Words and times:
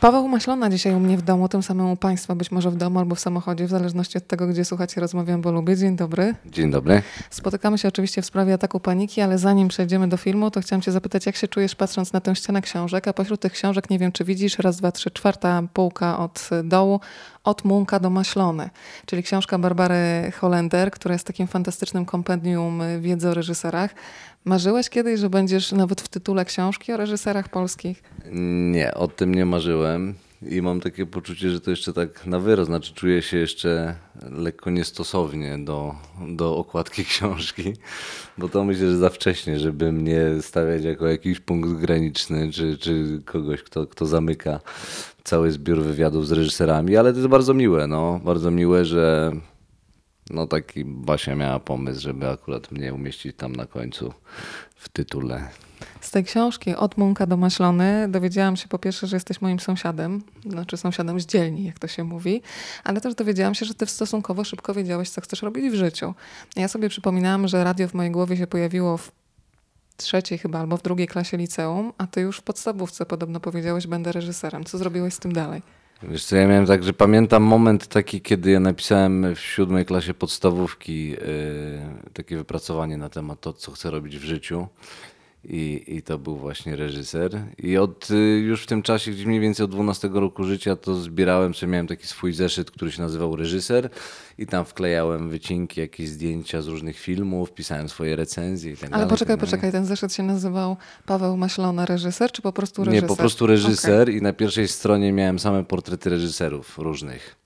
Paweł 0.00 0.28
Maślona 0.28 0.70
dzisiaj 0.70 0.94
u 0.94 1.00
mnie 1.00 1.16
w 1.16 1.22
domu, 1.22 1.48
tym 1.48 1.62
samym 1.62 1.90
u 1.90 1.96
Państwa, 1.96 2.34
być 2.34 2.50
może 2.50 2.70
w 2.70 2.76
domu 2.76 2.98
albo 2.98 3.14
w 3.14 3.20
samochodzie, 3.20 3.66
w 3.66 3.70
zależności 3.70 4.18
od 4.18 4.26
tego, 4.26 4.46
gdzie 4.46 4.64
słuchacie, 4.64 5.00
rozmawiam, 5.00 5.40
bo 5.40 5.52
lubię. 5.52 5.76
Dzień 5.76 5.96
dobry. 5.96 6.34
Dzień 6.46 6.70
dobry. 6.70 7.02
Spotykamy 7.30 7.78
się 7.78 7.88
oczywiście 7.88 8.22
w 8.22 8.26
sprawie 8.26 8.54
ataku 8.54 8.80
paniki, 8.80 9.20
ale 9.20 9.38
zanim 9.38 9.68
przejdziemy 9.68 10.08
do 10.08 10.16
filmu, 10.16 10.50
to 10.50 10.60
chciałam 10.60 10.82
Cię 10.82 10.92
zapytać, 10.92 11.26
jak 11.26 11.36
się 11.36 11.48
czujesz 11.48 11.74
patrząc 11.74 12.12
na 12.12 12.20
tę 12.20 12.36
ścianę 12.36 12.62
książek, 12.62 13.08
a 13.08 13.12
pośród 13.12 13.40
tych 13.40 13.52
książek, 13.52 13.90
nie 13.90 13.98
wiem 13.98 14.12
czy 14.12 14.24
widzisz, 14.24 14.58
raz, 14.58 14.76
dwa, 14.76 14.92
trzy, 14.92 15.10
czwarta 15.10 15.62
półka 15.72 16.18
od 16.18 16.50
dołu, 16.64 17.00
od 17.46 17.64
Munka 17.64 18.00
do 18.00 18.10
Maślony, 18.10 18.70
czyli 19.06 19.22
książka 19.22 19.58
Barbary 19.58 20.32
Holender, 20.40 20.90
która 20.90 21.12
jest 21.12 21.26
takim 21.26 21.46
fantastycznym 21.46 22.04
kompendium 22.04 22.82
wiedzy 23.00 23.28
o 23.28 23.34
reżyserach. 23.34 23.94
Marzyłeś 24.44 24.88
kiedyś, 24.88 25.20
że 25.20 25.30
będziesz 25.30 25.72
nawet 25.72 26.00
w 26.00 26.08
tytule 26.08 26.44
książki 26.44 26.92
o 26.92 26.96
reżyserach 26.96 27.48
polskich? 27.48 28.02
Nie, 28.72 28.94
o 28.94 29.08
tym 29.08 29.34
nie 29.34 29.46
marzyłem 29.46 30.14
i 30.42 30.62
mam 30.62 30.80
takie 30.80 31.06
poczucie, 31.06 31.50
że 31.50 31.60
to 31.60 31.70
jeszcze 31.70 31.92
tak 31.92 32.26
na 32.26 32.38
wyrost, 32.38 32.68
znaczy 32.68 32.94
czuję 32.94 33.22
się 33.22 33.36
jeszcze 33.36 33.94
lekko 34.30 34.70
niestosownie 34.70 35.58
do, 35.58 35.94
do 36.28 36.56
okładki 36.56 37.04
książki, 37.14 37.72
bo 38.38 38.48
to 38.48 38.64
myślę, 38.64 38.86
że 38.86 38.96
za 38.96 39.10
wcześnie, 39.10 39.58
żeby 39.58 39.92
mnie 39.92 40.20
stawiać 40.40 40.84
jako 40.84 41.06
jakiś 41.06 41.40
punkt 41.40 41.70
graniczny, 41.70 42.52
czy, 42.52 42.78
czy 42.78 43.22
kogoś, 43.24 43.62
kto, 43.62 43.86
kto 43.86 44.06
zamyka 44.06 44.60
cały 45.26 45.52
zbiór 45.52 45.82
wywiadów 45.82 46.28
z 46.28 46.32
reżyserami, 46.32 46.96
ale 46.96 47.12
to 47.12 47.18
jest 47.18 47.28
bardzo 47.28 47.54
miłe, 47.54 47.86
no, 47.86 48.20
bardzo 48.24 48.50
miłe, 48.50 48.84
że 48.84 49.32
no 50.30 50.46
taki 50.46 50.84
Basia 50.84 51.34
miała 51.34 51.60
pomysł, 51.60 52.00
żeby 52.00 52.28
akurat 52.28 52.72
mnie 52.72 52.94
umieścić 52.94 53.36
tam 53.36 53.56
na 53.56 53.66
końcu 53.66 54.12
w 54.76 54.88
tytule. 54.88 55.48
Z 56.00 56.10
tej 56.10 56.24
książki 56.24 56.74
Od 56.74 56.98
Munka 56.98 57.26
do 57.26 57.36
Maślony 57.36 58.08
dowiedziałam 58.08 58.56
się 58.56 58.68
po 58.68 58.78
pierwsze, 58.78 59.06
że 59.06 59.16
jesteś 59.16 59.40
moim 59.40 59.60
sąsiadem, 59.60 60.22
znaczy 60.46 60.76
sąsiadem 60.76 61.20
z 61.20 61.26
dzielni, 61.26 61.64
jak 61.64 61.78
to 61.78 61.86
się 61.86 62.04
mówi, 62.04 62.42
ale 62.84 63.00
też 63.00 63.14
dowiedziałam 63.14 63.54
się, 63.54 63.66
że 63.66 63.74
ty 63.74 63.86
stosunkowo 63.86 64.44
szybko 64.44 64.74
wiedziałeś, 64.74 65.10
co 65.10 65.20
chcesz 65.20 65.42
robić 65.42 65.72
w 65.72 65.74
życiu. 65.74 66.14
Ja 66.56 66.68
sobie 66.68 66.88
przypominałam, 66.88 67.48
że 67.48 67.64
radio 67.64 67.88
w 67.88 67.94
mojej 67.94 68.12
głowie 68.12 68.36
się 68.36 68.46
pojawiło 68.46 68.96
w 68.96 69.12
trzeciej 69.96 70.38
chyba 70.38 70.58
albo 70.58 70.76
w 70.76 70.82
drugiej 70.82 71.06
klasie 71.06 71.36
liceum, 71.36 71.92
a 71.98 72.06
ty 72.06 72.20
już 72.20 72.38
w 72.38 72.42
podstawówce 72.42 73.06
podobno 73.06 73.40
powiedziałeś, 73.40 73.86
będę 73.86 74.12
reżyserem. 74.12 74.64
Co 74.64 74.78
zrobiłeś 74.78 75.14
z 75.14 75.18
tym 75.18 75.32
dalej? 75.32 75.62
Wiesz 76.02 76.24
co, 76.24 76.36
ja 76.36 76.46
miałem 76.46 76.66
tak, 76.66 76.84
że 76.84 76.92
pamiętam 76.92 77.42
moment 77.42 77.86
taki, 77.86 78.20
kiedy 78.20 78.50
ja 78.50 78.60
napisałem 78.60 79.34
w 79.34 79.40
siódmej 79.40 79.86
klasie 79.86 80.14
podstawówki 80.14 81.08
yy, 81.08 81.18
takie 82.12 82.36
wypracowanie 82.36 82.96
na 82.96 83.08
temat 83.08 83.40
to, 83.40 83.52
co 83.52 83.72
chcę 83.72 83.90
robić 83.90 84.18
w 84.18 84.24
życiu. 84.24 84.66
I, 85.48 85.84
I 85.86 86.02
to 86.02 86.18
był 86.18 86.36
właśnie 86.36 86.76
reżyser. 86.76 87.42
I 87.58 87.76
od 87.76 88.10
y, 88.10 88.14
już 88.46 88.62
w 88.62 88.66
tym 88.66 88.82
czasie, 88.82 89.10
gdzieś 89.10 89.26
mniej 89.26 89.40
więcej 89.40 89.64
od 89.64 89.70
12 89.70 90.10
roku 90.12 90.44
życia, 90.44 90.76
to 90.76 90.94
zbierałem 90.94 91.54
sobie, 91.54 91.72
miałem 91.72 91.86
taki 91.86 92.06
swój 92.06 92.32
zeszyt, 92.32 92.70
który 92.70 92.92
się 92.92 93.02
nazywał 93.02 93.36
Reżyser 93.36 93.90
i 94.38 94.46
tam 94.46 94.64
wklejałem 94.64 95.30
wycinki, 95.30 95.80
jakieś 95.80 96.08
zdjęcia 96.08 96.62
z 96.62 96.66
różnych 96.66 96.98
filmów, 96.98 97.52
pisałem 97.52 97.88
swoje 97.88 98.16
recenzje 98.16 98.72
i 98.72 98.76
tak 98.76 98.92
Ale 98.92 99.06
poczekaj, 99.06 99.38
poczekaj, 99.38 99.72
ten 99.72 99.86
zeszyt 99.86 100.12
się 100.12 100.22
nazywał 100.22 100.76
Paweł 101.06 101.36
Maślona 101.36 101.86
reżyser, 101.86 102.32
czy 102.32 102.42
po 102.42 102.52
prostu 102.52 102.84
reżyser? 102.84 103.02
Nie, 103.02 103.08
po 103.08 103.16
prostu 103.16 103.46
reżyser 103.46 104.02
okay. 104.02 104.14
i 104.14 104.22
na 104.22 104.32
pierwszej 104.32 104.68
stronie 104.68 105.12
miałem 105.12 105.38
same 105.38 105.64
portrety 105.64 106.10
reżyserów 106.10 106.78
różnych. 106.78 107.36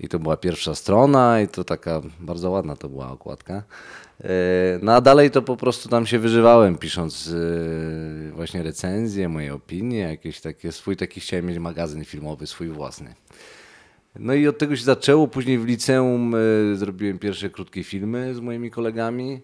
I 0.00 0.08
to 0.08 0.18
była 0.18 0.36
pierwsza 0.36 0.74
strona 0.74 1.40
i 1.40 1.48
to 1.48 1.64
taka 1.64 2.00
bardzo 2.20 2.50
ładna 2.50 2.76
to 2.76 2.88
była 2.88 3.10
okładka. 3.10 3.62
E, 4.20 4.78
no 4.82 4.92
a 4.92 5.00
dalej 5.00 5.30
to 5.30 5.42
po 5.42 5.56
prostu 5.56 5.88
tam 5.88 6.06
się 6.06 6.18
wyżywałem, 6.18 6.78
pisząc 6.78 7.28
e, 7.28 8.32
właśnie 8.32 8.62
recenzje, 8.62 9.28
moje 9.28 9.54
opinie, 9.54 9.98
jakieś 9.98 10.40
takie, 10.40 10.72
swój 10.72 10.96
taki 10.96 11.20
chciałem 11.20 11.46
mieć 11.46 11.58
magazyn 11.58 12.04
filmowy, 12.04 12.46
swój 12.46 12.68
własny. 12.68 13.14
No 14.18 14.34
i 14.34 14.48
od 14.48 14.58
tego 14.58 14.76
się 14.76 14.84
zaczęło. 14.84 15.28
Później 15.28 15.58
w 15.58 15.64
liceum 15.64 16.34
e, 16.34 16.76
zrobiłem 16.76 17.18
pierwsze 17.18 17.50
krótkie 17.50 17.84
filmy 17.84 18.34
z 18.34 18.40
moimi 18.40 18.70
kolegami, 18.70 19.40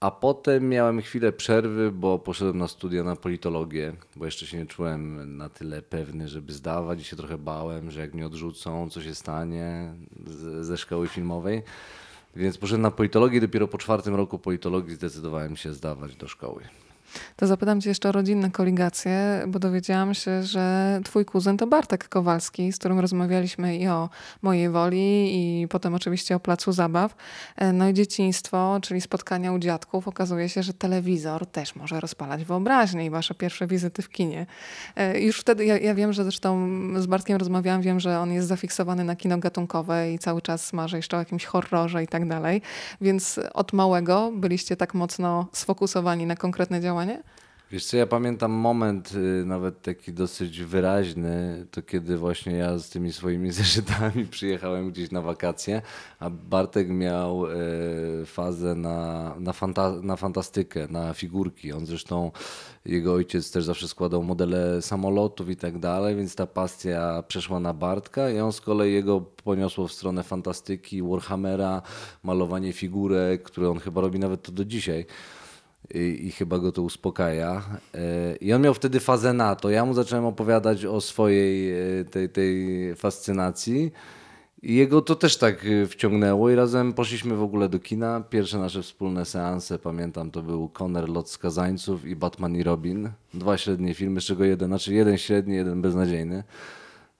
a 0.00 0.10
potem 0.10 0.68
miałem 0.68 1.02
chwilę 1.02 1.32
przerwy, 1.32 1.92
bo 1.92 2.18
poszedłem 2.18 2.58
na 2.58 2.68
studia 2.68 3.04
na 3.04 3.16
politologię, 3.16 3.92
bo 4.16 4.24
jeszcze 4.24 4.46
się 4.46 4.58
nie 4.58 4.66
czułem 4.66 5.36
na 5.36 5.48
tyle 5.48 5.82
pewny, 5.82 6.28
żeby 6.28 6.52
zdawać 6.52 7.00
i 7.00 7.04
się 7.04 7.16
trochę 7.16 7.38
bałem, 7.38 7.90
że 7.90 8.00
jak 8.00 8.14
mnie 8.14 8.26
odrzucą, 8.26 8.90
co 8.90 9.02
się 9.02 9.14
stanie 9.14 9.92
ze 10.60 10.78
szkoły 10.78 11.08
filmowej. 11.08 11.62
Więc 12.36 12.58
poszedłem 12.58 12.82
na 12.82 12.90
politologię, 12.90 13.40
dopiero 13.40 13.68
po 13.68 13.78
czwartym 13.78 14.14
roku 14.14 14.38
politologii 14.38 14.94
zdecydowałem 14.94 15.56
się 15.56 15.72
zdawać 15.72 16.16
do 16.16 16.28
szkoły. 16.28 16.62
To 17.36 17.46
zapytam 17.46 17.80
cię 17.80 17.88
jeszcze 17.88 18.08
o 18.08 18.12
rodzinne 18.12 18.50
koligacje, 18.50 19.44
bo 19.46 19.58
dowiedziałam 19.58 20.14
się, 20.14 20.42
że 20.42 21.00
twój 21.04 21.24
kuzyn 21.24 21.56
to 21.56 21.66
Bartek 21.66 22.08
Kowalski, 22.08 22.72
z 22.72 22.78
którym 22.78 23.00
rozmawialiśmy 23.00 23.76
i 23.76 23.88
o 23.88 24.08
mojej 24.42 24.70
woli 24.70 25.30
i 25.34 25.68
potem 25.68 25.94
oczywiście 25.94 26.36
o 26.36 26.40
placu 26.40 26.72
zabaw. 26.72 27.14
E, 27.56 27.72
no 27.72 27.88
i 27.88 27.94
dzieciństwo, 27.94 28.78
czyli 28.82 29.00
spotkania 29.00 29.52
u 29.52 29.58
dziadków. 29.58 30.08
Okazuje 30.08 30.48
się, 30.48 30.62
że 30.62 30.74
telewizor 30.74 31.46
też 31.46 31.76
może 31.76 32.00
rozpalać 32.00 32.44
wyobraźnię 32.44 33.06
i 33.06 33.10
wasze 33.10 33.34
pierwsze 33.34 33.66
wizyty 33.66 34.02
w 34.02 34.08
kinie. 34.08 34.46
E, 34.96 35.20
już 35.20 35.40
wtedy, 35.40 35.64
ja, 35.64 35.78
ja 35.78 35.94
wiem, 35.94 36.12
że 36.12 36.24
zresztą 36.24 36.68
z 36.96 37.06
Bartkiem 37.06 37.36
rozmawiałam, 37.36 37.82
wiem, 37.82 38.00
że 38.00 38.20
on 38.20 38.32
jest 38.32 38.48
zafiksowany 38.48 39.04
na 39.04 39.16
kino 39.16 39.38
gatunkowe 39.38 40.12
i 40.12 40.18
cały 40.18 40.42
czas 40.42 40.72
marzy 40.72 40.96
jeszcze 40.96 41.16
o 41.16 41.20
jakimś 41.20 41.44
horrorze 41.44 42.02
i 42.02 42.06
tak 42.06 42.28
dalej. 42.28 42.62
Więc 43.00 43.40
od 43.54 43.72
małego 43.72 44.32
byliście 44.34 44.76
tak 44.76 44.94
mocno 44.94 45.46
sfokusowani 45.52 46.26
na 46.26 46.36
konkretne 46.36 46.80
działania 46.80 47.03
nie? 47.04 47.22
Wiesz 47.74 47.86
co, 47.86 47.96
ja 47.96 48.06
pamiętam 48.06 48.52
moment 48.52 49.12
y, 49.14 49.44
nawet 49.46 49.82
taki 49.82 50.12
dosyć 50.12 50.62
wyraźny, 50.62 51.66
to 51.70 51.82
kiedy 51.82 52.16
właśnie 52.16 52.52
ja 52.52 52.78
z 52.78 52.88
tymi 52.88 53.12
swoimi 53.12 53.52
zeszytami 53.62 54.26
przyjechałem 54.26 54.90
gdzieś 54.90 55.10
na 55.10 55.22
wakacje, 55.22 55.82
a 56.20 56.30
Bartek 56.30 56.88
miał 56.88 57.46
e, 57.46 57.56
fazę 58.26 58.74
na, 58.74 59.34
na, 59.38 59.52
fanta 59.52 59.92
na 60.02 60.16
fantastykę, 60.16 60.88
na 60.88 61.14
figurki. 61.14 61.72
On 61.72 61.86
zresztą, 61.86 62.30
jego 62.84 63.14
ojciec 63.14 63.50
też 63.50 63.64
zawsze 63.64 63.88
składał 63.88 64.22
modele 64.22 64.82
samolotów 64.82 65.50
i 65.50 65.56
tak 65.56 65.78
dalej, 65.78 66.16
więc 66.16 66.34
ta 66.34 66.46
pasja 66.46 67.22
przeszła 67.28 67.60
na 67.60 67.74
Bartka 67.74 68.30
i 68.30 68.38
on 68.38 68.52
z 68.52 68.60
kolei 68.60 68.92
jego 68.92 69.20
poniosło 69.20 69.88
w 69.88 69.92
stronę 69.92 70.22
fantastyki, 70.22 71.02
Warhammera, 71.02 71.82
malowanie 72.22 72.72
figurek, 72.72 73.42
które 73.42 73.70
on 73.70 73.78
chyba 73.78 74.00
robi 74.00 74.18
nawet 74.18 74.42
to 74.42 74.52
do 74.52 74.64
dzisiaj 74.64 75.06
i, 75.94 76.26
i, 76.26 76.30
chyba 76.30 76.58
go 76.58 76.72
to 76.72 76.82
uspokaja. 76.82 77.62
E, 77.94 78.36
I 78.36 78.52
on 78.52 78.62
miał 78.62 78.74
wtedy 78.74 79.00
fazę 79.00 79.32
na 79.32 79.56
to. 79.56 79.70
Ja 79.70 79.84
mu 79.84 79.94
zacząłem 79.94 80.24
opowiadać 80.24 80.84
o 80.84 81.00
swojej 81.00 81.72
e, 82.00 82.04
tej, 82.04 82.28
tej 82.28 82.94
fascynacji. 82.94 83.92
I 84.62 84.74
jego 84.74 85.02
to 85.02 85.14
też 85.14 85.36
tak 85.36 85.66
e, 85.66 85.86
wciągnęło 85.86 86.50
i 86.50 86.54
razem 86.54 86.92
poszliśmy 86.92 87.36
w 87.36 87.42
ogóle 87.42 87.68
do 87.68 87.78
kina. 87.78 88.20
Pierwsze 88.30 88.58
nasze 88.58 88.82
wspólne 88.82 89.24
seanse, 89.24 89.78
pamiętam, 89.78 90.30
to 90.30 90.42
był 90.42 90.68
Conner, 90.68 91.08
Lot 91.08 91.30
Skazańców 91.30 92.04
i 92.04 92.16
Batman 92.16 92.56
i 92.56 92.62
Robin. 92.62 93.10
Dwa 93.34 93.58
średnie 93.58 93.94
filmy, 93.94 94.20
z 94.20 94.24
czego 94.24 94.44
jeden, 94.44 94.68
znaczy 94.68 94.94
jeden 94.94 95.18
średni, 95.18 95.54
jeden 95.54 95.82
beznadziejny 95.82 96.44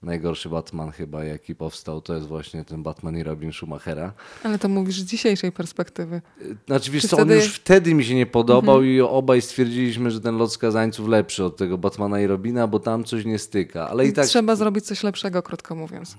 najgorszy 0.05 0.49
Batman 0.49 0.91
chyba, 0.91 1.23
jaki 1.23 1.55
powstał, 1.55 2.01
to 2.01 2.15
jest 2.15 2.27
właśnie 2.27 2.65
ten 2.65 2.83
Batman 2.83 3.17
i 3.17 3.23
Robin 3.23 3.53
Schumachera. 3.53 4.13
Ale 4.43 4.59
to 4.59 4.69
mówisz 4.69 5.01
z 5.01 5.05
dzisiejszej 5.05 5.51
perspektywy. 5.51 6.21
Znaczy 6.67 6.91
wiesz 6.91 7.05
co, 7.05 7.17
wtedy... 7.17 7.33
on 7.33 7.39
już 7.39 7.53
wtedy 7.53 7.93
mi 7.93 8.05
się 8.05 8.15
nie 8.15 8.25
podobał 8.25 8.75
mhm. 8.75 8.95
i 8.95 9.01
obaj 9.01 9.41
stwierdziliśmy, 9.41 10.11
że 10.11 10.21
ten 10.21 10.37
lot 10.37 10.53
skazańców 10.53 11.07
lepszy 11.07 11.43
od 11.43 11.57
tego 11.57 11.77
Batmana 11.77 12.21
i 12.21 12.27
Robina, 12.27 12.67
bo 12.67 12.79
tam 12.79 13.03
coś 13.03 13.25
nie 13.25 13.39
styka. 13.39 13.89
Ale 13.89 14.07
i 14.07 14.13
tak... 14.13 14.25
Trzeba 14.25 14.55
zrobić 14.55 14.85
coś 14.85 15.03
lepszego, 15.03 15.43
krótko 15.43 15.75
mówiąc. 15.75 16.17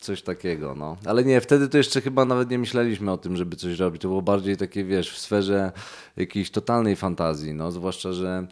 Coś 0.00 0.22
takiego, 0.22 0.74
no. 0.74 0.96
Ale 1.04 1.24
nie, 1.24 1.40
wtedy 1.40 1.68
to 1.68 1.78
jeszcze 1.78 2.00
chyba 2.00 2.24
nawet 2.24 2.50
nie 2.50 2.58
myśleliśmy 2.58 3.12
o 3.12 3.18
tym, 3.18 3.36
żeby 3.36 3.56
coś 3.56 3.78
robić. 3.78 4.02
To 4.02 4.08
było 4.08 4.22
bardziej 4.22 4.56
takie, 4.56 4.84
wiesz, 4.84 5.12
w 5.12 5.18
sferze 5.18 5.72
jakiejś 6.16 6.50
totalnej 6.50 6.96
fantazji, 6.96 7.54
no. 7.54 7.72
Zwłaszcza, 7.72 8.12
że 8.12 8.46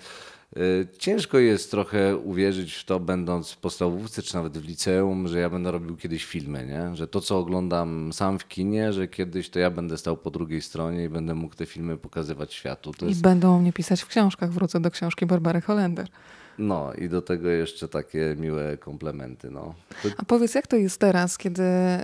ciężko 0.99 1.39
jest 1.39 1.71
trochę 1.71 2.17
uwierzyć 2.17 2.75
w 2.75 2.85
to, 2.85 3.00
będąc 3.00 3.53
w 3.53 3.56
podstawówce 3.56 4.23
czy 4.23 4.35
nawet 4.35 4.59
w 4.59 4.65
liceum, 4.65 5.29
że 5.29 5.39
ja 5.39 5.50
będę 5.50 5.71
robił 5.71 5.97
kiedyś 5.97 6.25
filmy, 6.25 6.67
nie? 6.67 6.97
że 6.97 7.09
to, 7.09 7.21
co 7.21 7.39
oglądam 7.39 8.12
sam 8.12 8.39
w 8.39 8.49
kinie, 8.49 8.93
że 8.93 9.09
kiedyś 9.09 9.50
to 9.50 9.59
ja 9.59 9.71
będę 9.71 9.99
stał 9.99 10.17
po 10.17 10.31
drugiej 10.31 10.62
stronie 10.62 11.05
i 11.05 11.09
będę 11.09 11.35
mógł 11.35 11.55
te 11.55 11.67
filmy 11.67 11.97
pokazywać 11.97 12.55
światu. 12.55 12.93
To 12.93 13.06
I 13.06 13.09
jest... 13.09 13.21
będą 13.21 13.56
o 13.56 13.59
mnie 13.59 13.73
pisać 13.73 14.03
w 14.03 14.06
książkach. 14.06 14.53
Wrócę 14.53 14.81
do 14.81 14.91
książki 14.91 15.27
Barbary 15.27 15.61
Holender. 15.61 16.09
No 16.58 16.93
i 16.93 17.08
do 17.08 17.22
tego 17.22 17.49
jeszcze 17.49 17.88
takie 17.88 18.37
miłe 18.38 18.76
komplementy. 18.76 19.50
No. 19.50 19.75
To... 20.02 20.08
A 20.16 20.25
powiedz, 20.25 20.55
jak 20.55 20.66
to 20.66 20.76
jest 20.76 21.00
teraz, 21.00 21.38
kiedy 21.38 21.62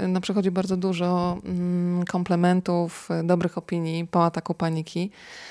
no, 0.08 0.20
przychodzi 0.20 0.50
bardzo 0.50 0.76
dużo 0.76 1.38
mm, 1.44 2.04
komplementów, 2.04 3.08
dobrych 3.24 3.58
opinii 3.58 4.06
po 4.06 4.24
ataku 4.24 4.54
paniki? 4.54 5.10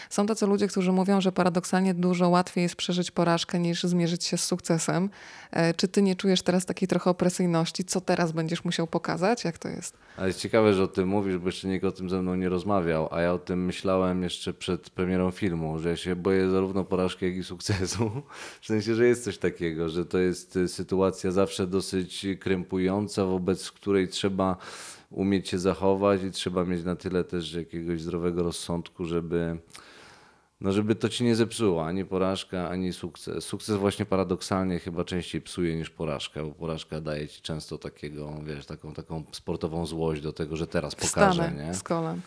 Są 0.10 0.26
tacy 0.26 0.48
ludzie, 0.48 0.68
którzy 0.68 0.92
mówią, 0.92 1.22
że 1.22 1.32
paradoksalnie 1.32 1.94
dużo 1.94 2.30
łatwiej 2.30 2.62
jest 2.62 2.76
przeżyć 2.76 3.12
porażkę 3.12 3.60
niż 3.60 3.84
zmierzyć 3.84 4.24
się 4.24 4.38
z 4.38 4.44
sukcesem. 4.44 5.10
E, 5.52 5.74
czy 5.74 5.88
ty 5.88 6.02
nie 6.02 6.16
czujesz 6.16 6.42
teraz 6.42 6.66
takiej 6.66 6.88
trochę 6.88 7.10
opresyjności? 7.10 7.86
Co 7.86 8.02
teraz 8.02 8.32
będziesz 8.32 8.66
musiał 8.66 8.88
pokazać? 8.88 9.44
Jak 9.44 9.58
to 9.58 9.70
jest? 9.70 9.98
Ale 10.18 10.28
jest 10.28 10.40
ciekawe, 10.40 10.74
że 10.74 10.84
o 10.84 10.88
tym 10.88 11.08
mówisz, 11.08 11.38
bo 11.38 11.46
jeszcze 11.46 11.68
nikt 11.68 11.86
o 11.86 11.92
tym 11.92 12.10
ze 12.10 12.22
mną 12.22 12.36
nie 12.36 12.50
rozmawiał, 12.50 13.08
a 13.12 13.22
ja 13.22 13.34
o 13.34 13.40
tym 13.40 13.66
myślałem 13.66 14.24
jeszcze 14.24 14.54
przed 14.54 14.90
premierą 14.90 15.32
filmu, 15.32 15.80
że 15.80 15.90
ja 15.90 15.96
się 15.96 16.16
boję 16.16 16.50
zarówno 16.50 16.84
porażki, 16.84 17.26
jak 17.26 17.36
i 17.36 17.44
sukcesu. 17.44 18.12
W 18.62 18.66
sensie, 18.66 18.93
się, 18.94 18.98
że 18.98 19.08
jest 19.08 19.24
coś 19.24 19.38
takiego, 19.38 19.90
że 19.90 20.06
to 20.06 20.18
jest 20.18 20.60
sytuacja 20.68 21.32
zawsze 21.32 21.68
dosyć 21.68 22.26
krępująca, 22.40 23.26
wobec 23.26 23.72
której 23.72 24.08
trzeba 24.08 24.58
umieć 25.10 25.50
się 25.50 25.60
zachować 25.60 26.24
i 26.24 26.32
trzeba 26.32 26.66
mieć 26.66 26.84
na 26.84 26.96
tyle 26.96 27.24
też 27.24 27.54
jakiegoś 27.54 28.02
zdrowego 28.02 28.44
rozsądku, 28.44 29.06
żeby, 29.06 29.58
no 30.62 30.72
żeby 30.72 30.96
to 30.96 31.10
ci 31.10 31.24
nie 31.24 31.36
zepsuło, 31.36 31.86
ani 31.86 32.06
porażka, 32.06 32.70
ani 32.70 32.94
sukces. 32.94 33.46
Sukces 33.46 33.78
właśnie 33.78 34.06
paradoksalnie 34.06 34.80
chyba 34.80 35.04
częściej 35.04 35.42
psuje 35.42 35.76
niż 35.76 35.90
porażka, 35.90 36.44
bo 36.44 36.52
porażka 36.52 37.02
daje 37.02 37.28
ci 37.28 37.42
często 37.42 37.78
takiego, 37.78 38.34
wiesz, 38.46 38.66
taką, 38.66 38.94
taką 38.94 39.24
sportową 39.32 39.86
złość 39.86 40.22
do 40.22 40.34
tego, 40.34 40.56
że 40.56 40.68
teraz 40.68 40.96
pokażę, 40.96 41.42
Wstanę 41.42 41.66
nie? 41.66 41.74
z 41.74 41.84
kolem. 41.84 42.22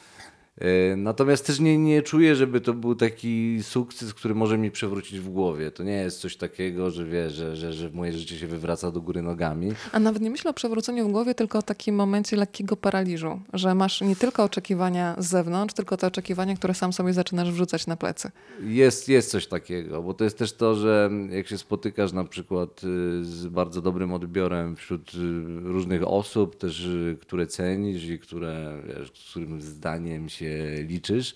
E, 0.61 0.97
Natomiast 0.97 1.47
też 1.47 1.61
nie, 1.61 1.79
nie 1.79 2.03
czuję, 2.03 2.37
żeby 2.37 2.61
to 2.61 2.75
był 2.75 2.95
taki 2.95 3.59
sukces, 3.63 4.15
który 4.15 4.35
może 4.35 4.59
mi 4.59 4.71
przewrócić 4.71 5.21
w 5.21 5.29
głowie. 5.29 5.71
To 5.71 5.83
nie 5.83 5.93
jest 5.93 6.21
coś 6.21 6.37
takiego, 6.37 6.91
że 6.91 7.05
wiesz, 7.05 7.33
że, 7.33 7.57
że, 7.57 7.73
że 7.73 7.91
moje 7.91 8.13
życie 8.13 8.39
się 8.39 8.47
wywraca 8.47 8.91
do 8.91 9.01
góry 9.01 9.23
nogami. 9.23 9.73
A 9.93 9.99
nawet 9.99 10.23
nie 10.23 10.31
myślę 10.31 10.51
o 10.51 10.55
przewróceniu 10.55 11.09
w 11.09 11.13
głowie, 11.13 11.35
tylko 11.35 11.59
o 11.59 11.63
takim 11.63 11.95
momencie 11.95 12.37
lekkiego 12.37 12.77
paraliżu, 12.77 13.41
że 13.53 13.75
masz 13.75 14.01
nie 14.01 14.17
tylko 14.17 14.45
oczekiwania 14.45 15.17
z 15.19 15.27
zewnątrz, 15.27 15.75
tylko 15.75 15.97
te 15.97 16.07
oczekiwania, 16.07 16.57
które 16.57 16.75
sam 16.75 16.93
sobie 16.93 17.13
zaczynasz 17.13 17.51
wrzucać 17.51 17.87
na 17.87 17.97
plecy. 17.97 18.31
Jest, 18.61 19.09
jest 19.09 19.31
coś 19.31 19.47
takiego, 19.47 20.03
bo 20.03 20.15
to 20.15 20.25
jest 20.25 20.39
też 20.39 20.53
to, 20.53 20.75
że 20.75 21.11
jak 21.31 21.47
się 21.47 21.59
spotykasz 21.59 22.13
na 22.13 22.25
przykład 22.25 22.85
y, 22.85 23.25
z 23.25 23.47
bardzo 23.47 23.83
dobrym 23.83 24.13
odbiorem 24.13 24.77
wśród 24.77 25.15
y, 25.15 25.19
różnych 25.63 26.09
osób, 26.09 26.57
też 26.57 26.85
y, 26.85 27.17
które 27.21 27.47
cenisz 27.47 28.05
i 28.05 28.19
które, 28.19 28.83
wiesz, 28.87 29.13
z 29.15 29.31
którym 29.31 29.61
zdaniem 29.63 30.29
się 30.29 30.46
liczysz, 30.89 31.35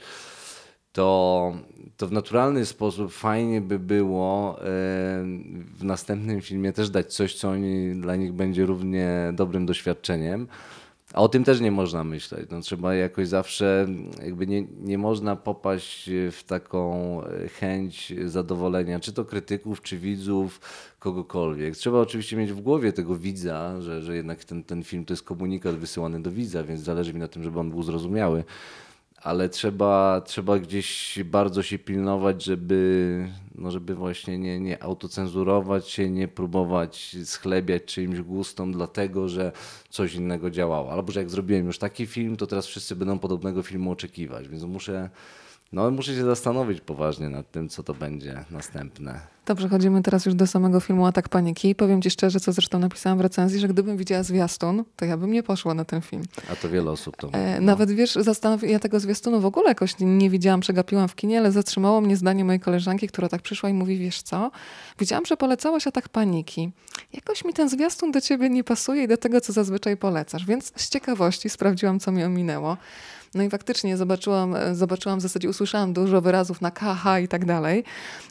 to, 0.93 1.53
to 1.97 2.07
w 2.07 2.13
naturalny 2.13 2.67
sposób 2.67 3.13
fajnie 3.13 3.61
by 3.61 3.79
było 3.79 4.59
e, 4.59 4.65
w 5.79 5.85
następnym 5.85 6.41
filmie 6.41 6.73
też 6.73 6.91
dać 6.91 7.15
coś, 7.15 7.35
co 7.35 7.51
oni, 7.51 7.95
dla 8.01 8.17
nich 8.17 8.33
będzie 8.33 8.67
równie 8.67 9.33
dobrym 9.33 9.67
doświadczeniem. 9.67 10.47
A 11.13 11.21
o 11.23 11.29
tym 11.29 11.45
też 11.45 11.61
nie 11.61 11.71
można 11.71 12.05
myśleć. 12.05 12.51
No, 12.51 12.61
trzeba 12.61 12.95
jakoś 12.95 13.29
zawsze, 13.29 13.87
jakby 14.25 14.47
nie, 14.47 14.63
nie 14.63 14.99
można 14.99 15.37
popaść 15.37 16.11
w 16.33 16.43
taką 16.47 17.23
e, 17.25 17.49
chęć 17.49 18.13
zadowolenia, 18.25 19.01
czy 19.01 19.13
to 19.13 19.25
krytyków, 19.25 19.83
czy 19.83 19.99
widzów, 19.99 20.61
kogokolwiek. 20.99 21.77
Trzeba 21.77 21.99
oczywiście 21.99 22.37
mieć 22.37 22.53
w 22.53 22.61
głowie 22.61 22.93
tego 22.93 23.17
widza, 23.17 23.81
że, 23.81 24.03
że 24.03 24.17
jednak 24.17 24.45
ten, 24.45 24.65
ten 24.65 24.83
film 24.83 25.05
to 25.05 25.13
jest 25.13 25.23
komunikat 25.23 25.77
wysyłany 25.77 26.23
do 26.23 26.31
widza, 26.31 26.65
więc 26.65 26.81
zależy 26.81 27.15
mi 27.15 27.21
na 27.21 27.29
tym, 27.29 27.43
żeby 27.43 27.61
on 27.61 27.71
był 27.71 27.83
zrozumiały 27.83 28.45
ale 29.23 29.49
trzeba, 29.49 30.21
trzeba 30.21 30.59
gdzieś 30.59 31.19
bardzo 31.25 31.63
się 31.63 31.79
pilnować, 31.79 32.45
żeby, 32.45 33.29
no 33.55 33.71
żeby 33.71 33.95
właśnie 33.95 34.39
nie, 34.39 34.61
nie 34.61 34.83
autocenzurować 34.83 35.89
się, 35.89 36.11
nie 36.11 36.29
próbować 36.29 37.17
schlebiać 37.25 37.85
czyimś 37.85 38.21
gustom, 38.21 38.73
dlatego 38.73 39.29
że 39.29 39.53
coś 39.91 40.15
innego 40.15 40.51
działało. 40.51 40.93
Albo 40.93 41.13
że 41.13 41.21
jak 41.21 41.31
zrobiłem 41.31 41.67
już 41.67 41.79
taki 41.79 42.07
film, 42.07 42.37
to 42.37 42.47
teraz 42.47 42.67
wszyscy 42.67 42.97
będą 42.97 43.19
podobnego 43.19 43.63
filmu 43.63 43.91
oczekiwać, 43.91 44.49
więc 44.49 44.63
muszę, 44.63 45.11
no, 45.73 45.91
muszę 45.91 46.15
się 46.15 46.25
zastanowić 46.25 46.81
poważnie 46.81 47.29
nad 47.29 47.51
tym, 47.51 47.69
co 47.69 47.83
to 47.83 47.95
będzie 47.95 48.45
następne. 48.51 49.21
Dobrze, 49.47 49.69
chodzimy 49.69 50.03
teraz 50.03 50.27
już 50.27 50.35
do 50.35 50.47
samego 50.47 50.81
filmu 50.81 51.07
Atak 51.07 51.29
Paniki. 51.29 51.75
Powiem 51.75 52.03
ci 52.03 52.11
szczerze, 52.11 52.41
co 52.41 52.53
zresztą 52.53 52.79
napisałam 52.79 53.19
w 53.19 53.21
recenzji, 53.21 53.61
że 53.61 53.69
gdybym 53.69 53.97
widziała 53.97 54.23
zwiastun, 54.23 54.85
to 54.97 55.05
ja 55.05 55.17
bym 55.17 55.33
nie 55.33 55.43
poszła 55.43 55.75
na 55.75 55.85
ten 55.85 56.01
film. 56.01 56.23
A 56.53 56.57
to 56.57 56.69
wiele 56.69 56.91
osób 56.91 57.17
to 57.17 57.27
mówi. 57.27 57.39
E, 57.39 57.61
no. 57.61 57.67
Nawet 57.67 57.91
wiesz, 57.91 58.15
zastanow... 58.15 58.63
ja 58.63 58.79
tego 58.79 59.01
zwiastunu 59.01 59.41
w 59.41 59.47
ogóle 59.47 59.69
jakoś 59.69 59.95
nie 60.01 60.31
widziałam, 60.31 60.61
przegapiłam 60.61 61.09
w 61.09 61.15
kinie, 61.15 61.39
ale 61.39 61.53
zatrzymało 61.53 62.01
mnie 62.01 62.17
zdanie 62.17 62.45
mojej 62.45 62.61
koleżanki, 62.61 63.09
która 63.09 63.29
tak 63.29 63.43
przyszła 63.43 63.69
i 63.69 63.73
mówi, 63.73 63.99
wiesz 63.99 64.23
co, 64.23 64.51
widziałam, 64.99 65.27
że 65.27 65.37
polecałaś 65.37 65.87
Atak 65.87 66.09
Paniki. 66.09 66.71
Jakoś 67.13 67.45
mi 67.45 67.53
ten 67.53 67.69
zwiastun 67.69 68.13
do 68.13 68.21
ciebie 68.21 68.51
nie 68.51 68.65
pasuje 68.65 69.05
i 69.05 69.09
do 69.09 69.17
tego, 69.17 69.41
co 69.41 69.53
zazwyczaj 69.53 69.97
polecasz, 69.97 70.47
więc 70.47 70.73
z 70.77 70.89
ciekawości 70.89 71.49
sprawdziłam, 71.49 72.01
co 72.01 72.13
mi 72.13 72.25
ominęło. 72.25 72.77
No 73.35 73.43
i 73.43 73.51
faktycznie 73.51 73.97
zobaczyłam, 73.97 74.57
e, 74.57 74.75
zobaczyłam 74.75 75.19
w 75.19 75.23
zasadzie, 75.23 75.49
usłyszałam 75.49 75.93
dużo 75.93 76.21
wyrazów 76.21 76.61
na 76.61 76.71
KH 76.71 77.05
i 77.25 77.29
tak 77.29 77.45
dalej. 77.45 77.85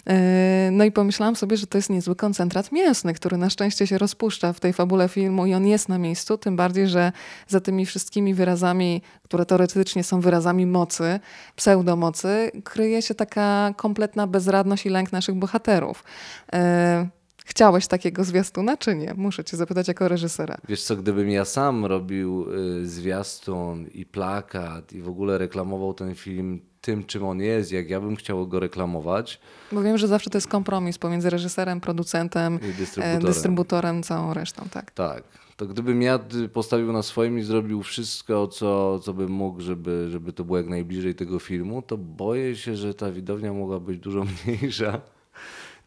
E, 0.08 0.70
No 0.72 0.84
i 0.84 0.92
pomyślałam 0.92 1.36
sobie, 1.36 1.58
że 1.58 1.68
to 1.68 1.78
jest 1.78 1.90
niezły 1.90 2.16
koncentrat 2.16 2.72
mięsny, 2.72 3.14
który 3.14 3.38
na 3.38 3.50
szczęście 3.50 3.88
się 3.88 3.98
rozpuszcza 3.98 4.54
w 4.54 4.60
tej 4.60 4.74
fabule 4.74 5.10
filmu 5.10 5.46
i 5.46 5.54
on 5.54 5.68
jest 5.68 5.90
na 5.90 5.98
miejscu, 5.98 6.38
tym 6.38 6.56
bardziej, 6.56 6.88
że 6.88 7.12
za 7.48 7.60
tymi 7.60 7.86
wszystkimi 7.86 8.34
wyrazami, 8.34 9.02
które 9.24 9.46
teoretycznie 9.46 10.04
są 10.04 10.22
wyrazami 10.22 10.66
mocy, 10.66 11.20
pseudomocy, 11.56 12.52
kryje 12.64 13.02
się 13.02 13.16
taka 13.16 13.74
kompletna 13.78 14.28
bezradność 14.28 14.86
i 14.86 14.90
lęk 14.90 15.12
naszych 15.12 15.36
bohaterów. 15.36 16.04
Chciałeś 17.50 17.88
takiego 17.88 18.24
zwiastuna, 18.24 18.78
czy 18.78 18.96
nie? 18.96 19.14
Muszę 19.14 19.44
cię 19.44 19.58
zapytać 19.58 19.88
jako 19.88 20.08
reżysera. 20.08 20.58
Wiesz 20.68 20.84
co, 20.84 20.96
gdybym 20.96 21.30
ja 21.30 21.46
sam 21.46 21.86
robił 21.86 22.46
y, 22.82 22.88
zwiastun 22.88 23.88
i 23.88 24.06
plakat 24.06 24.94
i 24.94 25.02
w 25.02 25.10
ogóle 25.10 25.38
reklamował 25.38 25.94
ten 25.94 26.16
film 26.16 26.62
tym, 26.82 27.04
czym 27.04 27.24
on 27.26 27.40
jest, 27.40 27.72
jak 27.72 27.90
ja 27.90 28.02
bym 28.02 28.16
chciał 28.16 28.48
go 28.48 28.60
reklamować 28.60 29.40
Bo 29.72 29.82
wiem, 29.82 29.98
że 29.98 30.08
zawsze 30.08 30.30
to 30.30 30.38
jest 30.38 30.48
kompromis 30.48 30.98
pomiędzy 30.98 31.30
reżyserem, 31.30 31.82
producentem, 31.82 32.60
i 32.62 32.70
e, 32.70 32.74
dystrybutorem. 32.74 33.26
dystrybutorem, 33.26 34.04
całą 34.04 34.34
resztą, 34.34 34.66
tak. 34.72 34.92
Tak. 34.92 35.24
To 35.58 35.66
gdybym 35.66 36.02
ja 36.02 36.20
y, 36.46 36.50
postawił 36.50 36.92
na 36.94 37.04
swoim 37.04 37.40
i 37.40 37.44
zrobił 37.44 37.84
wszystko, 37.84 38.48
co, 38.48 39.00
co 39.00 39.14
bym 39.14 39.32
mógł, 39.32 39.62
żeby, 39.62 40.08
żeby 40.12 40.34
to 40.34 40.44
było 40.44 40.58
jak 40.58 40.68
najbliżej 40.68 41.16
tego 41.16 41.40
filmu, 41.40 41.82
to 41.82 41.98
boję 41.98 42.56
się, 42.56 42.76
że 42.76 42.94
ta 42.94 43.12
widownia 43.12 43.54
mogła 43.54 43.80
być 43.80 44.00
dużo 44.00 44.26
mniejsza. 44.46 45.02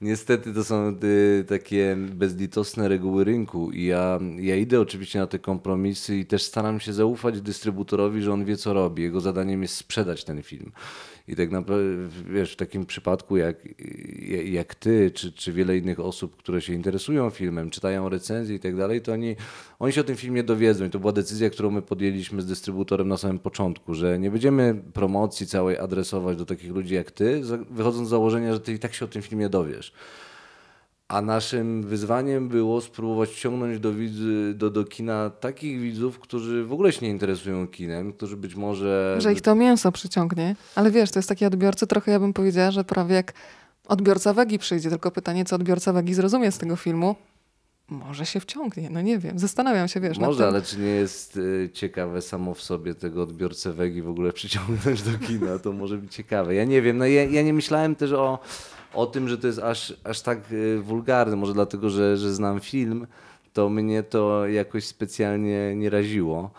Niestety 0.02 0.54
to 0.54 0.64
są 0.64 0.96
y, 1.04 1.44
takie 1.49 1.96
bezlitosne 1.96 2.88
reguły 2.88 3.25
rynku 3.25 3.70
i 3.70 3.84
ja, 3.84 4.20
ja 4.37 4.56
idę 4.56 4.81
oczywiście 4.81 5.19
na 5.19 5.26
te 5.26 5.38
kompromisy 5.38 6.16
i 6.16 6.26
też 6.26 6.43
staram 6.43 6.81
się 6.81 6.93
zaufać 6.93 7.40
dystrybutorowi, 7.40 8.22
że 8.22 8.32
on 8.32 8.44
wie 8.44 8.56
co 8.56 8.72
robi. 8.72 9.02
Jego 9.02 9.20
zadaniem 9.20 9.62
jest 9.62 9.76
sprzedać 9.76 10.25
ten 10.25 10.43
film. 10.43 10.72
I 11.28 11.37
tak 11.37 11.50
naprawdę, 11.50 11.84
wiesz, 12.32 12.52
w 12.52 12.56
takim 12.56 12.87
przypadku 12.87 13.37
jak, 13.37 13.56
jak 14.44 14.75
ty, 14.75 15.10
czy, 15.10 15.32
czy 15.32 15.52
wiele 15.52 15.78
innych 15.78 16.00
osób, 16.00 16.37
które 16.37 16.60
się 16.60 16.72
interesują 16.72 17.31
filmem, 17.31 17.70
czytają 17.70 18.08
recenzje 18.08 18.56
i 18.56 18.60
tak 18.60 18.76
dalej, 18.76 19.02
to 19.02 19.12
oni, 19.12 19.37
oni 19.78 19.93
się 19.93 20.00
o 20.00 20.04
tym 20.04 20.16
filmie 20.16 20.43
dowiedzą. 20.43 20.84
I 20.84 20.90
to 20.90 20.99
była 20.99 21.12
decyzja, 21.12 21.50
którą 21.50 21.70
my 21.70 21.82
podjęliśmy 21.82 22.43
z 22.43 22.46
dystrybutorem 22.46 23.08
na 23.08 23.16
samym 23.16 23.38
początku, 23.38 23.94
że 23.94 24.19
nie 24.19 24.31
będziemy 24.31 24.82
promocji 24.93 25.46
całej 25.46 25.78
adresować 25.78 26.37
do 26.37 26.46
takich 26.46 26.71
ludzi 26.71 26.94
jak 26.94 27.11
ty, 27.11 27.42
wychodząc 27.71 28.09
z 28.09 28.11
założenia, 28.11 28.52
że 28.52 28.61
ty 28.61 28.73
i 28.73 28.78
tak 28.78 28.94
się 28.94 29.04
o 29.04 29.09
tym 29.09 29.23
filmie 29.23 29.49
dowiesz. 29.49 29.91
A 31.08 31.22
naszym 31.22 31.82
wyzwaniem 31.82 32.49
było 32.49 32.80
spróbować 32.80 33.30
wciągnąć 33.30 33.78
do, 33.78 33.92
widz- 33.92 34.54
do, 34.54 34.70
do 34.70 34.84
kina 34.84 35.30
takich 35.30 35.80
widzów, 35.80 36.18
którzy 36.18 36.64
w 36.64 36.72
ogóle 36.72 36.92
się 36.92 37.06
nie 37.06 37.12
interesują 37.12 37.68
kinem, 37.68 38.12
którzy 38.12 38.37
być 38.37 38.54
może... 38.54 39.16
Że 39.18 39.32
ich 39.32 39.40
to 39.40 39.54
mięso 39.54 39.92
przyciągnie. 39.92 40.56
Ale 40.75 40.90
wiesz, 40.90 41.11
to 41.11 41.18
jest 41.18 41.28
taki 41.28 41.44
odbiorcy, 41.44 41.87
trochę 41.87 42.12
ja 42.12 42.20
bym 42.20 42.32
powiedziała, 42.32 42.70
że 42.70 42.84
prawie 42.84 43.14
jak 43.14 43.32
odbiorca 43.88 44.32
wegi 44.34 44.58
przyjdzie, 44.58 44.90
tylko 44.90 45.11
pytanie, 45.11 45.44
co 45.44 45.56
odbiorca 45.56 45.92
wegi 45.92 46.14
zrozumie 46.14 46.52
z 46.52 46.58
tego 46.58 46.76
filmu. 46.76 47.16
Może 47.88 48.26
się 48.26 48.40
wciągnie, 48.40 48.90
no 48.90 49.00
nie 49.00 49.18
wiem. 49.18 49.38
Zastanawiam 49.38 49.88
się, 49.88 50.00
wiesz. 50.00 50.18
Może, 50.18 50.46
ale 50.46 50.62
czy 50.62 50.78
nie 50.78 50.87
jest 50.90 51.37
y, 51.37 51.70
ciekawe 51.72 52.22
samo 52.22 52.54
w 52.54 52.62
sobie 52.62 52.94
tego 52.94 53.22
odbiorcę 53.22 53.72
wegi 53.72 54.02
w 54.02 54.08
ogóle 54.08 54.32
przyciągnąć 54.42 55.02
do 55.02 55.18
kina? 55.26 55.58
To 55.58 55.72
może 55.72 55.99
być 55.99 56.14
ciekawe. 56.14 56.54
Ja 56.54 56.64
nie 56.64 56.82
wiem. 56.82 56.99
No 56.99 57.06
ja, 57.06 57.25
ja 57.25 57.42
nie 57.42 57.52
myślałem 57.54 57.94
też 57.96 58.12
o, 58.12 58.38
o 58.94 59.06
tym, 59.06 59.28
że 59.28 59.38
to 59.38 59.46
jest 59.46 59.58
aż, 59.58 59.94
aż 60.04 60.20
tak 60.20 60.52
y, 60.52 60.80
wulgarne. 60.82 61.37
Może 61.37 61.52
dlatego, 61.52 61.90
że, 61.90 62.16
że 62.16 62.34
znam 62.34 62.61
film, 62.61 63.06
to 63.52 63.68
mnie 63.68 64.02
to 64.02 64.46
jakoś 64.46 64.84
specjalnie 64.84 65.76
nie 65.76 65.90
raziło. 65.90 66.50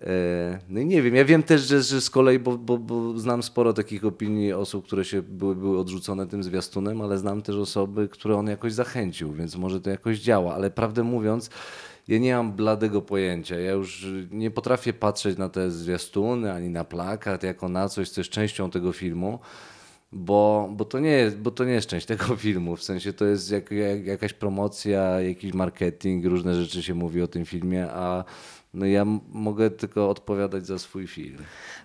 E, 0.00 0.58
No 0.68 0.80
i 0.80 0.86
nie 0.86 1.02
wiem, 1.02 1.14
ja 1.14 1.24
wiem 1.24 1.42
też, 1.42 1.60
że, 1.62 1.82
że 1.82 2.00
z 2.00 2.10
kolei, 2.10 2.38
bo, 2.38 2.58
bo, 2.58 2.78
bo 2.78 3.18
znam 3.18 3.42
sporo 3.42 3.72
takich 3.72 4.04
opinii 4.04 4.52
osób, 4.52 4.86
które 4.86 5.04
się 5.04 5.22
były, 5.22 5.54
były 5.54 5.78
odrzucone 5.78 6.26
tym 6.26 6.42
zwiastunem, 6.42 7.00
ale 7.00 7.18
znam 7.18 7.42
też 7.42 7.56
osoby, 7.56 8.08
które 8.08 8.36
on 8.36 8.46
jakoś 8.46 8.72
zachęcił, 8.72 9.32
więc 9.32 9.56
może 9.56 9.80
to 9.80 9.90
jakoś 9.90 10.18
działa, 10.18 10.54
ale 10.54 10.70
prawdę 10.70 11.02
mówiąc, 11.02 11.50
ja 12.08 12.18
nie 12.18 12.36
mam 12.36 12.52
bladego 12.52 13.02
pojęcia. 13.02 13.58
Ja 13.58 13.70
już 13.70 14.06
nie 14.30 14.50
potrafię 14.50 14.92
patrzeć 14.92 15.38
na 15.38 15.48
te 15.48 15.70
zwiastuny 15.70 16.52
ani 16.52 16.68
na 16.68 16.84
plakat 16.84 17.42
jako 17.42 17.68
na 17.68 17.88
coś, 17.88 18.10
co 18.10 18.20
jest 18.20 18.30
częścią 18.30 18.70
tego 18.70 18.92
filmu. 18.92 19.38
Bo, 20.12 20.68
bo, 20.72 20.84
to 20.84 20.98
nie 20.98 21.10
jest, 21.10 21.38
bo 21.38 21.50
to 21.50 21.64
nie 21.64 21.72
jest 21.72 21.88
część 21.88 22.06
tego 22.06 22.36
filmu, 22.46 22.76
w 22.76 22.82
sensie 22.82 23.12
to 23.12 23.24
jest 23.24 23.50
jak, 23.50 23.70
jak, 23.70 24.06
jakaś 24.06 24.32
promocja, 24.32 25.20
jakiś 25.20 25.54
marketing, 25.54 26.24
różne 26.24 26.54
rzeczy 26.54 26.82
się 26.82 26.94
mówi 26.94 27.22
o 27.22 27.26
tym 27.26 27.44
filmie, 27.44 27.90
a 27.90 28.24
no 28.74 28.86
ja 28.86 29.04
mogę 29.32 29.70
tylko 29.70 30.10
odpowiadać 30.10 30.66
za 30.66 30.78
swój 30.78 31.06
film. 31.06 31.38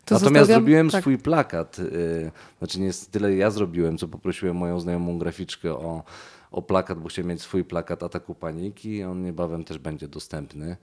To 0.06 0.16
Natomiast 0.16 0.48
zrobiłem 0.48 0.90
tak. 0.90 1.02
swój 1.02 1.18
plakat, 1.18 1.80
y, 1.80 2.32
znaczy 2.60 2.80
nie 2.80 2.92
tyle 3.12 3.36
ja 3.36 3.52
zrobiłem, 3.52 3.98
co 3.98 4.08
poprosiłem 4.08 4.56
moją 4.56 4.80
znajomą 4.80 5.20
graficzkę 5.20 5.74
o, 5.74 6.04
o 6.52 6.62
plakat, 6.62 7.00
bo 7.00 7.10
chciałem 7.10 7.30
mieć 7.30 7.42
swój 7.42 7.64
plakat 7.64 8.04
Ataku 8.04 8.36
Paniki, 8.36 9.04
on 9.04 9.24
niebawem 9.24 9.64
też 9.64 9.78
będzie 9.78 10.08
dostępny. 10.08 10.78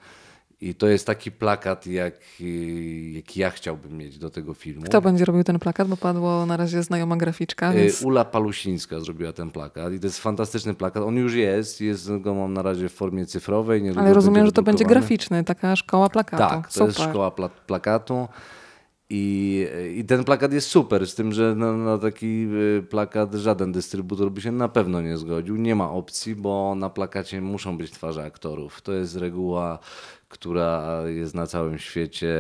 I 0.61 0.75
to 0.75 0.87
jest 0.87 1.07
taki 1.07 1.33
plakat, 1.33 1.87
jak, 1.87 2.15
jaki 3.13 3.41
ja 3.41 3.51
chciałbym 3.51 3.99
mieć 3.99 4.19
do 4.19 4.31
tego 4.31 4.55
filmu. 4.55 4.83
Kto 4.83 5.01
będzie 5.01 5.25
robił 5.25 5.45
ten 5.45 5.59
plakat? 5.59 5.89
Bo 5.89 5.97
padło 5.97 6.47
na 6.47 6.57
razie 6.57 6.83
znajoma 6.83 7.17
graficzka. 7.17 7.73
Y, 7.73 7.77
Więc... 7.77 8.03
Ula 8.03 8.25
Palusińska 8.25 9.01
zrobiła 9.01 9.33
ten 9.33 9.51
plakat 9.51 9.93
i 9.93 10.01
to 10.01 10.07
jest 10.07 10.21
fantastyczny 10.21 10.75
plakat. 10.75 11.03
On 11.03 11.17
już 11.17 11.35
jest, 11.35 11.81
jest 11.81 12.11
go 12.19 12.35
mam 12.35 12.53
na 12.53 12.63
razie 12.63 12.89
w 12.89 12.93
formie 12.93 13.27
cyfrowej. 13.27 13.83
niedługo 13.83 14.01
Ale 14.01 14.15
rozumiem, 14.15 14.47
że 14.47 14.53
to 14.53 14.63
będzie 14.63 14.85
graficzny, 14.85 15.45
taka 15.45 15.77
szkoła 15.77 16.09
plakatu. 16.09 16.43
Tak, 16.55 16.67
to 16.67 16.73
Super. 16.73 16.87
jest 16.87 17.01
szkoła 17.01 17.31
pla 17.31 17.49
plakatu. 17.49 18.29
I, 19.11 19.67
I 19.97 20.05
ten 20.05 20.25
plakat 20.25 20.53
jest 20.53 20.69
super, 20.69 21.07
z 21.07 21.15
tym, 21.15 21.33
że 21.33 21.55
na, 21.55 21.73
na 21.73 21.99
taki 21.99 22.47
y, 22.79 22.83
plakat 22.91 23.35
żaden 23.35 23.73
dystrybutor 23.73 24.31
by 24.31 24.41
się 24.41 24.53
na 24.53 24.69
pewno 24.69 25.03
nie 25.03 25.17
zgodził. 25.17 25.57
Nie 25.57 25.75
ma 25.75 25.91
opcji, 25.91 26.35
bo 26.37 26.75
na 26.75 26.91
plakacie 26.91 27.41
muszą 27.41 27.79
być 27.79 27.91
twarze 27.91 28.25
aktorów. 28.25 28.83
To 28.83 28.93
jest 28.93 29.17
reguła, 29.17 29.79
która 30.35 31.03
jest 31.07 31.35
na 31.35 31.47
całym 31.47 31.79
świecie 31.79 32.35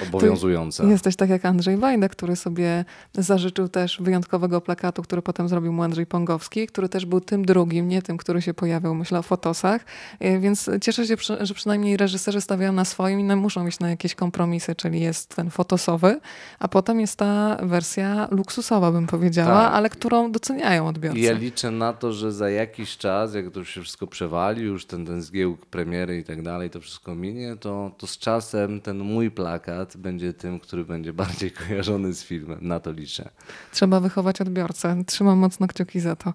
e, 0.00 0.08
obowiązująca. 0.08 0.84
Jesteś 0.84 1.16
tak 1.16 1.30
jak 1.30 1.44
Andrzej 1.44 1.76
Wajda, 1.76 2.08
który 2.08 2.36
sobie 2.36 2.84
zażyczył 3.14 3.68
też 3.68 3.98
wyjątkowego 4.00 4.60
plakatu, 4.60 5.02
który 5.02 5.22
potem 5.22 5.48
zrobił 5.48 5.72
mu 5.72 5.82
Andrzej 5.82 6.06
Pongowski, 6.06 6.66
który 6.66 6.88
też 6.88 7.06
był 7.06 7.20
tym 7.20 7.44
drugim, 7.44 7.88
nie 7.88 8.02
tym, 8.02 8.16
który 8.16 8.42
się 8.42 8.54
pojawiał, 8.54 8.94
myślę, 8.94 9.18
o 9.18 9.22
fotosach. 9.22 9.84
E, 10.20 10.38
Więc 10.38 10.70
cieszę 10.80 11.06
się, 11.06 11.16
że 11.40 11.54
przynajmniej 11.54 11.96
reżyserzy 11.96 12.40
stawiają 12.40 12.72
na 12.72 12.84
swoim 12.84 13.20
i 13.20 13.24
no 13.24 13.36
muszą 13.36 13.66
iść 13.66 13.78
na 13.80 13.90
jakieś 13.90 14.14
kompromisy, 14.14 14.74
czyli 14.74 15.00
jest 15.00 15.36
ten 15.36 15.50
fotosowy, 15.50 16.20
a 16.58 16.68
potem 16.68 17.00
jest 17.00 17.18
ta 17.18 17.56
wersja 17.62 18.28
luksusowa, 18.30 18.92
bym 18.92 19.06
powiedziała, 19.06 19.62
Tak. 19.64 19.74
ale 19.74 19.90
którą 19.90 20.32
doceniają 20.32 20.88
odbiorcy. 20.88 21.18
I 21.18 21.22
ja 21.22 21.32
liczę 21.32 21.70
na 21.70 21.92
to, 21.92 22.12
że 22.12 22.32
za 22.32 22.50
jakiś 22.50 22.96
czas, 22.96 23.34
jak 23.34 23.50
to 23.50 23.58
już 23.58 23.70
się 23.70 23.82
wszystko 23.82 24.06
przewali, 24.06 24.62
już 24.62 24.86
ten, 24.86 25.06
ten 25.06 25.22
zgiełk 25.22 25.66
premiery 25.66 26.18
i 26.18 26.24
tak 26.24 26.42
dalej, 26.42 26.70
to 26.70 26.80
wszystko 26.80 27.14
minie, 27.14 27.56
to, 27.60 27.90
to 27.98 28.06
z 28.06 28.18
czasem 28.18 28.80
ten 28.80 28.98
mój 28.98 29.30
plakat 29.30 29.81
będzie 29.96 30.32
tym, 30.32 30.60
który 30.60 30.84
będzie 30.84 31.12
bardziej 31.12 31.50
kojarzony 31.68 32.14
z 32.14 32.24
filmem. 32.24 32.58
Na 32.62 32.80
to 32.80 32.92
liczę. 32.92 33.30
Trzeba 33.72 34.00
wychować 34.00 34.40
odbiorcę. 34.40 35.04
Trzymam 35.06 35.38
mocno 35.38 35.66
kciuki 35.66 36.00
za 36.00 36.16
to. 36.16 36.32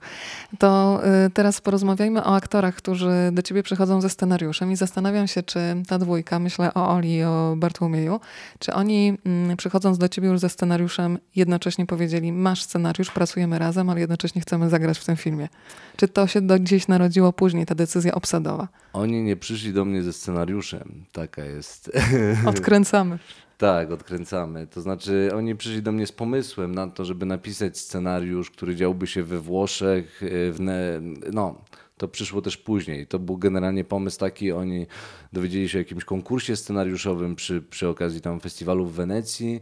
To 0.60 1.02
y, 1.26 1.30
teraz 1.30 1.62
porozmawiajmy 1.62 2.24
o 2.24 2.36
aktorach, 2.36 2.76
którzy 2.76 3.12
do 3.32 3.42
ciebie 3.42 3.64
przychodzą 3.64 4.02
ze 4.02 4.10
scenariuszem 4.10 4.72
i 4.72 4.76
zastanawiam 4.76 5.28
się, 5.28 5.44
czy 5.44 5.60
ta 5.88 6.00
dwójka, 6.00 6.40
myślę 6.40 6.74
o 6.74 6.90
Oli 6.90 7.16
i 7.16 7.24
o 7.24 7.56
Bartłomieju, 7.58 8.20
czy 8.60 8.74
oni 8.74 9.18
mm, 9.26 9.58
przychodząc 9.58 9.98
do 9.98 10.10
ciebie 10.10 10.28
już 10.28 10.40
ze 10.40 10.50
scenariuszem 10.50 11.18
jednocześnie 11.36 11.86
powiedzieli, 11.86 12.32
masz 12.32 12.64
scenariusz, 12.64 13.12
pracujemy 13.12 13.60
razem, 13.60 13.90
ale 13.90 14.00
jednocześnie 14.00 14.42
chcemy 14.42 14.70
zagrać 14.70 15.00
w 15.00 15.06
tym 15.06 15.16
filmie. 15.16 15.50
Czy 15.98 16.08
to 16.08 16.28
się 16.28 16.42
do 16.42 16.60
gdzieś 16.60 16.88
narodziło 16.88 17.34
później, 17.34 17.66
ta 17.66 17.76
decyzja 17.76 18.16
obsadowa? 18.16 18.68
Oni 18.94 19.24
nie 19.24 19.36
przyszli 19.36 19.74
do 19.74 19.86
mnie 19.86 20.04
ze 20.04 20.14
scenariuszem. 20.14 21.06
Taka 21.12 21.44
jest. 21.44 21.92
Odkręcamy. 22.46 23.20
Tak, 23.58 23.92
odkręcamy. 23.92 24.68
To 24.68 24.82
znaczy, 24.82 25.30
oni 25.36 25.56
przyszli 25.56 25.82
do 25.82 25.92
mnie 25.92 26.08
z 26.08 26.12
pomysłem 26.12 26.76
na 26.76 26.88
to, 26.88 27.06
żeby 27.06 27.26
napisać 27.26 27.78
scenariusz, 27.78 28.52
który 28.52 28.76
działby 28.76 29.08
się 29.08 29.24
we 29.24 29.40
Włoszech. 29.40 30.24
y, 30.24 30.52
W 30.52 30.60
ne... 30.60 31.02
No, 31.34 31.62
to 31.98 32.08
przyszło 32.08 32.42
też 32.42 32.58
później. 32.58 33.08
To 33.08 33.20
był 33.20 33.38
generalnie 33.38 33.84
pomysł 33.84 34.20
taki, 34.20 34.52
oni 34.52 34.88
dowiedzieli 35.34 35.70
się 35.70 35.78
o 35.78 35.82
jakimś 35.82 36.06
konkursie 36.06 36.56
scenariuszowym 36.56 37.36
przy, 37.36 37.62
przy 37.62 37.88
okazji 37.88 38.22
tam 38.22 38.40
festiwalu 38.40 38.86
w 38.86 38.94
Wenecji, 38.94 39.62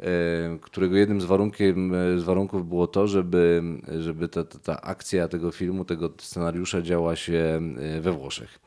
y, 0.00 0.04
którego 0.60 0.96
jednym 0.96 1.20
z, 1.20 1.24
warunkiem, 1.24 1.94
y, 1.94 2.20
z 2.20 2.22
warunków 2.24 2.68
było 2.68 2.86
to, 2.86 3.06
żeby, 3.06 3.62
żeby 3.98 4.28
ta, 4.28 4.44
ta, 4.44 4.58
ta 4.58 4.80
akcja 4.80 5.28
tego 5.28 5.50
filmu, 5.50 5.84
tego 5.84 6.12
scenariusza 6.18 6.82
działa 6.82 7.16
się 7.16 7.60
we 8.00 8.12
Włoszech. 8.12 8.58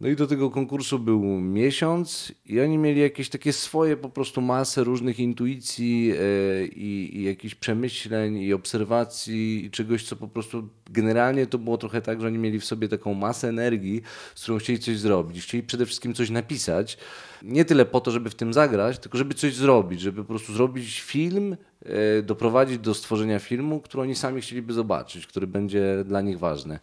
No 0.00 0.08
i 0.08 0.16
do 0.16 0.26
tego 0.26 0.50
konkursu 0.50 0.98
był 0.98 1.22
miesiąc 1.40 2.32
i 2.46 2.60
oni 2.60 2.78
mieli 2.78 3.00
jakieś 3.00 3.28
takie 3.28 3.52
swoje 3.52 3.96
po 3.96 4.08
prostu 4.08 4.40
masę 4.40 4.84
różnych 4.84 5.20
intuicji 5.20 6.12
e, 6.12 6.66
i, 6.66 7.18
i 7.18 7.22
jakichś 7.22 7.54
przemyśleń 7.54 8.38
i 8.38 8.52
obserwacji 8.52 9.64
i 9.64 9.70
czegoś, 9.70 10.04
co 10.04 10.16
po 10.16 10.28
prostu 10.28 10.68
generalnie 10.90 11.46
to 11.46 11.58
było 11.58 11.78
trochę 11.78 12.02
tak, 12.02 12.20
że 12.20 12.26
oni 12.26 12.38
mieli 12.38 12.60
w 12.60 12.64
sobie 12.64 12.88
taką 12.88 13.14
masę 13.14 13.48
energii, 13.48 14.02
z 14.34 14.42
którą 14.42 14.58
chcieli 14.58 14.78
coś 14.78 14.98
zrobić. 14.98 15.42
Chcieli 15.42 15.62
przede 15.62 15.86
wszystkim 15.86 16.14
coś 16.14 16.30
napisać. 16.30 16.98
Nie 17.42 17.64
tyle 17.64 17.84
po 17.84 18.00
to, 18.00 18.10
żeby 18.10 18.30
w 18.30 18.34
tym 18.34 18.52
zagrać, 18.52 18.98
tylko 18.98 19.18
żeby 19.18 19.34
coś 19.34 19.54
zrobić, 19.54 20.00
żeby 20.00 20.22
po 20.22 20.28
prostu 20.28 20.52
zrobić 20.52 21.00
film, 21.00 21.56
e, 21.82 22.22
doprowadzić 22.22 22.78
do 22.78 22.94
stworzenia 22.94 23.38
filmu, 23.38 23.80
który 23.80 24.02
oni 24.02 24.14
sami 24.14 24.40
chcieliby 24.40 24.72
zobaczyć, 24.72 25.26
który 25.26 25.46
będzie 25.46 26.04
dla 26.04 26.20
nich 26.20 26.38
ważny. 26.38 26.78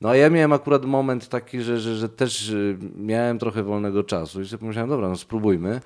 No 0.00 0.08
a 0.08 0.16
ja 0.16 0.30
miałem 0.30 0.52
akurat 0.52 0.84
moment 0.84 1.28
taki, 1.28 1.60
że, 1.60 1.80
że, 1.80 1.96
że 1.96 2.08
też 2.08 2.48
y, 2.48 2.78
miałem 2.96 3.38
trochę 3.38 3.62
wolnego 3.62 4.04
czasu 4.04 4.42
i 4.42 4.48
sobie 4.48 4.58
pomyślałem, 4.58 4.90
dobra, 4.90 5.08
no 5.08 5.16
spróbujmy. 5.16 5.80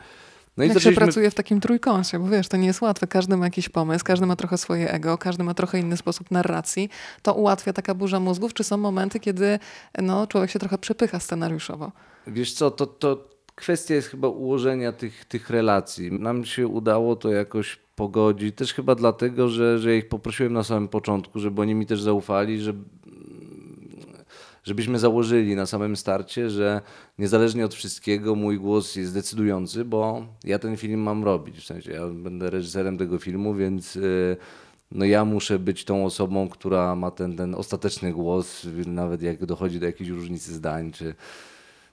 No 0.57 0.65
i 0.65 0.69
Jak 0.69 0.75
się 0.75 0.81
zaczęliśmy... 0.81 1.05
pracuje 1.05 1.31
w 1.31 1.35
takim 1.35 1.61
trójkącie, 1.61 2.19
bo 2.19 2.29
wiesz, 2.29 2.49
to 2.49 2.57
nie 2.57 2.67
jest 2.67 2.81
łatwe. 2.83 3.07
Każdy 3.07 3.37
ma 3.37 3.45
jakiś 3.45 3.69
pomysł, 3.69 4.05
każdy 4.05 4.27
ma 4.27 4.37
trochę 4.37 4.59
swoje 4.59 4.91
ego, 4.93 5.19
każdy 5.19 5.45
ma 5.45 5.55
trochę 5.55 5.79
inny 5.79 5.97
sposób 5.97 6.31
narracji. 6.31 6.89
To 7.23 7.35
ułatwia 7.35 7.73
taka 7.73 7.95
burza 7.95 8.21
mózgów, 8.21 8.55
czy 8.55 8.65
są 8.65 8.77
momenty, 8.77 9.21
kiedy 9.21 9.59
no, 10.03 10.27
człowiek 10.27 10.51
się 10.51 10.59
trochę 10.59 10.79
przepycha 10.79 11.21
scenariuszowo? 11.21 11.93
Wiesz 12.27 12.53
co, 12.53 12.71
to, 12.71 12.87
to 12.87 13.29
kwestia 13.55 13.95
jest 13.95 14.09
chyba 14.09 14.29
ułożenia 14.29 14.93
tych, 14.93 15.25
tych 15.25 15.51
relacji. 15.51 16.13
Nam 16.13 16.45
się 16.45 16.67
udało 16.67 17.17
to 17.17 17.31
jakoś 17.31 17.79
pogodzić, 17.97 18.57
też 18.57 18.75
chyba 18.75 18.95
dlatego, 18.95 19.49
że, 19.49 19.79
że 19.79 19.97
ich 19.97 20.09
poprosiłem 20.09 20.53
na 20.53 20.65
samym 20.65 20.89
początku, 20.89 21.39
żeby 21.39 21.61
oni 21.61 21.75
mi 21.75 21.87
też 21.87 22.03
zaufali, 22.03 22.61
że 22.61 22.73
żebyśmy 24.65 24.99
założyli 24.99 25.57
na 25.57 25.67
samym 25.67 25.97
starcie, 25.97 26.51
że 26.51 26.81
niezależnie 27.19 27.65
od 27.65 27.75
wszystkiego 27.75 28.35
mój 28.35 28.59
głos 28.59 28.97
jest 28.97 29.15
decydujący, 29.15 29.85
bo 29.85 30.27
ja 30.45 30.59
ten 30.59 30.77
film 30.77 31.01
mam 31.01 31.25
robić. 31.25 31.57
W 31.57 31.67
sensie 31.67 31.93
ja 31.93 32.07
będę 32.09 32.51
reżyserem 32.51 32.99
tego 32.99 33.19
filmu, 33.19 33.55
więc 33.55 33.97
y, 33.97 34.37
no 34.91 35.05
ja 35.05 35.25
muszę 35.25 35.59
być 35.59 35.85
tą 35.85 36.05
osobą, 36.05 36.49
która 36.49 36.97
ma 36.97 37.11
ten, 37.11 37.37
ten 37.37 37.55
ostateczny 37.55 38.13
głos, 38.13 38.67
nawet 38.87 39.23
jak 39.23 39.47
dochodzi 39.47 39.81
do 39.81 39.87
jakiejś 39.87 40.11
różnicy 40.11 40.55
zdań, 40.55 40.93
czy 40.93 41.15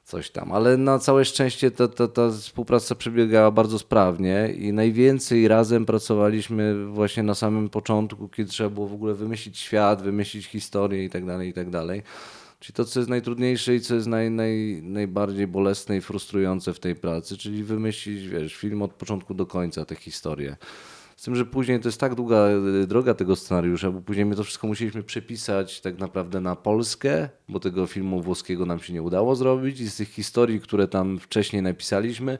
coś 0.04 0.30
tam. 0.30 0.52
Ale 0.52 0.78
na 0.78 1.00
całe 1.00 1.26
szczęście 1.26 1.72
ta, 1.72 1.88
ta, 1.88 2.08
ta 2.08 2.32
współpraca 2.32 2.96
przebiegała 2.96 3.52
bardzo 3.52 3.80
sprawnie 3.80 4.54
i 4.58 4.74
najwięcej 4.74 5.48
razem 5.48 5.86
pracowaliśmy 5.86 6.86
właśnie 6.86 7.24
na 7.24 7.36
samym 7.36 7.70
początku, 7.70 8.28
kiedy 8.30 8.50
trzeba 8.50 8.70
było 8.70 8.88
w 8.88 8.94
ogóle 8.94 9.14
wymyślić 9.14 9.60
świat, 9.60 10.02
wymyślić 10.02 10.46
historię 10.46 11.06
i 11.06 11.10
tak 11.10 11.26
dalej, 11.26 11.50
i 11.50 11.54
tak 11.54 11.70
dalej. 11.70 12.04
Czyli 12.62 12.74
to, 12.74 12.86
co 12.86 13.00
jest 13.00 13.10
najtrudniejsze 13.10 13.76
i 13.76 13.82
co 13.82 13.96
jest 13.96 14.08
naj, 14.08 14.32
naj, 14.32 14.82
najbardziej 14.84 15.48
bolesne 15.48 15.98
i 15.98 16.02
frustrujące 16.02 16.74
w 16.74 16.80
tej 16.80 16.96
pracy, 16.96 17.38
czyli 17.38 17.64
wymyślić, 17.64 18.28
wiesz, 18.28 18.56
film 18.56 18.82
od 18.82 18.94
początku 18.94 19.34
do 19.34 19.46
końca, 19.46 19.86
tę 19.86 19.96
historię. 19.96 20.58
Z 21.18 21.24
tym, 21.24 21.36
że 21.36 21.46
później 21.46 21.80
to 21.80 21.88
jest 21.88 22.00
tak 22.00 22.16
długa 22.16 22.48
y, 22.84 22.88
droga 22.88 23.14
tego 23.14 23.36
scenariusza, 23.36 23.92
bo 23.92 24.02
później 24.02 24.26
my 24.26 24.36
to 24.36 24.44
wszystko 24.44 24.68
musieliśmy 24.68 25.04
przepisać 25.04 25.82
tak 25.82 26.00
naprawdę 26.00 26.42
na 26.42 26.56
Polskę, 26.56 27.30
bo 27.50 27.60
tego 27.60 27.88
filmu 27.88 28.22
włoskiego 28.22 28.66
nam 28.66 28.80
się 28.80 28.94
nie 28.94 29.02
udało 29.02 29.36
zrobić 29.36 29.80
i 29.80 29.90
z 29.90 29.96
tych 29.96 30.10
historii, 30.10 30.60
które 30.60 30.88
tam 30.88 31.20
wcześniej 31.20 31.62
napisaliśmy, 31.62 32.38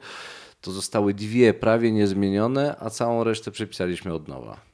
to 0.60 0.70
zostały 0.72 1.14
dwie 1.14 1.54
prawie 1.54 1.92
niezmienione, 1.92 2.76
a 2.78 2.90
całą 2.90 3.24
resztę 3.24 3.50
przepisaliśmy 3.50 4.14
od 4.14 4.28
nowa. 4.28 4.71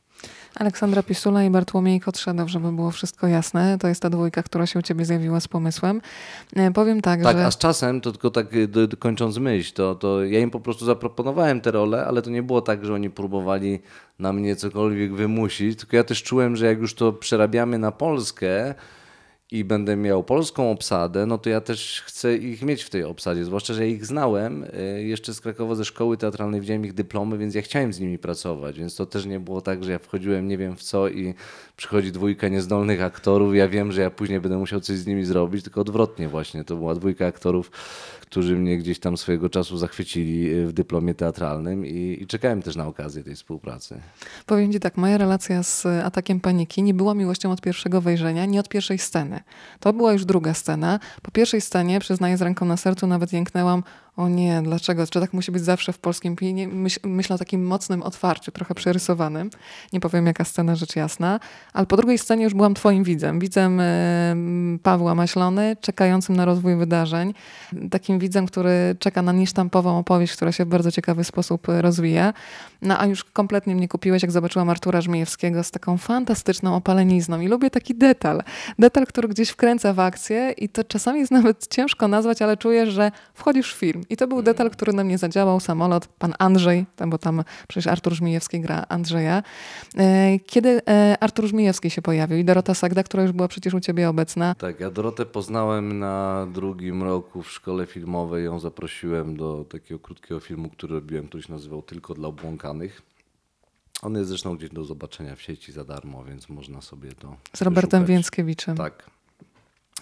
Aleksandra 0.58 1.02
Pisula 1.02 1.44
i 1.44 1.50
Bartłomiej 1.50 2.00
Kotrzedow, 2.00 2.48
żeby 2.48 2.72
było 2.72 2.90
wszystko 2.90 3.26
jasne. 3.26 3.78
To 3.78 3.88
jest 3.88 4.02
ta 4.02 4.10
dwójka, 4.10 4.42
która 4.42 4.66
się 4.66 4.78
u 4.78 4.82
ciebie 4.82 5.04
zjawiła 5.04 5.40
z 5.40 5.48
pomysłem. 5.48 6.00
E, 6.56 6.70
Powiem 6.70 7.00
tak, 7.00 7.22
Tak, 7.22 7.36
że... 7.36 7.46
a 7.46 7.50
z 7.50 7.58
czasem, 7.58 8.00
to 8.00 8.12
tylko 8.12 8.30
tak 8.30 8.68
do, 8.68 8.86
do, 8.86 8.96
kończąc 8.96 9.38
myśl, 9.38 9.74
to, 9.74 9.94
to 9.94 10.24
ja 10.24 10.40
im 10.40 10.50
po 10.50 10.60
prostu 10.60 10.84
zaproponowałem 10.84 11.60
te 11.60 11.70
role, 11.70 12.06
ale 12.06 12.22
to 12.22 12.30
nie 12.30 12.42
było 12.42 12.60
tak, 12.60 12.84
że 12.84 12.94
oni 12.94 13.10
próbowali 13.10 13.80
na 14.18 14.32
mnie 14.32 14.56
cokolwiek 14.56 15.14
wymusić, 15.14 15.78
tylko 15.78 15.96
ja 15.96 16.04
też 16.04 16.22
czułem, 16.22 16.56
że 16.56 16.66
jak 16.66 16.78
już 16.78 16.94
to 16.94 17.12
przerabiamy 17.12 17.78
na 17.78 17.92
Polskę 17.92 18.74
i 19.50 19.64
będę 19.64 19.96
miał 19.96 20.24
polską 20.24 20.70
obsadę, 20.70 21.26
no 21.26 21.38
to 21.38 21.50
ja 21.50 21.60
też 21.60 22.02
chcę 22.06 22.36
ich 22.36 22.62
mieć 22.62 22.82
w 22.82 22.90
tej 22.90 23.04
obsadzie, 23.04 23.44
zwłaszcza, 23.44 23.74
że 23.74 23.88
ich 23.88 24.06
znałem 24.06 24.64
y, 24.64 25.04
jeszcze 25.04 25.34
z 25.34 25.40
Krakowa 25.40 25.74
ze 25.74 25.84
szkoły 25.84 26.16
teatralnej, 26.16 26.60
widziałem 26.60 26.84
ich 26.84 26.92
dyplomy, 26.92 27.38
więc 27.38 27.54
ja 27.54 27.62
chciałem 27.62 27.92
z 27.92 28.00
nimi 28.00 28.18
pracować, 28.18 28.78
więc 28.78 28.96
to 28.96 29.06
też 29.06 29.26
nie 29.26 29.40
było 29.40 29.60
tak, 29.60 29.84
że 29.84 29.92
ja 29.92 29.98
wchodziłem 29.98 30.48
nie 30.48 30.58
wiem 30.58 30.76
w 30.76 30.82
co 30.82 31.08
i 31.08 31.34
przychodzi 31.76 32.12
dwójka 32.12 32.48
niezdolnych 32.48 33.02
aktorów, 33.02 33.56
ja 33.56 33.68
wiem, 33.68 33.92
że 33.92 34.00
ja 34.00 34.10
później 34.10 34.40
będę 34.40 34.58
musiał 34.58 34.80
coś 34.80 34.96
z 34.96 35.06
nimi 35.06 35.24
zrobić, 35.24 35.64
tylko 35.64 35.80
odwrotnie 35.80 36.28
właśnie, 36.28 36.64
to 36.64 36.76
była 36.76 36.94
dwójka 36.94 37.26
aktorów, 37.26 37.70
którzy 38.30 38.56
mnie 38.56 38.78
gdzieś 38.78 38.98
tam 38.98 39.16
swojego 39.16 39.48
czasu 39.48 39.78
zachwycili 39.78 40.50
y, 40.54 40.66
w 40.66 40.72
dyplomie 40.72 41.14
teatralnym 41.14 41.86
i, 41.86 42.18
i 42.20 42.26
czekałem 42.26 42.62
też 42.62 42.76
na 42.76 42.86
okazję 42.86 43.24
tej 43.24 43.34
współpracy. 43.34 44.00
Powiem 44.46 44.72
ci 44.72 44.80
tak, 44.80 44.96
moja 44.96 45.18
relacja 45.18 45.62
z 45.62 45.86
Atakiem 45.86 46.40
Paniki 46.40 46.82
nie 46.82 46.94
była 46.94 47.14
miłością 47.14 47.52
od 47.52 47.60
pierwszego 47.60 48.00
wejrzenia, 48.00 48.46
nie 48.46 48.60
od 48.60 48.68
pierwszej 48.68 48.98
sceny. 48.98 49.40
To 49.80 49.92
była 49.92 50.12
już 50.12 50.24
druga 50.24 50.54
scena. 50.54 51.00
Po 51.22 51.30
pierwszej 51.30 51.60
scenie, 51.60 52.00
przyznaję 52.00 52.36
z 52.36 52.42
ręką 52.42 52.66
na 52.66 52.76
sercu, 52.76 53.06
nawet 53.06 53.32
jęknęłam, 53.32 53.82
O 54.18 54.28
nie, 54.28 54.62
dlaczego? 54.62 55.06
Czy 55.06 55.20
tak 55.20 55.32
musi 55.32 55.52
być 55.52 55.64
zawsze 55.64 55.92
w 55.92 55.98
polskim 55.98 56.36
kinie? 56.36 56.68
Myśl, 56.68 57.00
myślę 57.04 57.36
o 57.36 57.38
takim 57.38 57.66
mocnym 57.66 58.02
otwarciu, 58.02 58.52
trochę 58.52 58.74
przerysowanym. 58.74 59.50
Nie 59.92 60.00
powiem 60.00 60.26
jaka 60.26 60.44
scena, 60.44 60.76
rzecz 60.76 60.96
jasna. 60.96 61.40
Ale 61.72 61.86
po 61.86 61.96
drugiej 61.96 62.18
scenie 62.18 62.44
już 62.44 62.54
byłam 62.54 62.74
twoim 62.74 63.04
widzem. 63.04 63.38
Widzem 63.38 63.80
Pawła 64.82 65.14
Maślony, 65.14 65.76
czekającym 65.80 66.36
na 66.36 66.44
rozwój 66.44 66.76
wydarzeń. 66.76 67.34
Takim 67.90 68.18
widzem, 68.18 68.46
który 68.46 68.96
czeka 68.98 69.22
na 69.22 69.32
niesztampową 69.32 69.98
opowieść, 69.98 70.32
która 70.32 70.52
się 70.52 70.64
w 70.64 70.68
bardzo 70.68 70.92
ciekawy 70.92 71.24
sposób 71.24 71.66
rozwija. 71.66 72.32
No 72.82 73.00
a 73.00 73.06
już 73.06 73.24
kompletnie 73.24 73.74
mnie 73.74 73.88
kupiłeś, 73.88 74.22
jak 74.22 74.32
zobaczyłam 74.32 74.70
Artura 74.70 75.00
Żmijewskiego 75.00 75.64
z 75.64 75.70
taką 75.70 75.96
fantastyczną 75.96 76.76
opalenizną. 76.76 77.40
I 77.40 77.48
lubię 77.48 77.70
taki 77.70 77.94
detal. 77.94 78.42
Detal, 78.78 79.06
który 79.06 79.28
gdzieś 79.28 79.48
wkręca 79.48 79.92
w 79.92 80.00
akcję 80.00 80.54
i 80.56 80.68
to 80.68 80.84
czasami 80.84 81.20
jest 81.20 81.32
nawet 81.32 81.66
ciężko 81.66 82.08
nazwać, 82.08 82.42
ale 82.42 82.56
czujesz, 82.56 82.88
że 82.88 83.12
wchodzisz 83.34 83.74
w 83.74 83.78
film. 83.78 84.02
I 84.10 84.16
to 84.16 84.26
był 84.26 84.42
detal, 84.42 84.70
który 84.70 84.92
na 84.92 85.04
mnie 85.04 85.18
zadziałał. 85.18 85.60
Samolot, 85.60 86.06
pan 86.06 86.34
Andrzej, 86.38 86.86
tam, 86.96 87.10
bo 87.10 87.18
tam 87.18 87.44
przecież 87.68 87.86
Artur 87.86 88.14
Żmijewski 88.14 88.60
gra 88.60 88.84
Andrzeja. 88.88 89.42
E, 89.98 90.38
Kiedy 90.38 90.80
e, 90.88 91.16
Artur 91.20 91.46
Żmijewski 91.46 91.90
się 91.90 92.02
pojawił 92.02 92.38
i 92.38 92.44
Dorota 92.44 92.74
Sagda, 92.74 93.02
która 93.02 93.22
już 93.22 93.32
była 93.32 93.48
przecież 93.48 93.74
u 93.74 93.80
ciebie 93.80 94.08
obecna. 94.08 94.54
Tak, 94.54 94.80
ja 94.80 94.90
Dorotę 94.90 95.26
poznałem 95.26 95.98
na 95.98 96.46
drugim 96.52 97.02
roku 97.02 97.42
w 97.42 97.50
szkole 97.50 97.86
filmowej. 97.86 98.44
Ją 98.44 98.60
zaprosiłem 98.60 99.36
do 99.36 99.64
takiego 99.70 100.00
krótkiego 100.00 100.40
filmu, 100.40 100.70
który 100.70 100.94
robiłem, 100.94 101.28
który 101.28 101.42
się 101.42 101.52
nazywał 101.52 101.82
Tylko 101.82 102.14
dla 102.14 102.28
obłąkanych. 102.28 103.02
On 104.02 104.14
jest 104.14 104.28
zresztą 104.28 104.56
gdzieś 104.56 104.70
do 104.70 104.84
zobaczenia 104.84 105.36
w 105.36 105.42
sieci 105.42 105.72
za 105.72 105.84
darmo, 105.84 106.24
więc 106.24 106.48
można 106.48 106.80
sobie 106.80 107.12
to. 107.12 107.36
Z 107.56 107.62
Robertem 107.62 108.00
wyszukać. 108.00 108.08
Więckiewiczem. 108.08 108.76
Tak. 108.76 109.10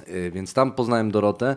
Y, 0.09 0.31
Więc 0.31 0.55
tam 0.55 0.73
poznałem 0.73 1.11
Dorotę 1.11 1.57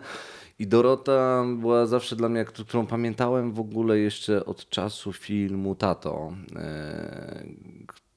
i 0.58 0.66
Dorota 0.66 1.44
była 1.56 1.86
zawsze 1.86 2.16
dla 2.16 2.28
mnie, 2.28 2.44
któ- 2.44 2.64
którą 2.64 2.86
pamiętałem 2.86 3.52
w 3.52 3.60
ogóle 3.60 3.98
jeszcze 3.98 4.44
od 4.44 4.68
czasu 4.68 5.12
filmu 5.12 5.74
Tato, 5.74 6.32
y, 6.50 6.60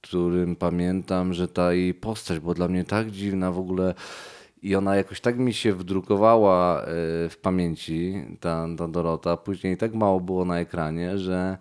którym 0.01 0.55
pamiętam, 0.55 1.33
że 1.33 1.47
ta 1.47 1.73
jej 1.73 1.93
postać 1.93 2.39
była 2.39 2.53
dla 2.53 2.67
mnie 2.67 2.83
tak 2.83 3.11
dziwna 3.11 3.51
w 3.51 3.59
ogóle 3.59 3.93
i 4.61 4.75
ona 4.75 4.95
jakoś 4.95 5.21
tak 5.21 5.37
mi 5.39 5.53
się 5.53 5.73
wdrukowała 5.73 6.81
y, 6.81 6.85
w 7.29 7.37
pamięci, 7.41 8.25
ta, 8.39 8.67
ta 8.77 8.87
Dorota. 8.87 9.37
Później 9.37 9.77
tak 9.77 9.93
mało 9.93 10.19
było 10.19 10.45
na 10.45 10.59
ekranie, 10.59 11.17
że 11.17 11.57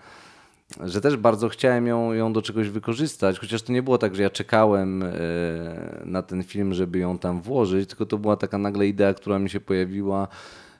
że 0.84 1.00
też 1.00 1.16
bardzo 1.16 1.48
chciałem 1.48 1.86
ją, 1.86 2.12
ją 2.12 2.32
do 2.32 2.42
czegoś 2.42 2.68
wykorzystać, 2.68 3.38
chociaż 3.38 3.62
to 3.62 3.72
nie 3.72 3.82
było 3.82 3.98
tak, 3.98 4.16
że 4.16 4.22
ja 4.22 4.30
czekałem 4.30 5.02
e, 5.02 5.08
na 6.04 6.22
ten 6.22 6.42
film, 6.42 6.74
żeby 6.74 6.98
ją 6.98 7.18
tam 7.18 7.40
włożyć, 7.40 7.88
tylko 7.88 8.06
to 8.06 8.18
była 8.18 8.36
taka 8.36 8.58
nagle 8.58 8.86
idea, 8.86 9.14
która 9.14 9.38
mi 9.38 9.50
się 9.50 9.60
pojawiła 9.60 10.28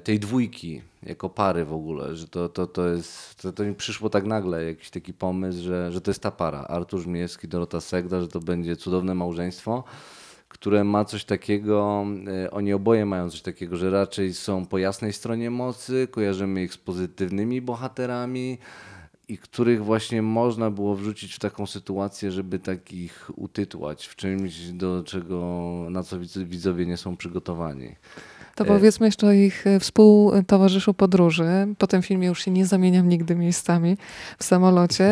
tej 0.05 0.19
dwójki 0.19 0.83
jako 1.03 1.29
pary 1.29 1.65
w 1.65 1.73
ogóle, 1.73 2.17
że 2.17 2.29
to, 2.29 2.49
to, 2.49 2.67
to 2.67 2.89
jest, 2.89 3.43
to, 3.43 3.53
to 3.53 3.65
mi 3.65 3.75
przyszło 3.75 4.11
tak 4.11 4.25
nagle, 4.25 4.65
jakiś 4.65 4.91
taki 4.91 5.13
pomysł, 5.13 5.63
że, 5.63 5.93
że 5.93 6.01
to 6.01 6.11
jest 6.11 6.23
ta 6.23 6.31
para, 6.31 6.59
Artur 6.59 7.01
Żmijewski, 7.01 7.49
Dorota 7.49 7.81
Segda, 7.81 8.21
że 8.21 8.29
to 8.29 8.41
będzie 8.41 8.77
cudowne 8.77 9.15
małżeństwo, 9.15 9.85
które 10.49 10.85
ma 10.85 11.05
coś 11.05 11.25
takiego, 11.25 12.07
e, 12.45 12.51
oni 12.51 12.73
oboje 12.73 13.07
mają 13.07 13.31
coś 13.31 13.43
takiego, 13.43 13.77
że 13.77 13.91
raczej 13.91 14.35
są 14.35 14.67
po 14.67 14.79
jasnej 14.79 15.13
stronie 15.13 15.51
mocy, 15.51 16.09
kojarzymy 16.11 16.63
ich 16.63 16.73
z 16.73 16.79
pozytywnymi 16.79 17.61
bohaterami, 17.61 18.59
i 19.33 19.39
których 19.39 19.85
właśnie 19.85 20.23
można 20.23 20.71
było 20.71 20.95
wrzucić 20.95 21.35
w 21.35 21.39
taką 21.39 21.67
sytuację, 21.67 22.31
żeby 22.31 22.59
takich 22.59 23.31
utytłać 23.37 24.07
w 24.07 24.17
czymś, 24.17 24.59
do 24.73 25.03
czego, 25.07 25.37
na 25.91 26.03
co 26.03 26.19
widz- 26.19 26.39
widzowie 26.45 26.87
nie 26.87 26.97
są 26.97 27.17
przygotowani. 27.17 27.97
To 28.55 28.65
powiedzmy 28.65 29.07
jeszcze 29.07 29.27
o 29.27 29.33
ich 29.33 29.67
e, 29.67 29.81
współtowarzyszu 29.81 30.95
podróży. 30.95 31.45
Po 31.79 31.87
tym 31.87 32.03
filmie 32.03 32.29
już 32.29 32.45
się 32.45 32.51
nie 32.51 32.67
zamieniam 32.67 33.09
nigdy 33.09 33.35
miejscami 33.37 33.97
w 34.39 34.45
samolocie. 34.45 35.05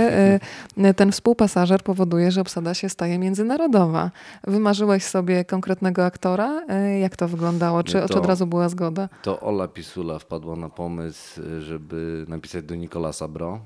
E, 0.79 0.95
Ten 0.95 1.13
współpasażer 1.13 1.83
powoduje, 1.83 2.31
że 2.33 2.41
obsada 2.41 2.75
się 2.75 2.89
staje 2.89 3.19
międzynarodowa. 3.19 4.11
Wymarzyłeś 4.47 5.03
sobie 5.05 5.45
konkretnego 5.45 6.05
aktora? 6.05 6.63
E, 6.69 6.99
Jak 6.99 7.17
to 7.17 7.29
wyglądało? 7.29 7.83
Czy, 7.85 7.97
Nie, 7.97 8.03
czy 8.03 8.09
to- 8.15 8.19
od 8.21 8.27
razu 8.27 8.47
była 8.47 8.69
zgoda? 8.69 9.09
To 9.23 9.41
Ola 9.41 9.69
Pisula 9.69 10.19
wpadła 10.19 10.57
na 10.57 10.69
pomysł, 10.69 11.41
żeby 11.61 12.25
napisać 12.29 12.65
do 12.65 12.75
Nikolasa 12.75 13.29
Bro, 13.29 13.61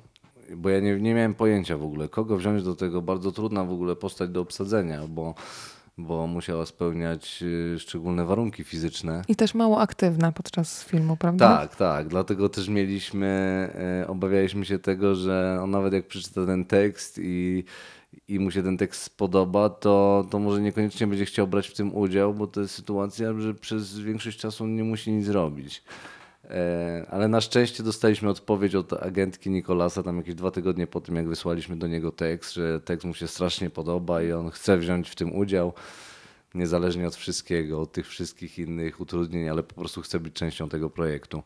bo 0.57 0.69
ja 0.69 0.81
nie, 0.81 1.01
nie 1.01 1.15
miałem 1.15 1.35
pojęcia 1.35 1.79
w 1.79 1.83
ogóle, 1.83 2.09
kogo 2.09 2.37
wziąć 2.37 2.63
do 2.63 2.75
tego. 2.77 3.03
Bardzo 3.03 3.33
trudna 3.33 3.65
w 3.65 3.73
ogóle 3.73 3.97
postać 3.97 4.31
do 4.31 4.41
obsadzenia, 4.41 5.01
bo, 5.09 5.35
bo 5.99 6.27
musiała 6.27 6.67
spełniać 6.67 7.43
y, 7.43 7.79
szczególne 7.79 8.25
warunki 8.25 8.65
fizyczne. 8.65 9.23
I 9.29 9.37
też 9.37 9.55
mało 9.55 9.81
aktywna 9.81 10.33
podczas 10.33 10.85
filmu, 10.85 11.17
prawda? 11.17 11.57
Tak, 11.57 11.77
tak. 11.77 12.09
Dlatego 12.09 12.49
też 12.49 12.69
mieliśmy, 12.69 13.27
e, 14.03 14.07
obawialiśmy 14.09 14.65
się 14.65 14.79
tego, 14.79 15.15
że 15.15 15.59
on 15.63 15.71
nawet 15.71 15.93
jak 15.93 16.07
przeczyta 16.07 16.47
ten 16.47 16.65
tekst 16.65 17.21
i, 17.23 17.65
i 18.29 18.39
mu 18.39 18.51
się 18.51 18.63
ten 18.63 18.77
tekst 18.77 19.03
spodoba, 19.03 19.69
to, 19.69 20.27
to 20.31 20.39
może 20.39 20.61
niekoniecznie 20.61 21.07
będzie 21.07 21.25
chciał 21.25 21.47
brać 21.47 21.69
w 21.69 21.75
tym 21.75 21.95
udział, 21.95 22.35
bo 22.35 22.47
to 22.47 22.61
jest 22.61 22.75
sytuacja, 22.75 23.41
że 23.41 23.55
przez 23.55 23.99
większość 23.99 24.39
czasu 24.39 24.65
on 24.65 24.75
nie 24.75 24.85
musi 24.85 25.13
nic 25.13 25.29
robić. 25.29 25.83
E, 26.51 27.07
Ale 27.11 27.29
na 27.29 27.41
szczęście 27.41 27.83
dostaliśmy 27.83 28.29
odpowiedź 28.29 28.75
od 28.75 28.93
agentki 28.93 29.51
Nikolasa 29.51 30.03
tam 30.03 30.17
jakieś 30.17 30.35
dwa 30.35 30.51
tygodnie 30.51 30.87
po 30.87 31.01
tym, 31.01 31.17
jak 31.17 31.29
wysłaliśmy 31.29 31.77
do 31.77 31.87
niego 31.87 32.13
tekst, 32.13 32.55
że 32.55 32.81
tekst 32.81 33.07
mu 33.07 33.15
się 33.15 33.29
strasznie 33.29 33.71
podoba 33.71 34.23
i 34.23 34.33
on 34.33 34.51
chce 34.51 34.79
wziąć 34.79 35.11
w 35.11 35.15
tym 35.15 35.37
udział 35.37 35.73
niezależnie 36.55 37.07
od 37.07 37.17
wszystkiego, 37.17 37.81
od 37.81 37.93
tych 37.93 38.09
wszystkich 38.09 38.59
innych 38.59 39.01
utrudnień, 39.01 39.49
ale 39.49 39.63
po 39.63 39.75
prostu 39.75 40.03
chcę 40.03 40.21
być 40.21 40.35
częścią 40.35 40.69
tego 40.69 40.91
projektu. 40.91 41.43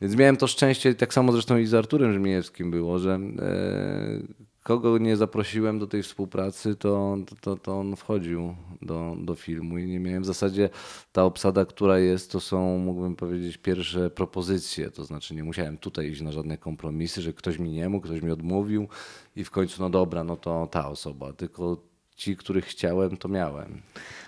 Więc 0.00 0.16
miałem 0.16 0.36
to 0.36 0.46
szczęście, 0.46 0.94
tak 0.94 1.14
samo 1.14 1.32
zresztą 1.32 1.58
i 1.58 1.66
z 1.66 1.74
Arturem 1.74 2.14
Żmijewskim 2.14 2.70
było, 2.70 2.98
że 2.98 3.14
e, 3.14 4.54
kogo 4.64 4.98
nie 4.98 5.16
zaprosiłem 5.16 5.78
do 5.78 5.86
tej 5.86 6.02
współpracy, 6.02 6.76
to, 6.76 7.16
to, 7.40 7.56
to 7.56 7.78
on 7.78 7.96
wchodził 7.96 8.54
do, 8.82 9.16
do 9.18 9.34
filmu 9.34 9.78
i 9.78 9.86
nie 9.86 10.00
miałem 10.00 10.22
w 10.22 10.26
zasadzie 10.26 10.70
ta 11.12 11.24
obsada, 11.24 11.64
która 11.64 11.98
jest, 11.98 12.32
to 12.32 12.40
są, 12.40 12.78
mógłbym 12.78 13.16
powiedzieć, 13.16 13.56
pierwsze 13.56 14.10
propozycje, 14.10 14.90
to 14.90 15.04
znaczy 15.04 15.34
nie 15.34 15.44
musiałem 15.44 15.78
tutaj 15.78 16.10
iść 16.10 16.20
na 16.20 16.32
żadne 16.32 16.58
kompromisy, 16.58 17.22
że 17.22 17.32
ktoś 17.32 17.58
mi 17.58 17.70
nie 17.70 17.88
mógł, 17.88 18.06
ktoś 18.06 18.22
mi 18.22 18.30
odmówił 18.30 18.88
i 19.36 19.44
w 19.44 19.50
końcu, 19.50 19.82
no 19.82 19.90
dobra, 19.90 20.24
no 20.24 20.36
to 20.36 20.68
ta 20.70 20.88
osoba, 20.88 21.32
tylko 21.32 21.93
ci, 22.16 22.36
których 22.36 22.64
chciałem, 22.64 23.16
to 23.16 23.28
miałem. 23.28 23.82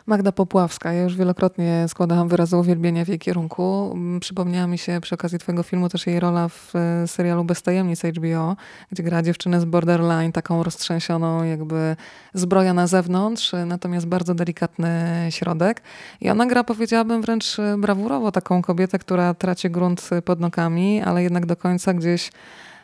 Magda 0.07 0.33
Popławska. 0.33 0.93
Ja 0.93 1.03
już 1.03 1.17
wielokrotnie 1.17 1.85
składałam 1.89 2.29
wyrazy 2.29 2.57
uwielbienia 2.57 3.05
w 3.05 3.09
jej 3.09 3.19
kierunku. 3.19 3.97
Przypomniała 4.21 4.67
mi 4.67 4.79
się 4.79 4.99
przy 5.03 5.15
okazji 5.15 5.39
twojego 5.39 5.63
filmu 5.63 5.89
też 5.89 6.07
jej 6.07 6.21
rola 6.21 6.49
w 6.49 6.73
e, 6.77 7.09
serialu 7.09 7.45
Bez 7.45 7.63
tajemnic 7.63 8.03
HBO, 8.03 8.57
gdzie 8.93 9.03
gra 9.03 9.23
dziewczynę 9.23 9.61
z 9.61 9.65
borderline, 9.65 10.33
taką 10.33 10.63
roztrzęsioną 10.63 11.45
jakby 11.45 11.97
zbroja 12.35 12.75
na 12.75 12.87
zewnątrz, 12.87 13.55
e, 13.55 13.67
natomiast 13.67 14.07
bardzo 14.07 14.35
delikatny 14.35 14.91
środek. 15.31 15.83
I 16.21 16.31
ona 16.31 16.47
gra, 16.47 16.65
powiedziałabym, 16.65 17.23
wręcz 17.23 17.59
e, 17.59 17.77
brawurowo 17.79 18.33
taką 18.33 18.63
kobietę, 18.63 18.99
która 18.99 19.35
traci 19.35 19.71
grunt 19.71 20.11
pod 20.25 20.41
nogami, 20.41 21.03
ale 21.03 21.23
jednak 21.23 21.47
do 21.47 21.57
końca 21.57 21.95
gdzieś 21.95 22.31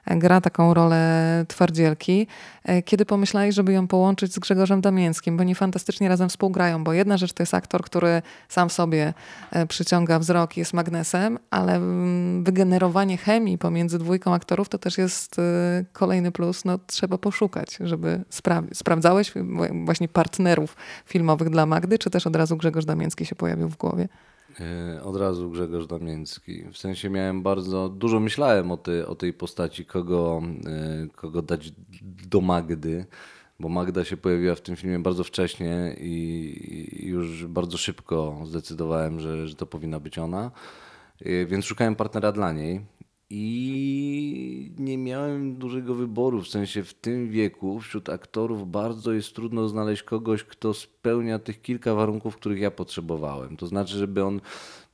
gra 0.06 0.40
taką 0.40 0.74
rolę 0.74 1.44
twardzielki. 1.48 2.26
E, 2.64 2.82
Kiedy 2.82 3.06
pomyślałeś, 3.06 3.54
żeby 3.54 3.72
ją 3.72 3.88
połączyć 3.88 4.34
z 4.34 4.38
Grzegorzem 4.38 4.80
Damięckim, 4.80 5.36
bo 5.36 5.40
oni 5.40 5.54
fantastycznie 5.54 6.08
razem 6.08 6.28
współgrają, 6.28 6.84
bo 6.84 6.92
jedna 6.92 7.16
rzecz 7.16 7.32
to 7.32 7.42
jest 7.42 7.54
aktor, 7.54 7.82
który 7.82 8.22
sam 8.48 8.70
sobie 8.70 9.14
e, 9.50 9.66
przyciąga 9.66 10.18
wzrok, 10.18 10.56
jest 10.56 10.72
magnesem, 10.72 11.38
ale 11.50 11.76
mm, 11.76 12.44
wygenerowanie 12.44 13.16
chemii 13.16 13.58
pomiędzy 13.58 13.98
dwójką 13.98 14.34
aktorów 14.34 14.68
to 14.68 14.78
też 14.78 14.98
jest 14.98 15.38
e, 15.38 15.42
kolejny 15.92 16.32
plus. 16.32 16.64
No, 16.64 16.78
trzeba 16.86 17.18
poszukać, 17.18 17.78
żeby 17.80 18.24
sprawdzić. 18.30 18.78
Sprawdzałeś 18.78 19.32
właśnie 19.84 20.08
partnerów 20.08 20.76
filmowych 21.06 21.50
dla 21.50 21.66
Magdy, 21.66 21.98
czy 21.98 22.10
też 22.10 22.26
od 22.26 22.36
razu 22.36 22.56
Grzegorz 22.56 22.84
Damięcki 22.84 23.26
się 23.26 23.34
pojawił 23.34 23.68
w 23.68 23.76
głowie? 23.76 24.08
E, 24.60 25.02
Od 25.02 25.16
razu 25.16 25.50
Grzegorz 25.50 25.86
Damięcki. 25.86 26.64
W 26.72 26.76
sensie 26.78 27.10
miałem 27.10 27.42
bardzo, 27.42 27.88
dużo 27.88 28.20
myślałem 28.20 28.70
o, 28.70 28.76
tej 28.76 29.02
o 29.04 29.14
tej 29.14 29.32
postaci, 29.32 29.84
kogo, 29.86 30.42
e, 30.66 31.06
kogo 31.16 31.42
dać 31.42 31.72
do 32.30 32.40
Magdy, 32.40 33.06
bo 33.60 33.68
Magda 33.68 34.04
się 34.04 34.16
pojawiła 34.16 34.54
w 34.54 34.60
tym 34.60 34.76
filmie 34.76 34.98
bardzo 34.98 35.24
wcześnie 35.24 35.96
i 36.00 36.12
i 37.02 37.06
już 37.08 37.46
bardzo 37.46 37.78
szybko 37.78 38.40
zdecydowałem, 38.44 39.20
że, 39.20 39.48
że 39.48 39.54
to 39.54 39.66
powinna 39.66 40.00
być 40.00 40.18
ona. 40.18 40.50
E, 41.20 41.46
Więc 41.46 41.64
szukałem 41.64 41.96
partnera 41.96 42.32
dla 42.32 42.52
niej 42.52 42.80
i 43.34 44.72
nie 44.78 44.98
miałem 44.98 45.54
dużego 45.54 45.94
wyboru. 45.94 46.42
W 46.42 46.48
sensie 46.48 46.84
w 46.84 46.94
tym 46.94 47.30
wieku 47.30 47.80
wśród 47.80 48.08
aktorów 48.08 48.70
bardzo 48.70 49.12
jest 49.12 49.34
trudno 49.34 49.68
znaleźć 49.68 50.02
kogoś, 50.02 50.44
kto 50.44 50.74
spełnia 50.74 51.38
tych 51.38 51.62
kilka 51.62 51.94
warunków, 51.94 52.36
których 52.36 52.60
ja 52.60 52.70
potrzebowałem. 52.70 53.56
To 53.56 53.66
znaczy, 53.66 53.96
żeby 53.96 54.24
on 54.24 54.40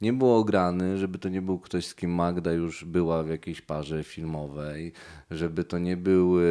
nie 0.00 0.12
był 0.12 0.34
ograny, 0.34 0.98
żeby 0.98 1.18
to 1.18 1.28
nie 1.28 1.42
był 1.42 1.58
ktoś, 1.58 1.86
z 1.86 1.94
kim 1.94 2.10
Magda 2.14 2.52
już 2.52 2.84
była 2.84 3.22
w 3.22 3.28
jakiejś 3.28 3.60
parze 3.60 4.04
filmowej, 4.04 4.92
żeby 5.30 5.64
to 5.64 5.78
nie 5.78 5.96
był 5.96 6.40
e, 6.40 6.42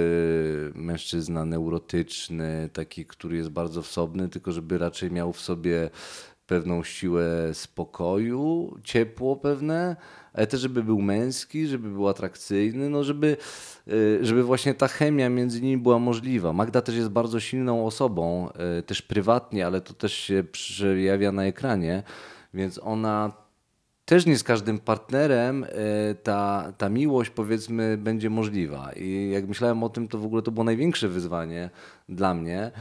mężczyzna 0.76 1.45
neurotyczny, 1.45 2.69
taki, 2.73 3.06
który 3.06 3.38
jest 3.38 3.50
bardzo 3.50 3.82
wsobny, 3.82 4.30
tylko 4.30 4.52
żeby 4.52 4.78
raczej 4.78 5.12
miał 5.12 5.34
w 5.34 5.39
sobie 5.39 5.89
pewną 6.47 6.84
siłę 6.84 7.54
spokoju, 7.54 8.76
ciepło 8.84 9.36
pewne, 9.36 9.95
ale 10.38 10.47
też 10.47 10.62
żeby 10.62 10.84
był 10.84 11.02
męski, 11.02 11.67
żeby 11.67 11.89
był 11.89 12.08
atrakcyjny, 12.08 12.89
no 12.89 13.04
żeby, 13.04 13.38
y, 13.88 14.19
żeby 14.21 14.43
właśnie 14.43 14.73
ta 14.73 14.88
chemia 14.88 15.30
między 15.30 15.62
nimi 15.62 15.78
była 15.78 16.00
możliwa. 16.00 16.54
Magda 16.54 16.82
też 16.82 16.95
jest 16.95 17.10
bardzo 17.10 17.39
silną 17.39 17.86
osobą, 17.86 18.50
y, 18.80 18.84
też 18.84 19.02
prywatnie, 19.02 19.65
ale 19.65 19.82
to 19.82 19.93
też 19.93 20.13
się 20.13 20.43
przejawia 20.52 21.32
na 21.32 21.45
ekranie, 21.45 22.04
więc 22.54 22.80
ona 22.84 23.32
też 24.06 24.26
nie 24.26 24.38
z 24.38 24.43
każdym 24.43 24.80
partnerem 24.80 25.63
y, 25.63 25.67
ta, 26.23 26.73
ta 26.78 26.89
miłość 26.89 27.30
powiedzmy 27.30 27.97
będzie 27.97 28.30
możliwa. 28.30 28.91
I 28.95 29.30
jak 29.34 29.47
myślałem 29.47 29.84
o 29.84 29.89
tym, 29.89 30.08
to 30.08 30.17
w 30.17 30.26
ogóle 30.26 30.41
to 30.41 30.52
było 30.52 30.63
największe 30.63 31.08
wyzwanie 31.08 31.69
dla 32.10 32.34
mnie. 32.34 32.71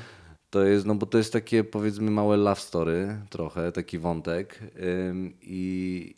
To 0.50 0.64
jest, 0.64 0.86
no 0.86 0.94
bo 0.94 1.06
to 1.06 1.18
jest 1.18 1.32
takie 1.32 1.64
powiedzmy 1.64 2.10
małe 2.10 2.36
love 2.36 2.60
story 2.60 3.16
trochę, 3.30 3.72
taki 3.72 3.98
wątek. 3.98 4.58
I, 5.42 6.14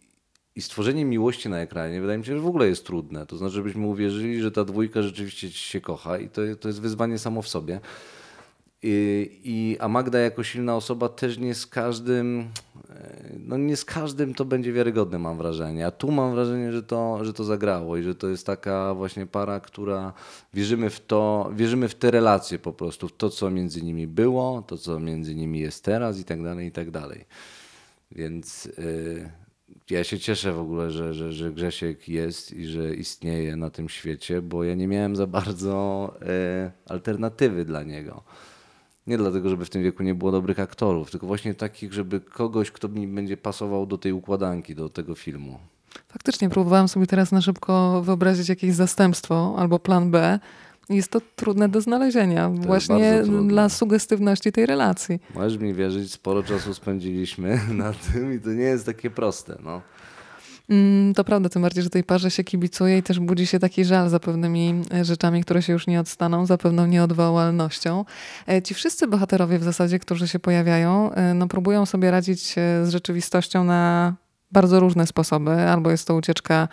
i 0.59 0.63
stworzenie 0.63 1.05
miłości 1.05 1.49
na 1.49 1.59
ekranie 1.59 2.01
wydaje 2.01 2.19
mi 2.19 2.25
się, 2.25 2.35
że 2.35 2.41
w 2.41 2.47
ogóle 2.47 2.69
jest 2.69 2.87
trudne. 2.87 3.27
To 3.27 3.37
znaczy, 3.37 3.55
żebyśmy 3.55 3.87
uwierzyli, 3.87 4.41
że 4.41 4.51
ta 4.51 4.65
dwójka 4.65 5.03
rzeczywiście 5.03 5.51
się 5.51 5.81
kocha 5.81 6.19
i 6.19 6.29
to, 6.29 6.41
to 6.61 6.69
jest 6.69 6.81
wyzwanie 6.81 7.19
samo 7.19 7.43
w 7.43 7.49
sobie. 7.49 7.81
I, 8.83 9.31
I, 9.45 9.77
a 9.81 9.89
Magda 9.89 10.19
jako 10.19 10.43
silna 10.43 10.77
osoba 10.77 11.09
też 11.09 11.39
nie 11.39 11.55
z 11.55 11.67
każdym, 11.67 12.49
e, 12.91 13.33
no 13.39 13.57
nie 13.57 13.77
z 13.77 13.85
każdym 13.85 14.35
to 14.35 14.45
będzie 14.45 14.73
wiarygodne, 14.73 15.19
mam 15.19 15.37
wrażenie. 15.37 15.87
A 15.87 15.91
tu 15.91 16.11
mam 16.11 16.35
wrażenie, 16.35 16.73
że 16.73 16.83
to, 16.83 17.25
że 17.25 17.33
to 17.33 17.45
zagrało 17.45 17.97
i 17.97 18.03
że 18.03 18.15
to 18.15 18.29
jest 18.29 18.47
taka 18.47 18.95
właśnie 18.95 19.27
para, 19.27 19.61
która 19.61 20.13
wierzymy 20.55 20.91
w 20.91 21.01
to, 21.07 21.51
wierzymy 21.55 21.89
w 21.89 21.95
te 21.95 22.11
relacje 22.11 22.59
po 22.59 22.73
prostu, 22.73 23.09
w 23.09 23.13
to, 23.13 23.31
co 23.31 23.51
między 23.51 23.83
nimi 23.83 24.07
było, 24.07 24.63
to, 24.67 24.79
co 24.79 25.01
między 25.01 25.35
nimi 25.35 25.59
jest 25.61 25.85
teraz 25.85 26.19
i 26.19 26.25
tak 26.25 26.43
dalej, 26.43 26.67
i 26.67 26.73
tak 26.73 26.91
dalej. 26.91 27.25
Więc 28.13 28.65
yy, 28.65 29.48
ja 29.91 30.05
się 30.05 30.19
cieszę 30.19 30.53
w 30.53 30.59
ogóle, 30.59 30.91
że, 30.91 31.15
że, 31.15 31.33
że 31.33 31.53
Grzesiek 31.53 32.09
jest 32.09 32.53
i 32.53 32.67
że 32.67 32.95
istnieje 32.95 33.57
na 33.57 33.71
tym 33.71 33.89
świecie, 33.89 34.43
bo 34.43 34.65
ja 34.65 34.75
nie 34.75 34.89
miałem 34.89 35.17
za 35.17 35.27
bardzo 35.27 36.15
e, 36.23 36.71
alternatywy 36.87 37.65
dla 37.65 37.83
niego. 37.83 38.23
Nie 39.07 39.19
dlatego, 39.19 39.49
żeby 39.49 39.65
w 39.65 39.71
tym 39.71 39.83
wieku 39.83 40.03
nie 40.03 40.15
było 40.15 40.33
dobrych 40.33 40.61
aktorów, 40.61 41.11
tylko 41.11 41.27
właśnie 41.27 41.55
takich, 41.55 41.93
żeby 41.93 42.21
kogoś, 42.21 42.71
kto 42.71 42.89
mi 42.89 43.09
będzie 43.09 43.37
pasował 43.37 43.87
do 43.87 43.99
tej 43.99 44.13
układanki, 44.13 44.75
do 44.75 44.89
tego 44.89 45.15
filmu. 45.15 45.59
Faktycznie 46.09 46.51
próbowałam 46.51 46.89
sobie 46.89 47.07
teraz 47.07 47.33
na 47.33 47.43
szybko 47.43 48.03
wyobrazić 48.03 48.49
jakieś 48.49 48.75
zastępstwo 48.75 49.55
albo 49.59 49.79
plan 49.79 50.11
B. 50.11 50.39
Jest 50.91 51.11
to 51.11 51.21
trudne 51.37 51.69
do 51.69 51.81
znalezienia, 51.81 52.51
To 52.57 52.67
właśnie 52.67 53.23
dla 53.47 53.69
sugestywności 53.69 54.53
tej 54.53 54.67
relacji. 54.67 55.21
Możesz 55.35 55.59
mi 55.59 55.75
wierzyć, 55.75 56.13
sporo 56.13 56.43
czasu 56.43 56.75
spędziliśmy 56.75 57.61
na 57.75 57.93
tym 57.93 58.35
i 58.35 58.41
to 58.41 58.49
nie 58.49 58.65
jest 58.65 58.87
takie 58.87 59.11
proste. 59.11 59.59
No. 59.65 59.83
Mm, 60.69 61.15
to 61.15 61.25
prawda, 61.25 61.49
tym 61.49 61.63
bardziej, 61.63 61.85
że 61.85 61.91
tej 61.91 62.05
parze 62.05 62.31
się 62.31 62.45
kibicuje 62.45 62.99
i 62.99 63.03
też 63.03 63.21
budzi 63.21 63.47
się 63.47 63.59
taki 63.59 63.85
żal 63.85 64.09
za 64.09 64.21
pewnymi 64.21 64.83
e, 64.95 65.05
rzeczami, 65.05 65.43
które 65.43 65.63
się 65.63 65.73
już 65.73 65.87
nie 65.87 66.01
odstaną, 66.01 66.47
za 66.47 66.59
pewną 66.59 66.87
nieodwołalnością. 66.87 68.05
E, 68.49 68.63
ci 68.63 68.75
wszyscy 68.75 69.07
bohaterowie 69.07 69.59
w 69.59 69.63
zasadzie, 69.63 69.99
którzy 69.99 70.29
się 70.29 70.39
pojawiają, 70.39 71.13
e, 71.13 71.35
no, 71.35 71.49
próbują 71.49 71.87
sobie 71.87 72.11
radzić 72.11 72.55
z 72.83 72.89
rzeczywistością 72.89 73.65
na 73.65 74.15
bardzo 74.53 74.81
różne 74.81 75.07
sposoby. 75.07 75.51
Albo 75.51 75.91
jest 75.91 76.07
to 76.07 76.15
ucieczka 76.15 76.69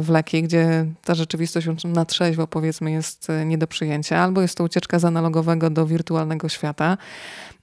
w 0.00 0.08
leki, 0.08 0.42
gdzie 0.42 0.86
ta 1.04 1.14
rzeczywistość 1.14 1.66
na 1.84 2.04
trzeźwo 2.04 2.46
powiedzmy 2.46 2.90
jest 2.90 3.28
nie 3.46 3.58
do 3.58 3.66
przyjęcia, 3.66 4.18
albo 4.18 4.42
jest 4.42 4.58
to 4.58 4.64
ucieczka 4.64 4.98
z 4.98 5.04
analogowego 5.04 5.70
do 5.70 5.86
wirtualnego 5.86 6.48
świata. 6.48 6.98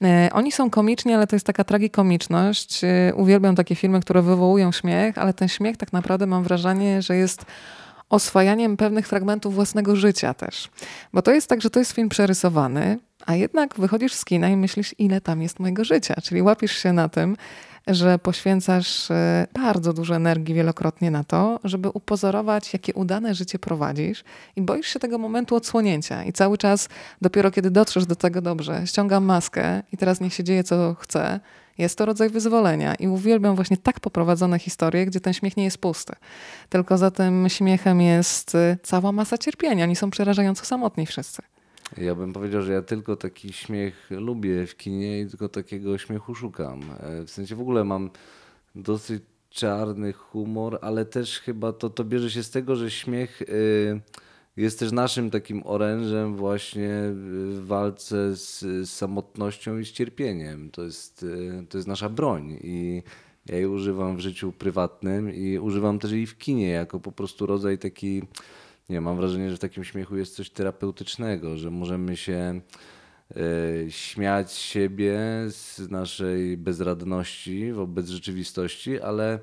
E, 0.04 0.30
oni 0.34 0.52
są 0.52 0.70
komiczni, 0.70 1.14
ale 1.14 1.28
to 1.28 1.36
jest 1.36 1.46
taka 1.46 1.64
tragikomiczność. 1.64 2.84
E, 2.84 3.14
uwielbiam 3.16 3.56
takie 3.56 3.76
filmy, 3.76 4.00
które 4.00 4.22
wywołują 4.22 4.72
śmiech, 4.72 5.18
ale 5.18 5.34
ten 5.34 5.48
śmiech 5.48 5.78
tak 5.78 5.94
naprawdę 5.94 6.28
mam 6.28 6.44
wrażenie, 6.44 7.02
że 7.02 7.16
jest 7.16 7.46
oswajaniem 8.10 8.78
pewnych 8.78 9.08
fragmentów 9.08 9.56
własnego 9.56 9.96
życia 9.96 10.34
też. 10.34 10.70
Bo 11.14 11.22
to 11.22 11.32
jest 11.32 11.48
tak, 11.48 11.62
że 11.62 11.70
to 11.70 11.80
jest 11.80 11.92
film 11.92 12.10
przerysowany, 12.10 13.00
a 13.26 13.36
jednak 13.36 13.76
wychodzisz 13.76 14.14
z 14.14 14.26
kina 14.26 14.50
i 14.50 14.58
myślisz, 14.58 14.96
ile 14.98 15.22
tam 15.22 15.42
jest 15.42 15.60
mojego 15.60 15.84
życia. 15.84 16.16
Czyli 16.24 16.42
łapisz 16.42 16.78
się 16.78 16.94
na 16.94 17.10
tym, 17.10 17.38
że 17.88 18.20
poświęcasz 18.20 19.12
e, 19.12 19.48
bardzo 19.54 19.94
dużo 19.94 20.16
energii 20.16 20.56
wielokrotnie 20.56 21.12
na 21.12 21.24
to, 21.24 21.60
żeby 21.64 21.90
upozorować, 21.90 22.74
jakie 22.74 22.94
udane 22.94 23.36
życie 23.36 23.60
prowadzisz 23.60 24.24
i 24.56 24.62
boisz 24.62 24.88
się 24.88 25.00
tego 25.00 25.18
momentu 25.18 25.56
odsłonięcia. 25.56 26.24
I 26.24 26.34
cały 26.34 26.58
czas, 26.58 26.90
dopiero 27.22 27.52
kiedy 27.52 27.72
dotrzesz 27.72 28.06
do 28.06 28.16
tego 28.16 28.42
dobrze, 28.42 28.88
ściągam 28.88 29.26
maskę 29.26 29.84
i 29.92 29.98
teraz 29.98 30.22
niech 30.22 30.34
się 30.34 30.44
dzieje, 30.44 30.64
co 30.64 30.96
chcę, 31.00 31.40
jest 31.78 31.98
to 31.98 32.06
rodzaj 32.06 32.30
wyzwolenia. 32.30 32.96
I 32.96 33.08
uwielbiam 33.08 33.56
właśnie 33.56 33.78
tak 33.78 34.00
poprowadzone 34.00 34.60
historie, 34.60 35.06
gdzie 35.06 35.20
ten 35.20 35.34
śmiech 35.34 35.58
nie 35.58 35.64
jest 35.64 35.78
pusty. 35.78 36.14
Tylko 36.70 36.98
za 36.98 37.12
tym 37.12 37.50
śmiechem 37.50 38.02
jest 38.02 38.56
e, 38.56 38.78
cała 38.84 39.12
masa 39.12 39.38
cierpienia. 39.38 39.84
Oni 39.84 39.96
są 39.96 40.10
przerażająco 40.10 40.66
samotni 40.66 41.06
wszyscy. 41.06 41.42
Ja 41.98 42.16
bym 42.16 42.34
powiedział, 42.34 42.62
że 42.62 42.74
ja 42.74 42.82
tylko 42.82 43.16
taki 43.16 43.54
śmiech 43.54 44.08
lubię 44.12 44.68
w 44.68 44.78
kinie 44.78 45.22
i 45.22 45.28
tylko 45.28 45.50
takiego 45.50 45.98
śmiechu 45.98 46.36
szukam. 46.36 46.82
E, 47.00 47.24
w 47.24 47.32
sensie 47.32 47.56
w 47.56 47.62
ogóle 47.62 47.84
mam 47.84 48.10
dosyć 48.76 49.24
czarny 49.50 50.14
humor, 50.14 50.80
ale 50.82 51.06
też 51.06 51.40
chyba 51.40 51.74
to, 51.74 51.90
to 51.90 52.04
bierze 52.04 52.32
się 52.32 52.44
z 52.44 52.52
tego, 52.52 52.76
że 52.76 52.92
śmiech 52.92 53.42
y, 53.42 54.02
jest 54.58 54.80
też 54.80 54.92
naszym 54.92 55.30
takim 55.32 55.62
orężem 55.66 56.36
właśnie 56.36 56.90
w 57.14 57.64
walce 57.66 58.36
z, 58.36 58.90
samotnością 58.90 59.78
i 59.78 59.86
z 59.86 59.92
cierpieniem. 59.92 60.72
To 60.72 60.84
jest, 60.84 61.24
y, 61.24 61.66
to 61.70 61.78
jest 61.78 61.88
nasza 61.88 62.10
broń 62.10 62.58
i 62.62 63.04
ja 63.46 63.56
jej 63.56 63.66
używam 63.66 64.18
w 64.18 64.20
życiu 64.20 64.52
prywatnym 64.52 65.34
i 65.34 65.60
używam 65.60 66.00
też 66.00 66.12
jej 66.12 66.26
w 66.26 66.38
kinie 66.38 66.70
jako 66.70 67.00
po 67.00 67.12
prostu 67.12 67.46
rodzaj 67.46 67.78
taki 67.78 68.22
nie, 68.90 69.02
mam 69.02 69.18
wrażenie, 69.18 69.50
że 69.50 69.56
w 69.56 69.60
takim 69.60 69.84
śmiechu 69.84 70.18
jest 70.18 70.36
coś 70.36 70.50
terapeutycznego, 70.50 71.58
że 71.58 71.72
możemy 71.72 72.18
się 72.18 72.62
y, 73.38 73.88
śmiać 73.90 74.54
siebie 74.54 75.20
z 75.48 75.90
naszej 75.90 76.58
bezradności 76.58 77.72
wobec 77.72 78.10
rzeczywistości, 78.10 79.02
ale 79.02 79.40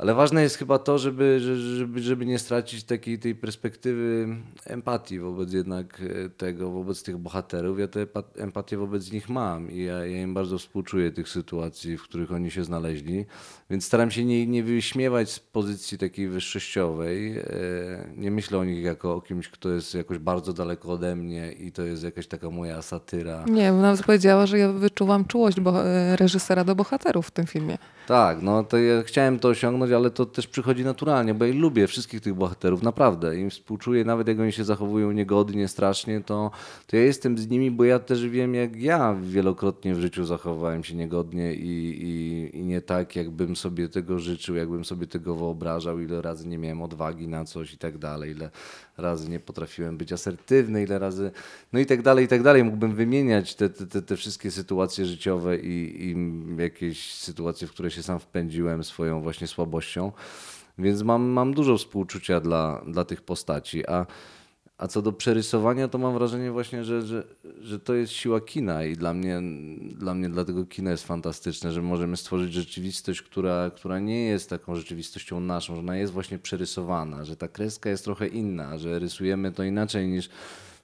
ale 0.00 0.14
ważne 0.14 0.42
jest 0.42 0.56
chyba 0.56 0.78
to, 0.78 0.98
żeby, 0.98 1.40
żeby, 1.40 2.02
żeby 2.02 2.26
nie 2.26 2.38
stracić 2.38 2.84
takiej 2.84 3.18
tej 3.18 3.34
perspektywy 3.34 4.28
empatii 4.66 5.18
wobec 5.18 5.52
jednak 5.52 6.02
e, 6.26 6.28
tego, 6.28 6.70
wobec 6.70 7.02
tych 7.02 7.18
bohaterów. 7.18 7.78
Ja 7.78 7.88
tę 7.88 8.06
empatię 8.36 8.76
wobec 8.76 9.12
nich 9.12 9.28
mam 9.28 9.70
i 9.70 9.84
ja, 9.84 10.06
ja 10.06 10.22
im 10.22 10.34
bardzo 10.34 10.58
współczuję 10.58 11.10
tych 11.10 11.28
sytuacji, 11.28 11.96
w 11.96 12.02
których 12.02 12.32
oni 12.32 12.50
się 12.50 12.64
znaleźli. 12.64 13.26
Więc 13.70 13.84
staram 13.84 14.10
się 14.10 14.24
nie, 14.24 14.46
nie 14.46 14.62
wyśmiewać 14.62 15.30
z 15.30 15.40
pozycji 15.40 15.98
takiej 15.98 16.28
wyższościowej. 16.28 17.38
E, 17.38 17.44
nie 18.16 18.30
myślę 18.30 18.58
o 18.58 18.64
nich 18.64 18.84
jako 18.84 19.14
o 19.14 19.20
kimś, 19.20 19.48
kto 19.48 19.68
jest 19.68 19.94
jakoś 19.94 20.18
bardzo 20.18 20.52
daleko 20.52 20.92
ode 20.92 21.16
mnie 21.16 21.52
i 21.52 21.72
to 21.72 21.82
jest 21.82 22.04
jakaś 22.04 22.26
taka 22.26 22.50
moja 22.50 22.82
satyra. 22.82 23.44
Nie, 23.48 23.72
bo 23.72 23.78
nawet 23.80 24.02
powiedziała, 24.02 24.46
że 24.46 24.58
ja 24.58 24.72
wyczuwam 24.72 25.24
czułość 25.24 25.58
e, 25.58 26.16
reżysera 26.16 26.64
do 26.64 26.74
bohaterów 26.74 27.26
w 27.26 27.30
tym 27.30 27.46
filmie. 27.46 27.78
Tak, 28.10 28.42
no 28.42 28.64
to 28.64 28.78
ja 28.78 29.02
chciałem 29.02 29.38
to 29.38 29.48
osiągnąć, 29.48 29.92
ale 29.92 30.10
to 30.10 30.26
też 30.26 30.46
przychodzi 30.46 30.84
naturalnie, 30.84 31.34
bo 31.34 31.44
ja 31.44 31.54
lubię 31.54 31.86
wszystkich 31.86 32.20
tych 32.20 32.34
bohaterów, 32.34 32.82
naprawdę. 32.82 33.38
Im 33.38 33.50
współczuję, 33.50 34.04
nawet 34.04 34.28
jak 34.28 34.40
oni 34.40 34.52
się 34.52 34.64
zachowują 34.64 35.12
niegodnie, 35.12 35.68
strasznie, 35.68 36.20
to, 36.20 36.50
to 36.86 36.96
ja 36.96 37.02
jestem 37.02 37.38
z 37.38 37.48
nimi, 37.48 37.70
bo 37.70 37.84
ja 37.84 37.98
też 37.98 38.28
wiem, 38.28 38.54
jak 38.54 38.76
ja 38.76 39.16
wielokrotnie 39.22 39.94
w 39.94 40.00
życiu 40.00 40.24
zachowałem 40.24 40.84
się 40.84 40.94
niegodnie 40.94 41.54
i, 41.54 42.02
i, 42.02 42.56
i 42.58 42.62
nie 42.62 42.80
tak, 42.80 43.16
jakbym 43.16 43.56
sobie 43.56 43.88
tego 43.88 44.18
życzył, 44.18 44.56
jakbym 44.56 44.84
sobie 44.84 45.06
tego 45.06 45.36
wyobrażał, 45.36 46.00
ile 46.00 46.22
razy 46.22 46.48
nie 46.48 46.58
miałem 46.58 46.82
odwagi 46.82 47.28
na 47.28 47.44
coś 47.44 47.72
i 47.72 47.78
tak 47.78 47.98
dalej, 47.98 48.30
ile 48.30 48.50
razy 49.00 49.30
nie 49.30 49.40
potrafiłem 49.40 49.96
być 49.96 50.12
asertywny, 50.12 50.82
ile 50.82 50.98
razy, 50.98 51.30
no 51.72 51.80
i 51.80 51.86
tak 51.86 52.02
dalej, 52.02 52.24
i 52.24 52.28
tak 52.28 52.42
dalej. 52.42 52.64
Mógłbym 52.64 52.94
wymieniać 52.94 53.54
te, 53.54 53.68
te, 53.70 54.02
te 54.02 54.16
wszystkie 54.16 54.50
sytuacje 54.50 55.06
życiowe 55.06 55.58
i, 55.58 56.04
i 56.10 56.16
jakieś 56.62 57.14
sytuacje, 57.14 57.68
w 57.68 57.70
które 57.70 57.90
się 57.90 58.02
sam 58.02 58.20
wpędziłem 58.20 58.84
swoją 58.84 59.22
właśnie 59.22 59.46
słabością. 59.46 60.12
Więc 60.78 61.02
mam, 61.02 61.22
mam 61.22 61.54
dużo 61.54 61.78
współczucia 61.78 62.40
dla, 62.40 62.82
dla 62.86 63.04
tych 63.04 63.22
postaci. 63.22 63.86
A 63.86 64.06
a 64.80 64.88
co 64.88 65.02
do 65.02 65.12
przerysowania, 65.12 65.88
to 65.88 65.98
mam 65.98 66.14
wrażenie 66.14 66.50
właśnie, 66.50 66.84
że, 66.84 67.02
że, 67.02 67.24
że 67.60 67.80
to 67.80 67.94
jest 67.94 68.12
siła 68.12 68.40
kina 68.40 68.84
i 68.84 68.96
dla 68.96 69.14
mnie, 69.14 69.42
dla 69.80 70.14
mnie 70.14 70.28
dlatego 70.28 70.66
kino 70.66 70.90
jest 70.90 71.06
fantastyczne, 71.06 71.72
że 71.72 71.82
możemy 71.82 72.16
stworzyć 72.16 72.52
rzeczywistość, 72.52 73.22
która, 73.22 73.70
która 73.76 73.98
nie 73.98 74.24
jest 74.24 74.50
taką 74.50 74.74
rzeczywistością 74.74 75.40
naszą, 75.40 75.74
że 75.74 75.80
ona 75.80 75.96
jest 75.96 76.12
właśnie 76.12 76.38
przerysowana, 76.38 77.24
że 77.24 77.36
ta 77.36 77.48
kreska 77.48 77.90
jest 77.90 78.04
trochę 78.04 78.28
inna, 78.28 78.78
że 78.78 78.98
rysujemy 78.98 79.52
to 79.52 79.62
inaczej 79.62 80.08
niż, 80.08 80.28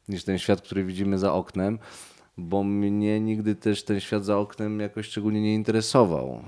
niż 0.09 0.25
ten 0.25 0.39
świat, 0.39 0.63
który 0.63 0.85
widzimy 0.85 1.19
za 1.19 1.33
oknem 1.33 1.79
bo 2.39 2.65
mnie 2.65 3.21
nigdy 3.21 3.55
też 3.55 3.83
ten 3.83 4.01
świat 4.01 4.25
za 4.25 4.39
oknem 4.39 4.81
jakoś 4.81 5.07
szczególnie 5.07 5.43
nie 5.43 5.55
interesował 5.55 6.43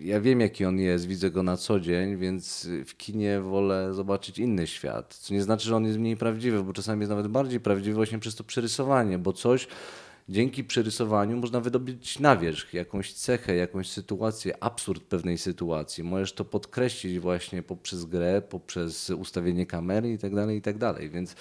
ja 0.00 0.20
wiem, 0.20 0.40
jaki 0.40 0.64
on 0.64 0.78
jest, 0.78 1.06
widzę 1.06 1.30
go 1.30 1.42
na 1.42 1.56
co 1.56 1.80
dzień, 1.80 2.16
więc 2.16 2.68
w 2.86 2.96
kinie 2.96 3.40
wolę 3.40 3.94
zobaczyć 3.94 4.38
inny 4.38 4.66
świat. 4.66 5.14
Co 5.14 5.34
nie 5.34 5.42
znaczy, 5.42 5.68
że 5.68 5.76
on 5.76 5.84
jest 5.84 5.98
mniej 5.98 6.16
prawdziwy, 6.16 6.62
bo 6.62 6.72
czasami 6.72 7.00
jest 7.00 7.10
nawet 7.10 7.28
bardziej 7.28 7.60
prawdziwy 7.60 7.94
właśnie 7.94 8.18
przez 8.18 8.34
to 8.34 8.44
przerysowanie, 8.44 9.18
bo 9.18 9.32
coś 9.32 9.68
dzięki 10.28 10.64
przerysowaniu 10.64 11.36
można 11.36 11.60
wydobyć 11.60 12.18
na 12.18 12.36
wierzch 12.36 12.74
jakąś 12.74 13.12
cechę, 13.12 13.56
jakąś 13.56 13.90
sytuację, 13.90 14.62
absurd 14.64 15.02
pewnej 15.02 15.38
sytuacji. 15.38 16.04
Możesz 16.04 16.32
to 16.32 16.44
podkreślić 16.44 17.18
właśnie 17.18 17.62
poprzez 17.62 18.04
grę, 18.04 18.42
poprzez 18.42 19.10
ustawienie 19.10 19.66
kamery 19.66 20.12
i 20.12 20.18
tak 20.18 20.34
dalej, 20.34 20.58
i 20.58 20.62
tak. 20.62 21.10
Więc 21.10 21.34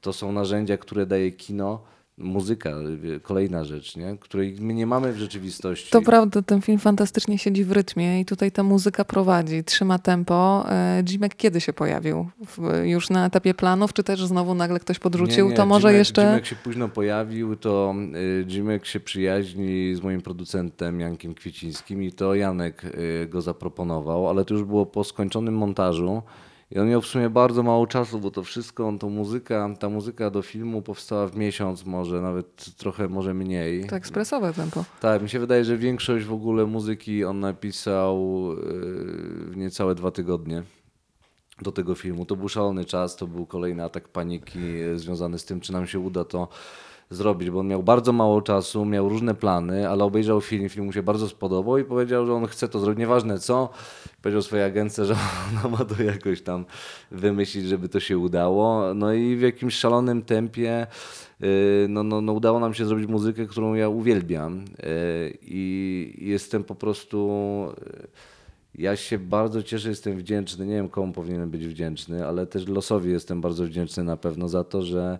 to 0.00 0.12
są 0.12 0.32
narzędzia, 0.32 0.78
które 0.78 1.06
daje 1.06 1.32
kino 1.32 1.95
muzyka, 2.18 2.70
kolejna 3.22 3.64
rzecz, 3.64 3.96
nie? 3.96 4.16
której 4.20 4.56
my 4.60 4.74
nie 4.74 4.86
mamy 4.86 5.12
w 5.12 5.18
rzeczywistości. 5.18 5.90
To 5.90 6.02
prawda, 6.02 6.42
ten 6.42 6.62
film 6.62 6.78
fantastycznie 6.78 7.38
siedzi 7.38 7.64
w 7.64 7.72
rytmie 7.72 8.20
i 8.20 8.24
tutaj 8.24 8.52
ta 8.52 8.62
muzyka 8.62 9.04
prowadzi, 9.04 9.64
trzyma 9.64 9.98
tempo. 9.98 10.64
E, 10.68 11.02
Jimek 11.08 11.34
kiedy 11.34 11.60
się 11.60 11.72
pojawił? 11.72 12.28
Już 12.84 13.10
na 13.10 13.26
etapie 13.26 13.54
planów, 13.54 13.92
czy 13.92 14.02
też 14.04 14.26
znowu 14.26 14.54
nagle 14.54 14.80
ktoś 14.80 14.98
podrzucił? 14.98 15.44
Nie, 15.44 15.50
nie. 15.50 15.56
To 15.56 15.66
może 15.66 15.88
Jimek, 15.88 15.98
jeszcze... 15.98 16.22
Jimek 16.22 16.46
się 16.46 16.56
późno 16.56 16.88
pojawił, 16.88 17.56
to 17.56 17.94
y, 18.14 18.44
Jimek 18.48 18.86
się 18.86 19.00
przyjaźni 19.00 19.94
z 19.94 20.02
moim 20.02 20.22
producentem 20.22 21.00
Jankiem 21.00 21.34
Kwiecińskim 21.34 22.02
i 22.02 22.12
to 22.12 22.34
Janek 22.34 22.84
y, 22.84 23.26
go 23.26 23.42
zaproponował, 23.42 24.28
ale 24.28 24.44
to 24.44 24.54
już 24.54 24.64
było 24.64 24.86
po 24.86 25.04
skończonym 25.04 25.54
montażu. 25.54 26.22
I 26.70 26.78
on 26.78 26.88
miał 26.88 27.00
w 27.00 27.06
sumie 27.06 27.30
bardzo 27.30 27.62
mało 27.62 27.86
czasu, 27.86 28.18
bo 28.20 28.30
to 28.30 28.42
wszystko, 28.42 28.92
to 29.00 29.08
muzyka, 29.08 29.74
ta 29.80 29.88
muzyka 29.88 30.30
do 30.30 30.42
filmu 30.42 30.82
powstała 30.82 31.26
w 31.26 31.36
miesiąc 31.36 31.84
może, 31.84 32.20
nawet 32.20 32.76
trochę 32.76 33.08
może 33.08 33.34
mniej. 33.34 33.86
To 33.86 33.96
ekspresowe 33.96 34.52
tempo. 34.52 34.84
Tak, 35.00 35.22
mi 35.22 35.28
się 35.28 35.38
wydaje, 35.38 35.64
że 35.64 35.76
większość 35.76 36.24
w 36.24 36.32
ogóle 36.32 36.66
muzyki 36.66 37.24
on 37.24 37.40
napisał 37.40 38.46
yy, 38.48 38.64
w 39.50 39.56
niecałe 39.56 39.94
dwa 39.94 40.10
tygodnie 40.10 40.62
do 41.62 41.72
tego 41.72 41.94
filmu. 41.94 42.26
To 42.26 42.36
był 42.36 42.48
szalony 42.48 42.84
czas, 42.84 43.16
to 43.16 43.26
był 43.26 43.46
kolejny 43.46 43.84
atak 43.84 44.08
paniki 44.08 44.58
yy, 44.58 44.98
związany 44.98 45.38
z 45.38 45.44
tym, 45.44 45.60
czy 45.60 45.72
nam 45.72 45.86
się 45.86 45.98
uda 45.98 46.24
to 46.24 46.48
zrobić, 47.10 47.50
bo 47.50 47.60
on 47.60 47.68
miał 47.68 47.82
bardzo 47.82 48.12
mało 48.12 48.42
czasu, 48.42 48.84
miał 48.84 49.08
różne 49.08 49.34
plany, 49.34 49.88
ale 49.88 50.04
obejrzał 50.04 50.40
film, 50.40 50.68
film 50.68 50.86
mu 50.86 50.92
się 50.92 51.02
bardzo 51.02 51.28
spodobał 51.28 51.78
i 51.78 51.84
powiedział, 51.84 52.26
że 52.26 52.32
on 52.32 52.46
chce 52.46 52.68
to 52.68 52.78
zrobić, 52.78 52.98
nieważne 52.98 53.38
co. 53.38 53.68
Powiedział 54.22 54.42
swojej 54.42 54.64
agence, 54.64 55.04
że 55.04 55.16
ona 55.50 55.76
ma 55.76 55.84
to 55.84 56.02
jakoś 56.02 56.42
tam 56.42 56.64
wymyślić, 57.10 57.66
żeby 57.66 57.88
to 57.88 58.00
się 58.00 58.18
udało. 58.18 58.94
No 58.94 59.12
i 59.12 59.36
w 59.36 59.40
jakimś 59.40 59.74
szalonym 59.74 60.22
tempie 60.22 60.86
yy, 61.40 61.48
no, 61.88 62.02
no, 62.02 62.20
no 62.20 62.32
udało 62.32 62.60
nam 62.60 62.74
się 62.74 62.86
zrobić 62.86 63.08
muzykę, 63.08 63.46
którą 63.46 63.74
ja 63.74 63.88
uwielbiam 63.88 64.58
yy, 64.58 65.38
i 65.42 66.14
jestem 66.18 66.64
po 66.64 66.74
prostu... 66.74 67.28
Yy, 67.94 68.36
ja 68.78 68.96
się 68.96 69.18
bardzo 69.18 69.62
cieszę, 69.62 69.88
jestem 69.88 70.16
wdzięczny. 70.16 70.66
Nie 70.66 70.74
wiem, 70.74 70.88
komu 70.88 71.12
powinienem 71.12 71.50
być 71.50 71.66
wdzięczny, 71.66 72.26
ale 72.26 72.46
też 72.46 72.68
losowi 72.68 73.12
jestem 73.12 73.40
bardzo 73.40 73.64
wdzięczny 73.64 74.04
na 74.04 74.16
pewno 74.16 74.48
za 74.48 74.64
to, 74.64 74.82
że, 74.82 75.18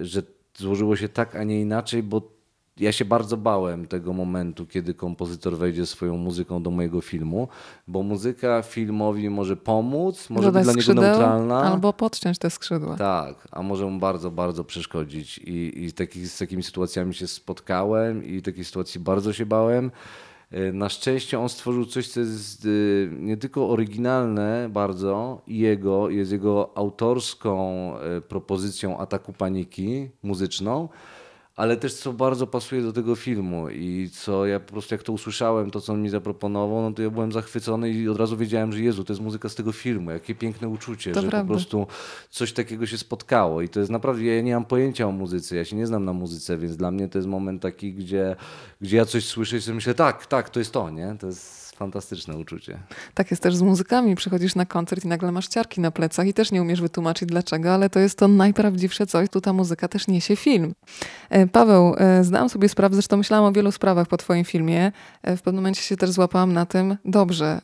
że 0.00 0.22
złożyło 0.58 0.96
się 0.96 1.08
tak, 1.08 1.36
a 1.36 1.44
nie 1.44 1.60
inaczej, 1.60 2.02
bo 2.02 2.36
ja 2.80 2.92
się 2.92 3.04
bardzo 3.04 3.36
bałem 3.36 3.86
tego 3.86 4.12
momentu, 4.12 4.66
kiedy 4.66 4.94
kompozytor 4.94 5.56
wejdzie 5.56 5.86
swoją 5.86 6.16
muzyką 6.16 6.62
do 6.62 6.70
mojego 6.70 7.00
filmu, 7.00 7.48
bo 7.88 8.02
muzyka 8.02 8.62
filmowi 8.62 9.30
może 9.30 9.56
pomóc, 9.56 10.30
może 10.30 10.48
Dodać 10.48 10.66
być 10.66 10.74
dla 10.74 10.82
skrzydeł, 10.82 11.04
niego 11.04 11.16
neutralna. 11.16 11.62
Albo 11.62 11.92
podciąć 11.92 12.38
te 12.38 12.50
skrzydła. 12.50 12.96
Tak, 12.96 13.48
a 13.50 13.62
może 13.62 13.86
mu 13.86 13.98
bardzo, 13.98 14.30
bardzo 14.30 14.64
przeszkodzić. 14.64 15.38
I, 15.38 15.84
i 15.84 15.92
taki, 15.92 16.26
z 16.26 16.38
takimi 16.38 16.62
sytuacjami 16.62 17.14
się 17.14 17.26
spotkałem 17.26 18.24
i 18.24 18.42
takiej 18.42 18.64
sytuacji 18.64 19.00
bardzo 19.00 19.32
się 19.32 19.46
bałem. 19.46 19.90
Na 20.72 20.88
szczęście 20.88 21.38
on 21.40 21.48
stworzył 21.48 21.86
coś, 21.86 22.08
co 22.08 22.20
jest 22.20 22.64
y, 22.64 23.10
nie 23.18 23.36
tylko 23.36 23.68
oryginalne 23.70 24.68
bardzo 24.72 25.42
i 25.46 25.58
jego, 25.58 26.10
jest 26.10 26.32
jego 26.32 26.70
autorską 26.74 27.92
y, 28.18 28.20
propozycją 28.20 28.98
ataku 28.98 29.32
paniki 29.32 30.08
muzyczną, 30.22 30.88
ale 31.56 31.76
też 31.76 31.94
co 31.94 32.12
bardzo 32.12 32.46
pasuje 32.46 32.82
do 32.82 32.92
tego 32.92 33.16
filmu 33.16 33.68
i 33.70 34.10
co 34.12 34.46
ja 34.46 34.60
po 34.60 34.72
prostu 34.72 34.94
jak 34.94 35.02
to 35.02 35.12
usłyszałem, 35.12 35.70
to 35.70 35.80
co 35.80 35.92
on 35.92 36.02
mi 36.02 36.08
zaproponował, 36.08 36.82
no 36.82 36.92
to 36.92 37.02
ja 37.02 37.10
byłem 37.10 37.32
zachwycony 37.32 37.90
i 37.90 38.08
od 38.08 38.16
razu 38.18 38.36
wiedziałem, 38.36 38.72
że 38.72 38.80
Jezu, 38.80 39.04
to 39.04 39.12
jest 39.12 39.22
muzyka 39.22 39.48
z 39.48 39.54
tego 39.54 39.72
filmu, 39.72 40.10
jakie 40.10 40.34
piękne 40.34 40.68
uczucie, 40.68 41.12
To 41.12 41.22
że 41.22 41.28
prawda. 41.28 41.48
po 41.48 41.54
prostu 41.54 41.86
coś 42.30 42.52
takiego 42.52 42.86
się 42.86 42.98
spotkało 42.98 43.62
i 43.62 43.68
to 43.68 43.80
jest 43.80 43.92
naprawdę, 43.92 44.24
ja 44.24 44.42
nie 44.42 44.54
mam 44.54 44.64
pojęcia 44.64 45.06
o 45.08 45.12
muzyce, 45.12 45.56
ja 45.56 45.64
się 45.64 45.76
nie 45.76 45.86
znam 45.86 46.04
na 46.04 46.12
muzyce, 46.12 46.58
więc 46.58 46.76
dla 46.76 46.90
mnie 46.90 47.08
to 47.08 47.18
jest 47.18 47.28
moment 47.28 47.62
taki, 47.62 47.94
gdzie, 47.94 48.36
gdzie 48.80 48.96
ja 48.96 49.04
coś 49.04 49.24
słyszę 49.24 49.56
i 49.56 49.60
sobie 49.60 49.74
myślę, 49.74 49.94
tak, 49.94 50.26
tak, 50.26 50.50
to 50.50 50.58
jest 50.58 50.72
to, 50.72 50.90
nie? 50.90 51.16
To 51.20 51.26
jest 51.26 51.65
fantastyczne 51.76 52.36
uczucie. 52.36 52.78
Tak 53.14 53.30
jest 53.30 53.42
też 53.42 53.56
z 53.56 53.62
muzykami. 53.62 54.16
Przychodzisz 54.16 54.54
na 54.54 54.66
koncert 54.66 55.04
i 55.04 55.08
nagle 55.08 55.32
masz 55.32 55.48
ciarki 55.48 55.80
na 55.80 55.90
plecach 55.90 56.26
i 56.26 56.34
też 56.34 56.52
nie 56.52 56.62
umiesz 56.62 56.80
wytłumaczyć 56.80 57.28
dlaczego, 57.28 57.74
ale 57.74 57.90
to 57.90 57.98
jest 57.98 58.18
to 58.18 58.28
najprawdziwsze 58.28 59.06
coś. 59.06 59.28
Tu 59.28 59.40
ta 59.40 59.52
muzyka 59.52 59.88
też 59.88 60.08
niesie 60.08 60.36
film. 60.36 60.74
E, 61.30 61.46
Paweł, 61.46 61.94
e, 61.98 62.24
zdałam 62.24 62.48
sobie 62.48 62.68
sprawę, 62.68 62.94
zresztą 62.94 63.16
myślałam 63.16 63.46
o 63.46 63.52
wielu 63.52 63.72
sprawach 63.72 64.08
po 64.08 64.16
twoim 64.16 64.44
filmie. 64.44 64.92
E, 65.22 65.36
W 65.36 65.42
pewnym 65.42 65.62
momencie 65.62 65.82
się 65.82 65.96
też 65.96 66.10
złapałam 66.10 66.52
na 66.52 66.66
tym, 66.66 66.96
dobrze, 67.04 67.60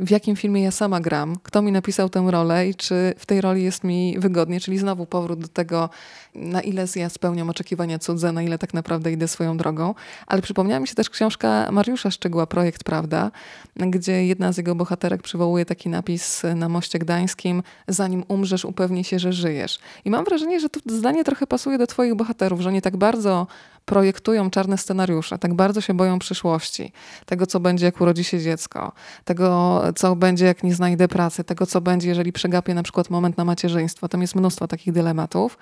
w 0.00 0.10
jakim 0.10 0.36
filmie 0.36 0.62
ja 0.62 0.70
sama 0.70 1.00
gram, 1.00 1.36
kto 1.42 1.62
mi 1.62 1.72
napisał 1.72 2.08
tę 2.08 2.26
rolę 2.30 2.68
i 2.68 2.74
czy 2.74 3.14
w 3.18 3.26
tej 3.26 3.40
roli 3.40 3.64
jest 3.64 3.84
mi 3.84 4.18
wygodnie, 4.18 4.60
czyli 4.60 4.78
znowu 4.78 5.06
powrót 5.06 5.40
do 5.40 5.48
tego, 5.48 5.90
na 6.34 6.60
ile 6.60 6.84
ja 6.96 7.08
spełniam 7.08 7.50
oczekiwania 7.50 7.98
cudze, 7.98 8.32
na 8.32 8.42
ile 8.42 8.58
tak 8.58 8.74
naprawdę 8.74 9.12
idę 9.12 9.28
swoją 9.28 9.56
drogą. 9.56 9.94
Ale 10.26 10.42
przypomniała 10.42 10.80
mi 10.80 10.88
się 10.88 10.94
też 10.94 11.10
książka 11.10 11.68
Mariusza 11.72 12.10
Szczygła, 12.10 12.46
Projekt 12.46 12.84
Prawda, 12.84 13.30
gdzie 13.76 14.26
jedna 14.26 14.52
z 14.52 14.56
jego 14.56 14.74
bohaterek 14.74 15.22
przywołuje 15.22 15.64
taki 15.64 15.88
napis 15.88 16.42
na 16.54 16.68
moście 16.68 16.98
gdańskim: 16.98 17.62
Zanim 17.88 18.24
umrzesz, 18.28 18.64
upewnij 18.64 19.04
się, 19.04 19.18
że 19.18 19.32
żyjesz. 19.32 19.78
I 20.04 20.10
mam 20.10 20.24
wrażenie, 20.24 20.60
że 20.60 20.68
to 20.68 20.80
zdanie 20.86 21.24
trochę 21.24 21.46
pasuje 21.46 21.78
do 21.78 21.86
Twoich 21.86 22.14
bohaterów, 22.14 22.60
że 22.60 22.68
oni 22.68 22.82
tak 22.82 22.96
bardzo 22.96 23.46
projektują 23.84 24.50
czarne 24.50 24.78
scenariusze, 24.78 25.38
tak 25.38 25.54
bardzo 25.54 25.80
się 25.80 25.94
boją 25.94 26.18
przyszłości, 26.18 26.92
tego, 27.26 27.46
co 27.46 27.60
będzie, 27.60 27.86
jak 27.86 28.00
urodzi 28.00 28.24
się 28.24 28.40
dziecko, 28.40 28.92
tego, 29.24 29.82
co 29.96 30.16
będzie, 30.16 30.46
jak 30.46 30.62
nie 30.62 30.74
znajdę 30.74 31.08
pracy, 31.08 31.44
tego, 31.44 31.66
co 31.66 31.80
będzie, 31.80 32.08
jeżeli 32.08 32.32
przegapię 32.32 32.74
na 32.74 32.82
przykład 32.82 33.10
moment 33.10 33.38
na 33.38 33.44
macierzyństwo. 33.44 34.08
Tam 34.08 34.22
jest 34.22 34.34
mnóstwo 34.34 34.68
takich 34.68 34.92
dylematów 34.92 35.58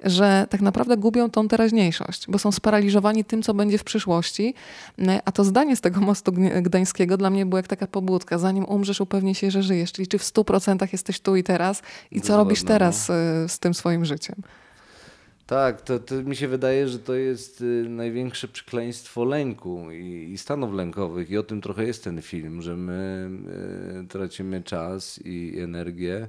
że 0.00 0.46
tak 0.50 0.60
naprawdę 0.60 0.96
gubią 0.96 1.30
tą 1.30 1.48
teraźniejszość, 1.48 2.26
bo 2.28 2.38
są 2.38 2.52
sparaliżowani 2.52 3.24
tym, 3.24 3.42
co 3.42 3.54
będzie 3.54 3.78
w 3.78 3.84
przyszłości. 3.84 4.54
A 5.24 5.32
to 5.32 5.44
zdanie 5.44 5.76
z 5.76 5.80
tego 5.80 6.00
mostu 6.00 6.32
gdańskiego 6.62 7.16
dla 7.16 7.30
mnie 7.30 7.46
było 7.46 7.56
jak 7.56 7.68
taka 7.68 7.86
pobudka. 7.86 8.38
Zanim 8.38 8.64
umrzesz, 8.64 9.00
upewnij 9.00 9.34
się, 9.34 9.50
że 9.50 9.62
żyjesz. 9.62 9.92
Czyli 9.92 10.08
czy 10.08 10.18
w 10.18 10.22
100% 10.22 10.88
jesteś 10.92 11.20
tu 11.20 11.36
i 11.36 11.42
teraz 11.42 11.82
i 12.10 12.20
co 12.20 12.36
robisz 12.36 12.62
teraz 12.64 13.10
y, 13.10 13.12
z 13.48 13.58
tym 13.58 13.74
swoim 13.74 14.04
życiem. 14.04 14.36
Tak, 15.46 15.82
to, 15.82 15.98
to 15.98 16.14
mi 16.14 16.36
się 16.36 16.48
wydaje, 16.48 16.88
że 16.88 16.98
to 16.98 17.14
jest 17.14 17.60
y, 17.60 17.86
największe 17.88 18.48
przekleństwo 18.48 19.24
lęku 19.24 19.90
i, 19.90 20.30
i 20.32 20.38
stanów 20.38 20.74
lękowych. 20.74 21.30
I 21.30 21.38
o 21.38 21.42
tym 21.42 21.60
trochę 21.60 21.84
jest 21.84 22.04
ten 22.04 22.22
film, 22.22 22.62
że 22.62 22.76
my 22.76 23.30
y, 24.04 24.08
tracimy 24.08 24.62
czas 24.62 25.20
i 25.24 25.58
energię 25.58 26.28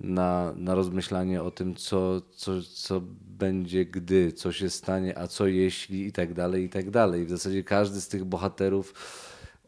na, 0.00 0.52
na 0.56 0.74
rozmyślanie 0.74 1.42
o 1.42 1.50
tym, 1.50 1.74
co, 1.74 2.20
co, 2.20 2.52
co 2.62 3.02
będzie, 3.38 3.84
gdy, 3.84 4.32
co 4.32 4.52
się 4.52 4.70
stanie, 4.70 5.18
a 5.18 5.26
co 5.26 5.46
jeśli 5.46 6.06
i 6.06 6.12
tak 6.12 6.34
dalej, 6.34 6.64
i 6.64 6.68
tak 6.68 6.90
dalej. 6.90 7.26
W 7.26 7.30
zasadzie 7.30 7.64
każdy 7.64 8.00
z 8.00 8.08
tych 8.08 8.24
bohaterów 8.24 8.94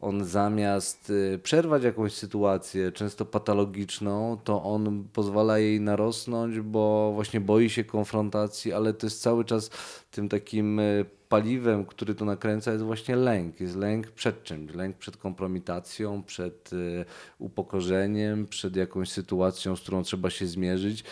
on 0.03 0.25
zamiast 0.25 1.09
y, 1.09 1.39
przerwać 1.43 1.83
jakąś 1.83 2.13
sytuację, 2.13 2.91
często 2.91 3.25
patologiczną, 3.25 4.37
to 4.43 4.63
on 4.63 5.07
pozwala 5.13 5.59
jej 5.59 5.81
narosnąć, 5.81 6.59
bo 6.59 7.11
właśnie 7.13 7.41
boi 7.41 7.69
się 7.69 7.83
konfrontacji, 7.83 8.73
ale 8.73 8.93
to 8.93 9.05
jest 9.05 9.21
cały 9.21 9.45
czas 9.45 9.69
tym 10.11 10.29
takim 10.29 10.79
y, 10.79 11.05
paliwem, 11.29 11.85
który 11.85 12.15
to 12.15 12.25
nakręca, 12.25 12.71
jest 12.71 12.83
właśnie 12.83 13.15
lęk. 13.15 13.59
Jest 13.59 13.75
lęk 13.75 14.07
przed 14.11 14.43
czymś. 14.43 14.73
Lęk 14.73 14.97
przed 14.97 15.17
kompromitacją, 15.17 16.23
przed 16.23 16.73
y, 16.73 17.05
upokorzeniem, 17.39 18.47
przed 18.47 18.75
jakąś 18.75 19.09
sytuacją, 19.09 19.75
z 19.75 19.81
którą 19.81 20.03
trzeba 20.03 20.29
się 20.29 20.47
zmierzyć. 20.47 21.03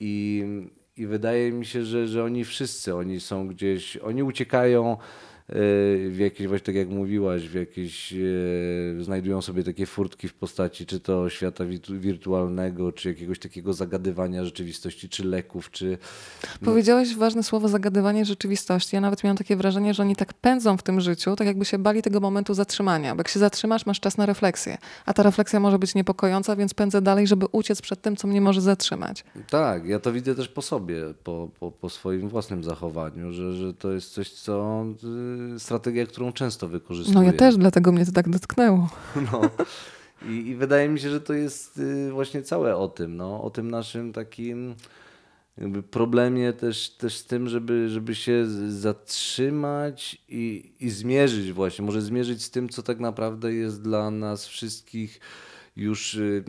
I, 0.00 0.44
i 0.96 1.06
wydaje 1.06 1.52
mi 1.52 1.66
się, 1.66 1.84
że, 1.84 2.08
że 2.08 2.24
oni 2.24 2.44
wszyscy, 2.44 2.94
oni 2.94 3.20
są 3.20 3.48
gdzieś, 3.48 3.96
oni 3.96 4.22
uciekają 4.22 4.96
w 5.48 6.16
jakieś, 6.18 6.46
właśnie 6.46 6.64
tak 6.64 6.74
jak 6.74 6.88
mówiłaś, 6.88 7.48
w 7.48 7.54
jakieś, 7.54 8.12
y, 8.12 8.96
znajdują 9.00 9.42
sobie 9.42 9.64
takie 9.64 9.86
furtki 9.86 10.28
w 10.28 10.34
postaci 10.34 10.86
czy 10.86 11.00
to 11.00 11.28
świata 11.28 11.64
wirtu- 11.64 11.98
wirtualnego, 11.98 12.92
czy 12.92 13.08
jakiegoś 13.08 13.38
takiego 13.38 13.72
zagadywania 13.72 14.44
rzeczywistości, 14.44 15.08
czy 15.08 15.24
leków, 15.24 15.70
czy... 15.70 15.98
Powiedziałeś 16.64 17.16
ważne 17.16 17.42
słowo 17.42 17.68
zagadywanie 17.68 18.24
rzeczywistości. 18.24 18.96
Ja 18.96 19.00
nawet 19.00 19.24
miałam 19.24 19.36
takie 19.36 19.56
wrażenie, 19.56 19.94
że 19.94 20.02
oni 20.02 20.16
tak 20.16 20.34
pędzą 20.34 20.76
w 20.76 20.82
tym 20.82 21.00
życiu, 21.00 21.36
tak 21.36 21.46
jakby 21.46 21.64
się 21.64 21.78
bali 21.78 22.02
tego 22.02 22.20
momentu 22.20 22.54
zatrzymania. 22.54 23.14
Bo 23.14 23.20
jak 23.20 23.28
się 23.28 23.40
zatrzymasz, 23.40 23.86
masz 23.86 24.00
czas 24.00 24.16
na 24.16 24.26
refleksję. 24.26 24.78
A 25.06 25.12
ta 25.12 25.22
refleksja 25.22 25.60
może 25.60 25.78
być 25.78 25.94
niepokojąca, 25.94 26.56
więc 26.56 26.74
pędzę 26.74 27.02
dalej, 27.02 27.26
żeby 27.26 27.46
uciec 27.52 27.82
przed 27.82 28.02
tym, 28.02 28.16
co 28.16 28.28
mnie 28.28 28.40
może 28.40 28.60
zatrzymać. 28.60 29.24
Tak, 29.50 29.86
ja 29.86 29.98
to 30.00 30.12
widzę 30.12 30.34
też 30.34 30.48
po 30.48 30.62
sobie, 30.62 31.02
po, 31.24 31.48
po, 31.60 31.70
po 31.70 31.90
swoim 31.90 32.28
własnym 32.28 32.64
zachowaniu, 32.64 33.32
że, 33.32 33.52
że 33.52 33.74
to 33.74 33.92
jest 33.92 34.12
coś, 34.12 34.30
co 34.30 34.84
y, 35.04 35.33
strategia, 35.58 36.06
którą 36.06 36.32
często 36.32 36.68
wykorzystuję. 36.68 37.18
No 37.18 37.22
ja 37.22 37.32
też, 37.32 37.56
dlatego 37.56 37.92
mnie 37.92 38.06
to 38.06 38.12
tak 38.12 38.28
dotknęło. 38.28 38.88
No. 39.32 39.50
I, 40.28 40.48
I 40.48 40.54
wydaje 40.54 40.88
mi 40.88 41.00
się, 41.00 41.10
że 41.10 41.20
to 41.20 41.32
jest 41.32 41.78
y, 41.78 42.12
właśnie 42.12 42.42
całe 42.42 42.76
o 42.76 42.88
tym, 42.88 43.16
no, 43.16 43.42
o 43.42 43.50
tym 43.50 43.70
naszym 43.70 44.12
takim 44.12 44.74
problemie 45.90 46.52
też, 46.52 46.90
też 46.90 47.16
z 47.16 47.24
tym, 47.24 47.48
żeby, 47.48 47.88
żeby 47.88 48.14
się 48.14 48.46
zatrzymać 48.68 50.22
i, 50.28 50.72
i 50.80 50.90
zmierzyć 50.90 51.52
właśnie, 51.52 51.84
może 51.84 52.02
zmierzyć 52.02 52.42
z 52.42 52.50
tym, 52.50 52.68
co 52.68 52.82
tak 52.82 53.00
naprawdę 53.00 53.54
jest 53.54 53.82
dla 53.82 54.10
nas 54.10 54.46
wszystkich 54.46 55.20
już, 55.76 56.14
y, 56.14 56.44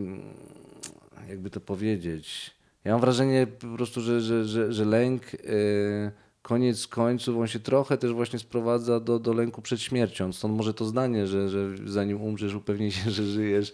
jakby 1.29 1.49
to 1.49 1.59
powiedzieć. 1.59 2.51
Ja 2.83 2.91
mam 2.91 3.01
wrażenie 3.01 3.47
po 3.47 3.67
prostu, 3.67 4.01
że, 4.01 4.21
że, 4.21 4.45
że, 4.45 4.73
że 4.73 4.85
lęk 4.85 5.33
y, 5.33 6.11
koniec 6.45 6.87
końców, 6.87 7.37
on 7.37 7.47
się 7.47 7.59
trochę 7.59 7.97
też 7.97 8.13
właśnie 8.13 8.39
sprowadza 8.39 8.99
do, 8.99 9.19
do 9.19 9.33
lęku 9.33 9.61
przed 9.61 9.81
śmiercią. 9.81 10.33
Stąd 10.33 10.57
może 10.57 10.73
to 10.73 10.85
zdanie, 10.85 11.27
że, 11.27 11.49
że 11.49 11.67
zanim 11.85 12.21
umrzesz, 12.21 12.53
upewnij 12.53 12.91
się, 12.91 13.11
że 13.17 13.23
żyjesz 13.23 13.73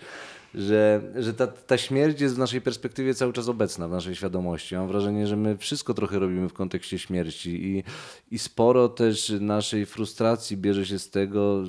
że, 0.55 1.01
że 1.15 1.33
ta, 1.33 1.47
ta 1.47 1.77
śmierć 1.77 2.21
jest 2.21 2.35
w 2.35 2.37
naszej 2.37 2.61
perspektywie 2.61 3.13
cały 3.13 3.33
czas 3.33 3.47
obecna, 3.47 3.87
w 3.87 3.91
naszej 3.91 4.15
świadomości. 4.15 4.75
Mam 4.75 4.87
wrażenie, 4.87 5.27
że 5.27 5.35
my 5.35 5.57
wszystko 5.57 5.93
trochę 5.93 6.19
robimy 6.19 6.49
w 6.49 6.53
kontekście 6.53 6.99
śmierci 6.99 7.65
i, 7.65 7.83
i 8.31 8.39
sporo 8.39 8.89
też 8.89 9.33
naszej 9.39 9.85
frustracji 9.85 10.57
bierze 10.57 10.85
się 10.85 10.99
z 10.99 11.09
tego, 11.09 11.63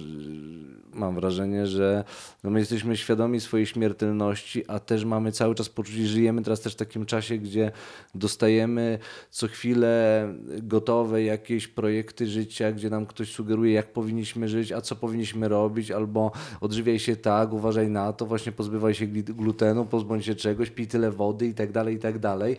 mam 0.95 1.15
wrażenie, 1.15 1.67
że 1.67 2.05
no 2.45 2.51
my 2.51 2.59
jesteśmy 2.59 2.97
świadomi 2.97 3.41
swojej 3.41 3.67
śmiertelności, 3.67 4.65
a 4.69 4.79
też 4.79 5.05
mamy 5.05 5.33
cały 5.33 5.55
czas 5.55 5.69
poczucie, 5.69 6.07
żyjemy 6.07 6.43
teraz 6.43 6.61
też 6.61 6.73
w 6.73 6.77
takim 6.77 7.07
czasie, 7.07 7.39
gdzie 7.39 7.73
dostajemy 8.15 8.99
co 9.31 9.49
chwilę 9.49 10.29
gotowe 10.63 11.23
jakieś 11.23 11.69
projekty 11.69 12.27
życia, 12.27 12.73
gdzie 12.73 12.91
nam 12.91 13.07
ktoś 13.07 13.33
sugeruje, 13.33 13.73
jak 13.73 13.93
powinniśmy 13.93 14.49
żyć, 14.49 14.73
a 14.73 14.81
co 14.81 14.97
powinniśmy 14.97 15.49
robić, 15.49 15.91
albo 15.91 16.33
odżywiaj 16.61 16.99
się 16.99 17.17
tak, 17.17 17.53
uważaj 17.53 17.89
na 17.89 18.13
to, 18.13 18.27
właśnie 18.27 18.53
pozbywaj 18.53 18.72
się 18.95 19.07
gli- 19.07 19.35
glutenu, 19.35 19.85
pozbądź 19.85 20.27
się 20.27 20.35
czegoś, 20.35 20.71
pij 20.71 20.87
tyle 20.87 21.11
wody 21.11 21.47
i 21.47 21.55
tak 21.55 21.73
dalej, 21.73 21.97
i 21.97 21.99
tak 21.99 22.19
dalej. 22.19 22.57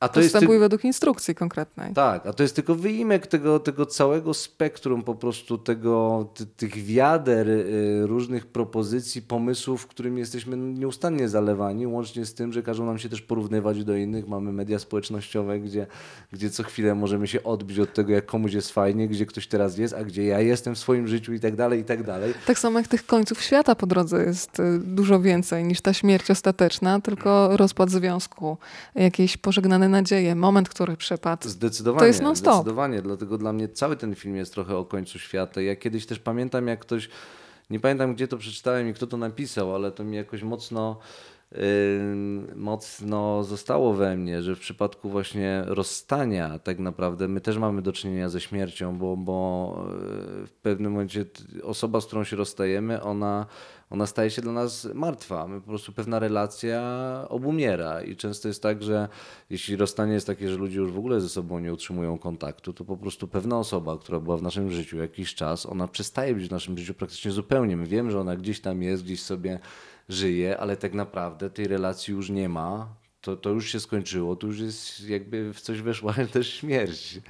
A 0.00 0.08
to 0.08 0.20
jest 0.20 0.32
Postępuj 0.32 0.58
według 0.58 0.84
instrukcji 0.84 1.34
konkretnej. 1.34 1.94
tak, 1.94 2.26
a 2.26 2.32
to 2.32 2.42
jest 2.42 2.56
tylko 2.56 2.74
wyimek 2.74 3.26
tego, 3.26 3.60
tego 3.60 3.86
całego 3.86 4.34
spektrum 4.34 5.02
po 5.02 5.14
prostu 5.14 5.58
tego, 5.58 6.26
ty, 6.34 6.46
tych 6.46 6.74
wiader 6.74 7.48
y, 7.48 8.06
różnych 8.06 8.46
propozycji, 8.46 9.22
pomysłów, 9.22 9.86
którymi 9.86 10.18
jesteśmy 10.18 10.56
nieustannie 10.56 11.28
zalewani, 11.28 11.86
łącznie 11.86 12.26
z 12.26 12.34
tym, 12.34 12.52
że 12.52 12.62
każą 12.62 12.86
nam 12.86 12.98
się 12.98 13.08
też 13.08 13.22
porównywać 13.22 13.84
do 13.84 13.96
innych. 13.96 14.28
Mamy 14.28 14.52
media 14.52 14.78
społecznościowe, 14.78 15.60
gdzie, 15.60 15.86
gdzie 16.32 16.50
co 16.50 16.62
chwilę 16.62 16.94
możemy 16.94 17.26
się 17.26 17.42
odbić 17.42 17.78
od 17.78 17.94
tego, 17.94 18.12
jak 18.12 18.26
komuś 18.26 18.52
jest 18.52 18.70
fajnie, 18.70 19.08
gdzie 19.08 19.26
ktoś 19.26 19.46
teraz 19.46 19.78
jest, 19.78 19.94
a 19.94 20.04
gdzie 20.04 20.24
ja 20.24 20.40
jestem 20.40 20.74
w 20.74 20.78
swoim 20.78 21.08
życiu 21.08 21.32
i 21.32 21.40
tak 21.40 21.56
dalej, 21.56 21.80
i 21.80 21.84
tak 21.84 22.02
dalej. 22.02 22.34
Tak 22.46 22.58
samo 22.58 22.78
jak 22.78 22.88
tych 22.88 23.06
końców 23.06 23.42
świata 23.42 23.74
po 23.74 23.86
drodze 23.86 24.24
jest 24.24 24.60
y, 24.60 24.78
dużo 24.78 25.20
więcej 25.20 25.64
niż 25.64 25.80
ta 25.80 25.92
śmierć 25.92 26.30
ostateczna, 26.30 27.00
tylko 27.00 27.56
rozpad 27.56 27.90
związku, 27.90 28.56
jakieś 28.94 29.36
pożegnane 29.36 29.85
nadzieje, 29.88 30.34
moment, 30.34 30.68
który 30.68 30.96
przypadł. 30.96 31.48
Zdecydowanie. 31.48 32.00
To 32.00 32.06
jest 32.06 32.22
non-stop. 32.22 32.54
Zdecydowanie, 32.54 33.02
dlatego 33.02 33.38
dla 33.38 33.52
mnie 33.52 33.68
cały 33.68 33.96
ten 33.96 34.14
film 34.14 34.36
jest 34.36 34.52
trochę 34.54 34.76
o 34.76 34.84
końcu 34.84 35.18
świata. 35.18 35.60
Ja 35.60 35.76
kiedyś 35.76 36.06
też 36.06 36.18
pamiętam, 36.18 36.68
jak 36.68 36.80
ktoś, 36.80 37.08
nie 37.70 37.80
pamiętam 37.80 38.14
gdzie 38.14 38.28
to 38.28 38.36
przeczytałem 38.38 38.88
i 38.88 38.94
kto 38.94 39.06
to 39.06 39.16
napisał, 39.16 39.74
ale 39.74 39.92
to 39.92 40.04
mi 40.04 40.16
jakoś 40.16 40.42
mocno, 40.42 40.98
mocno 42.56 43.44
zostało 43.44 43.94
we 43.94 44.16
mnie, 44.16 44.42
że 44.42 44.56
w 44.56 44.60
przypadku 44.60 45.10
właśnie 45.10 45.62
rozstania 45.66 46.58
tak 46.58 46.78
naprawdę 46.78 47.28
my 47.28 47.40
też 47.40 47.58
mamy 47.58 47.82
do 47.82 47.92
czynienia 47.92 48.28
ze 48.28 48.40
śmiercią, 48.40 48.98
bo, 48.98 49.16
bo 49.16 49.86
yy, 50.40 50.46
w 50.46 50.52
pewnym 50.62 50.92
momencie 50.92 51.24
osoba, 51.62 52.00
z 52.00 52.06
którą 52.06 52.24
się 52.24 52.36
rozstajemy, 52.36 53.02
ona, 53.02 53.46
ona 53.90 54.06
staje 54.06 54.30
się 54.30 54.42
dla 54.42 54.52
nas 54.52 54.88
martwa. 54.94 55.46
My 55.48 55.60
po 55.60 55.66
prostu 55.66 55.92
pewna 55.92 56.18
relacja 56.18 56.82
obumiera 57.28 58.02
i 58.02 58.16
często 58.16 58.48
jest 58.48 58.62
tak, 58.62 58.82
że 58.82 59.08
jeśli 59.50 59.76
rozstanie 59.76 60.12
jest 60.12 60.26
takie, 60.26 60.48
że 60.48 60.56
ludzie 60.56 60.78
już 60.78 60.92
w 60.92 60.98
ogóle 60.98 61.20
ze 61.20 61.28
sobą 61.28 61.58
nie 61.58 61.72
utrzymują 61.72 62.18
kontaktu, 62.18 62.72
to 62.72 62.84
po 62.84 62.96
prostu 62.96 63.28
pewna 63.28 63.58
osoba, 63.58 63.98
która 63.98 64.20
była 64.20 64.36
w 64.36 64.42
naszym 64.42 64.70
życiu 64.70 64.96
jakiś 64.96 65.34
czas, 65.34 65.66
ona 65.66 65.88
przestaje 65.88 66.34
być 66.34 66.48
w 66.48 66.50
naszym 66.50 66.78
życiu 66.78 66.94
praktycznie 66.94 67.30
zupełnie. 67.30 67.76
My 67.76 67.86
wiemy, 67.86 68.10
że 68.10 68.20
ona 68.20 68.36
gdzieś 68.36 68.60
tam 68.60 68.82
jest, 68.82 69.04
gdzieś 69.04 69.22
sobie 69.22 69.58
żyje, 70.08 70.58
ale 70.58 70.76
tak 70.76 70.94
naprawdę 70.94 71.50
tej 71.50 71.68
relacji 71.68 72.14
już 72.14 72.30
nie 72.30 72.48
ma. 72.48 72.88
To, 73.20 73.36
to 73.36 73.50
już 73.50 73.72
się 73.72 73.80
skończyło, 73.80 74.36
to 74.36 74.46
już 74.46 74.58
jest 74.58 75.08
jakby 75.08 75.52
w 75.54 75.60
coś 75.60 75.82
weszła 75.82 76.14
też 76.32 76.54
śmierć. 76.54 77.20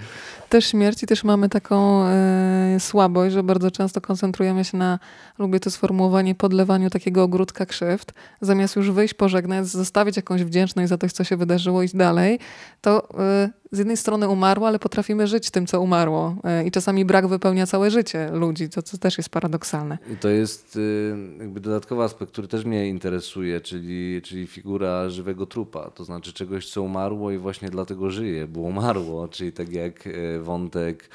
Też 0.49 0.67
śmierć 0.67 1.03
i 1.03 1.07
też 1.07 1.25
mamy 1.25 1.49
taką 1.49 2.05
e, 2.05 2.77
słabość, 2.81 3.35
że 3.35 3.43
bardzo 3.43 3.71
często 3.71 4.01
koncentrujemy 4.01 4.65
się 4.65 4.77
na, 4.77 4.99
lubię 5.39 5.61
to 5.61 5.71
sformułowanie, 5.71 6.35
podlewaniu 6.35 6.91
takiego 6.91 7.23
ogródka 7.23 7.67
krzywd. 7.67 8.13
Zamiast 8.41 8.77
już 8.77 8.91
wyjść, 8.91 9.15
pożegnać, 9.15 9.67
zostawić 9.67 10.17
jakąś 10.17 10.45
wdzięczność 10.45 10.89
za 10.89 10.99
coś, 10.99 11.13
co 11.13 11.25
się 11.25 11.37
wydarzyło, 11.37 11.83
iść 11.83 11.97
dalej, 11.97 12.39
to 12.81 13.09
e, 13.19 13.51
z 13.73 13.79
jednej 13.79 13.97
strony 13.97 14.29
umarło, 14.29 14.69
ale 14.69 14.79
potrafimy 14.79 15.27
żyć 15.27 15.51
tym, 15.51 15.67
co 15.67 15.81
umarło. 15.81 16.37
E, 16.45 16.67
I 16.67 16.71
czasami 16.71 17.05
brak 17.05 17.27
wypełnia 17.27 17.67
całe 17.67 17.91
życie 17.91 18.31
ludzi, 18.33 18.69
to, 18.69 18.83
co 18.83 18.99
też 18.99 19.19
jest 19.19 19.31
paradoksalne. 19.31 19.99
I 20.13 20.17
to 20.17 20.29
jest 20.29 20.77
y, 20.77 21.17
jakby 21.39 21.61
dodatkowy 21.61 22.03
aspekt, 22.03 22.33
który 22.33 22.49
też 22.49 22.65
mnie 22.65 22.89
interesuje, 22.89 23.61
czyli, 23.61 24.23
czyli 24.23 24.47
figura 24.47 25.11
żywego 25.11 25.47
trupa, 25.47 25.91
to 25.91 26.05
znaczy 26.05 26.33
czegoś, 26.33 26.71
co 26.71 26.83
umarło 26.83 27.31
i 27.31 27.39
właśnie 27.39 27.71
dlatego 27.71 28.11
żyje, 28.11 28.47
bo 28.47 28.61
umarło, 28.61 29.29
czyli 29.29 29.53
tak 29.53 29.73
jak 29.73 30.07
y, 30.07 30.41
wątek 30.41 31.09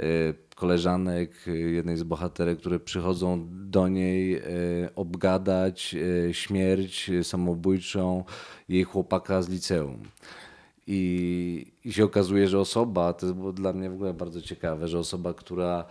y, 0.00 0.34
koleżanek 0.54 1.30
jednej 1.46 1.96
z 1.96 2.02
bohaterek, 2.02 2.58
które 2.58 2.80
przychodzą 2.80 3.46
do 3.50 3.88
niej 3.88 4.42
obgadać 4.94 5.96
śmierć 6.32 7.10
samobójczą 7.22 8.24
jej 8.68 8.84
chłopaka 8.84 9.42
z 9.42 9.48
liceum. 9.48 9.98
I, 10.90 11.72
I 11.84 11.92
się 11.92 12.04
okazuje, 12.04 12.48
że 12.48 12.60
osoba, 12.60 13.12
to 13.12 13.34
było 13.34 13.52
dla 13.52 13.72
mnie 13.72 13.90
w 13.90 13.94
ogóle 13.94 14.14
bardzo 14.14 14.42
ciekawe, 14.42 14.88
że 14.88 14.98
osoba, 14.98 15.34
która, 15.34 15.84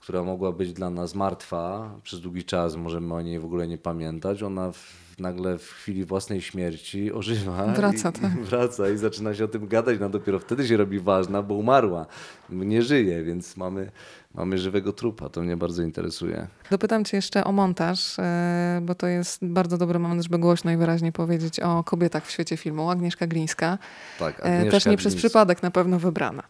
która 0.00 0.22
mogła 0.22 0.52
być 0.52 0.72
dla 0.72 0.90
nas 0.90 1.14
martwa 1.14 1.94
przez 2.02 2.20
długi 2.20 2.44
czas, 2.44 2.76
możemy 2.76 3.14
o 3.14 3.20
niej 3.20 3.40
w 3.40 3.44
ogóle 3.44 3.68
nie 3.68 3.78
pamiętać, 3.78 4.42
ona 4.42 4.72
w, 4.72 4.96
nagle 5.18 5.58
w 5.58 5.70
chwili 5.70 6.04
własnej 6.04 6.40
śmierci 6.40 7.12
ożywa. 7.12 7.66
Wraca, 7.66 8.10
i, 8.10 8.12
tak. 8.22 8.32
wraca 8.32 8.90
i 8.90 8.96
zaczyna 8.96 9.34
się 9.34 9.44
o 9.44 9.48
tym 9.48 9.68
gadać, 9.68 10.00
no 10.00 10.08
dopiero 10.08 10.38
wtedy 10.38 10.68
się 10.68 10.76
robi 10.76 11.00
ważna, 11.00 11.42
bo 11.42 11.54
umarła, 11.54 12.06
nie 12.50 12.82
żyje, 12.82 13.24
więc 13.24 13.56
mamy, 13.56 13.90
mamy 14.34 14.58
żywego 14.58 14.92
trupa. 14.92 15.28
To 15.28 15.42
mnie 15.42 15.56
bardzo 15.56 15.82
interesuje. 15.82 16.46
Dopytam 16.70 17.04
cię 17.04 17.16
jeszcze 17.16 17.44
o 17.44 17.52
montaż, 17.52 18.18
e, 18.18 18.80
bo 18.82 18.94
to 18.94 19.06
jest 19.06 19.44
bardzo 19.44 19.78
dobry 19.78 19.98
moment, 19.98 20.22
żeby 20.22 20.38
głośno 20.38 20.70
i 20.70 20.76
wyraźnie 20.76 21.12
powiedzieć 21.12 21.60
o 21.60 21.84
kobietach 21.84 22.26
w 22.26 22.30
świecie 22.30 22.56
filmu. 22.56 22.90
Agnieszka 22.90 23.26
Glińska. 23.26 23.78
Tak, 24.18 24.40
E, 24.40 24.42
Agnieszka 24.42 24.70
Też 24.70 24.86
nie 24.86 24.96
przez 24.96 25.12
Glińska. 25.12 25.28
przypadek 25.28 25.62
na 25.62 25.70
pewno 25.70 25.98
wybrana. 25.98 26.42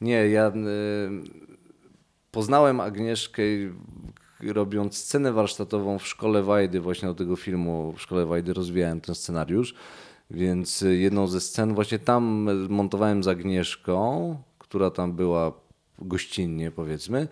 Nie, 0.00 0.28
ja 0.28 0.48
y, 0.48 0.52
poznałem 2.30 2.80
Agnieszkę 2.80 3.42
robiąc 4.40 4.96
scenę 4.96 5.32
warsztatową 5.32 5.98
w 5.98 6.06
Szkole 6.06 6.42
Wajdy, 6.42 6.80
właśnie 6.80 7.08
do 7.08 7.14
tego 7.14 7.36
filmu 7.36 7.92
w 7.96 8.02
Szkole 8.02 8.26
Wajdy 8.26 8.52
rozwijałem 8.52 9.00
ten 9.00 9.14
scenariusz, 9.14 9.74
więc 10.30 10.84
jedną 10.90 11.26
ze 11.26 11.40
scen 11.40 11.74
właśnie 11.74 11.98
tam 11.98 12.48
montowałem 12.68 13.22
z 13.24 13.28
Agnieszką, 13.28 14.36
która 14.58 14.90
tam 14.90 15.12
była 15.12 15.52
gościnnie 15.98 16.70
powiedzmy. 16.70 17.28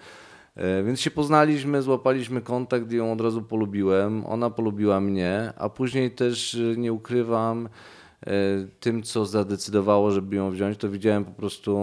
E, 0.57 0.83
Więc 0.83 1.01
się 1.01 1.11
poznaliśmy, 1.11 1.83
złapaliśmy 1.83 2.41
kontakt 2.41 2.93
i 2.93 2.97
ją 2.97 3.13
od 3.13 3.21
razu 3.21 3.43
polubiłem. 3.43 4.27
Ona 4.27 4.51
polubiła 4.51 5.01
mnie, 5.01 5.53
a 5.57 5.69
później 5.69 6.11
też 6.11 6.55
y, 6.55 6.75
nie 6.79 6.93
ukrywam, 6.93 7.69
e, 8.27 8.31
tym, 8.81 9.03
co 9.03 9.27
zadecydowało, 9.27 10.11
żeby 10.11 10.37
ją 10.37 10.51
wziąć, 10.51 10.79
to 10.79 10.91
widziałem 10.91 11.25
po 11.25 11.33
prostu 11.33 11.79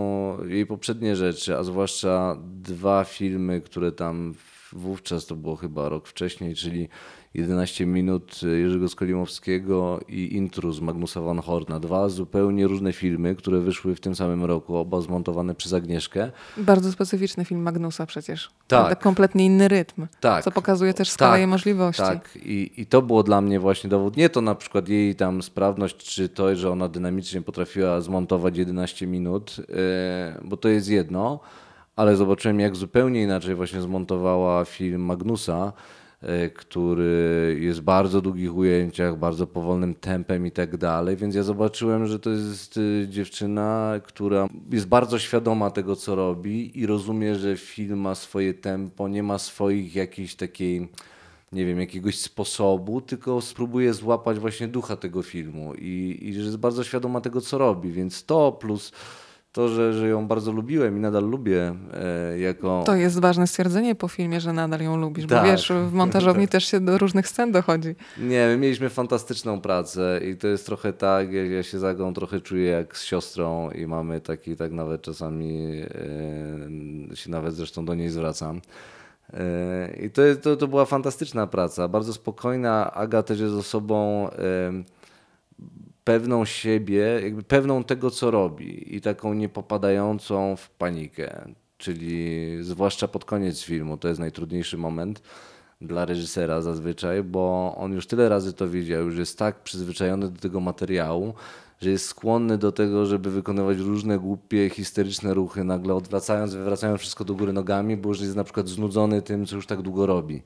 jej 0.48 0.66
poprzednie 0.66 1.16
rzeczy, 1.16 1.58
a 1.58 1.64
zwłaszcza 1.64 2.38
dwa 2.62 3.04
filmy, 3.04 3.62
które 3.62 3.92
tam 3.92 4.34
wówczas, 4.74 5.26
to 5.26 5.36
było 5.36 5.56
chyba 5.56 5.90
rok 5.90 6.08
wcześniej, 6.08 6.56
czyli 6.56 6.90
11 7.34 7.86
minut 7.86 8.42
Jerzego 8.44 8.90
Skolimowskiego 8.90 10.00
i 10.08 10.36
Intruz 10.36 10.82
Magnusa 10.82 11.22
Van 11.22 11.40
Horna. 11.40 11.80
Dwa 11.80 12.10
zupełnie 12.10 12.68
różne 12.68 12.94
filmy, 12.94 13.36
które 13.36 13.60
wyszły 13.60 13.96
w 13.96 14.00
tym 14.00 14.16
samym 14.16 14.44
roku, 14.44 14.76
oba 14.76 15.02
zmontowane 15.02 15.56
przez 15.56 15.74
Agnieszkę. 15.74 16.32
Bardzo 16.58 16.92
specyficzny 16.92 17.46
film 17.46 17.62
Magnusa 17.62 18.06
przecież. 18.06 18.48
Tak. 18.48 18.54
Prawda? 18.68 18.96
Kompletnie 18.96 19.46
inny 19.46 19.68
rytm. 19.68 20.08
Tak. 20.20 20.44
Co 20.44 20.52
pokazuje 20.52 20.94
też 20.94 21.10
skalę 21.10 21.32
Tak, 21.32 21.40
jej 21.40 21.48
możliwości. 21.48 22.04
Tak, 22.04 22.30
I, 22.36 22.72
i 22.78 22.86
to 22.86 23.02
było 23.02 23.24
dla 23.24 23.42
mnie 23.42 23.60
właśnie 23.60 23.90
dowód. 23.90 24.18
Nie 24.18 24.30
to 24.30 24.42
na 24.42 24.56
przykład 24.56 24.90
jej 24.90 25.16
tam 25.16 25.42
sprawność, 25.42 25.98
czy 25.98 26.30
to, 26.30 26.56
że 26.56 26.72
ona 26.72 26.88
dynamicznie 26.88 27.42
potrafiła 27.42 28.02
zmontować 28.02 28.58
11 28.58 29.08
minut, 29.08 29.56
e, 29.60 30.40
bo 30.44 30.58
to 30.58 30.70
jest 30.70 30.90
jedno, 30.90 31.40
ale 31.96 32.16
zobaczyłem, 32.16 32.60
jak 32.60 32.76
zupełnie 32.76 33.24
inaczej 33.24 33.56
właśnie 33.56 33.82
zmontowała 33.82 34.66
film 34.66 35.02
Magnusa, 35.02 35.74
e, 35.78 36.03
który 36.56 37.58
jest 37.60 37.80
w 37.80 37.84
bardzo 37.84 38.22
długich 38.22 38.56
ujęciach, 38.56 39.20
bardzo 39.20 39.48
powolnym 39.48 39.96
tempem 39.96 40.48
i 40.48 40.52
tak 40.52 40.78
dalej, 40.78 41.16
więc 41.16 41.36
ja 41.36 41.44
zobaczyłem, 41.44 42.08
że 42.08 42.20
to 42.20 42.30
jest 42.30 42.80
e, 43.04 43.08
dziewczyna, 43.08 43.94
która 44.04 44.48
jest 44.72 44.88
bardzo 44.88 45.20
świadoma 45.20 45.72
tego, 45.72 45.96
co 45.96 46.16
robi 46.16 46.80
i 46.80 46.86
rozumie, 46.86 47.36
że 47.36 47.58
film 47.58 48.00
ma 48.00 48.16
swoje 48.16 48.54
tempo, 48.54 49.08
nie 49.08 49.24
ma 49.24 49.40
swoich 49.40 49.96
jakichś 49.96 50.36
takiej 50.36 50.90
nie 51.54 51.66
wiem, 51.66 51.80
jakiegoś 51.80 52.20
sposobu, 52.20 53.02
tylko 53.02 53.42
spróbuje 53.42 53.94
złapać 53.94 54.40
właśnie 54.40 54.68
ducha 54.68 54.96
tego 54.96 55.22
filmu 55.22 55.74
i, 55.74 56.20
i 56.22 56.34
że 56.34 56.42
jest 56.42 56.58
bardzo 56.58 56.84
świadoma 56.84 57.22
tego, 57.22 57.42
co 57.42 57.58
robi, 57.58 57.92
więc 57.92 58.26
to 58.26 58.52
plus 58.52 58.92
to, 59.54 59.68
że, 59.68 59.94
że 59.94 60.08
ją 60.08 60.28
bardzo 60.28 60.52
lubiłem 60.52 60.98
i 60.98 61.00
nadal 61.00 61.30
lubię 61.30 61.76
e, 61.94 62.40
jako... 62.40 62.84
To 62.86 62.96
jest 62.96 63.20
ważne 63.20 63.48
stwierdzenie 63.48 63.96
po 63.96 64.08
filmie, 64.08 64.42
że 64.42 64.54
nadal 64.54 64.82
ją 64.82 64.98
lubisz, 64.98 65.28
Tak. 65.28 65.44
bo 65.44 65.52
wiesz, 65.52 65.72
w 65.90 65.94
montażowni 65.94 66.48
też 66.54 66.66
się 66.66 66.80
do 66.80 66.98
różnych 66.98 67.28
scen 67.28 67.52
dochodzi. 67.52 67.96
Nie, 68.18 68.48
my 68.48 68.58
mieliśmy 68.58 68.90
fantastyczną 68.90 69.62
pracę 69.62 70.20
i 70.32 70.38
to 70.38 70.48
jest 70.48 70.66
trochę 70.66 70.94
tak, 70.94 71.32
ja, 71.32 71.46
ja 71.46 71.64
się 71.64 71.80
z 71.80 71.84
Agą 71.84 72.14
trochę 72.14 72.42
czuję 72.42 72.70
jak 72.70 72.98
z 72.98 73.04
siostrą 73.04 73.72
i 73.72 73.88
mamy 73.88 74.22
taki, 74.22 74.56
tak 74.56 74.72
nawet 74.72 75.02
czasami 75.02 75.82
e, 77.12 77.16
się 77.16 77.32
nawet 77.32 77.56
zresztą 77.56 77.86
do 77.86 77.96
niej 77.96 78.10
zwracam. 78.10 78.62
E, 79.34 79.94
I 80.06 80.10
to, 80.10 80.22
to, 80.42 80.56
to 80.56 80.68
była 80.68 80.86
fantastyczna 80.86 81.48
praca, 81.48 81.88
bardzo 81.88 82.14
spokojna. 82.14 82.94
Aga 82.94 83.24
też 83.24 83.40
jest 83.40 83.56
osobą 83.56 84.30
e, 84.30 84.84
pewną 86.04 86.46
siebie, 86.46 87.20
jakby 87.24 87.44
pewną 87.44 87.84
tego, 87.84 88.12
co 88.12 88.32
robi 88.32 88.96
i 88.96 89.02
taką 89.02 89.34
niepopadającą 89.34 90.56
w 90.56 90.70
panikę. 90.70 91.48
Czyli 91.78 92.50
zwłaszcza 92.62 93.08
pod 93.08 93.26
koniec 93.26 93.62
filmu, 93.62 93.98
to 93.98 94.08
jest 94.08 94.20
najtrudniejszy 94.20 94.78
moment 94.78 95.22
dla 95.82 96.06
reżysera 96.06 96.62
zazwyczaj, 96.62 97.24
bo 97.24 97.76
on 97.78 97.94
już 97.94 98.08
tyle 98.08 98.30
razy 98.30 98.54
to 98.54 98.68
widział, 98.68 99.06
już 99.06 99.18
jest 99.18 99.38
tak 99.40 99.64
przyzwyczajony 99.64 100.30
do 100.30 100.40
tego 100.40 100.60
materiału, 100.60 101.34
że 101.82 101.90
jest 101.90 102.06
skłonny 102.06 102.58
do 102.58 102.72
tego, 102.72 103.06
żeby 103.06 103.32
wykonywać 103.32 103.78
różne 103.78 104.20
głupie, 104.20 104.70
histeryczne 104.70 105.34
ruchy, 105.34 105.64
nagle 105.64 105.96
odwracając, 105.96 106.54
wywracając 106.54 107.02
wszystko 107.02 107.26
do 107.26 107.36
góry 107.36 107.54
nogami, 107.54 107.98
bo 107.98 108.10
już 108.10 108.22
jest 108.22 108.36
na 108.36 108.44
przykład 108.44 108.68
znudzony 108.68 109.22
tym, 109.22 109.46
co 109.46 109.56
już 109.56 109.68
tak 109.68 109.82
długo 109.82 110.06
robi. 110.06 110.44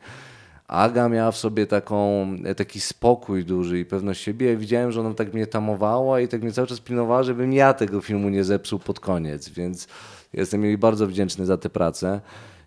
Aga 0.68 1.09
miała 1.09 1.32
w 1.32 1.38
sobie 1.38 1.68
taką, 1.68 2.28
e, 2.43 2.55
taki 2.55 2.80
spokój 2.82 3.45
duży 3.45 3.80
i 3.80 3.86
pewność 3.86 4.22
siebie. 4.22 4.49
Ja 4.51 4.57
widziałem, 4.57 4.91
że 4.91 4.99
ona 5.01 5.13
tak 5.13 5.34
mnie 5.34 5.47
tamowała 5.47 6.22
i 6.22 6.28
tak 6.28 6.41
mnie 6.41 6.51
cały 6.51 6.68
czas 6.68 6.80
pilnowała, 6.80 7.24
żebym 7.24 7.53
ja 7.53 7.74
tego 7.74 8.01
filmu 8.01 8.30
nie 8.30 8.43
zepsuł 8.43 8.80
pod 8.80 8.99
koniec, 8.99 9.49
więc 9.49 9.88
jestem 10.34 10.63
jej 10.63 10.78
bardzo 10.78 11.07
wdzięczny 11.07 11.45
za 11.45 11.57
tę 11.57 11.70
pracę. 11.70 12.22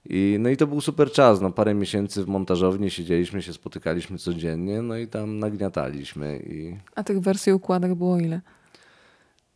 I, 0.04 0.36
no 0.40 0.48
i 0.48 0.56
to 0.56 0.66
był 0.66 0.80
super 0.80 1.12
czas. 1.12 1.40
No, 1.40 1.50
parę 1.52 1.74
miesięcy 1.74 2.24
w 2.24 2.28
montażowni 2.28 2.90
siedzieliśmy, 2.90 3.42
się 3.42 3.52
spotykaliśmy 3.52 4.18
codziennie, 4.18 4.82
no 4.82 4.96
i 4.96 5.06
tam 5.06 5.38
nagniataliśmy. 5.38 6.38
I 6.46 6.76
A 6.94 7.02
tych 7.04 7.20
wersji 7.20 7.52
układek 7.52 7.94
było 7.94 8.18
ile? 8.18 8.40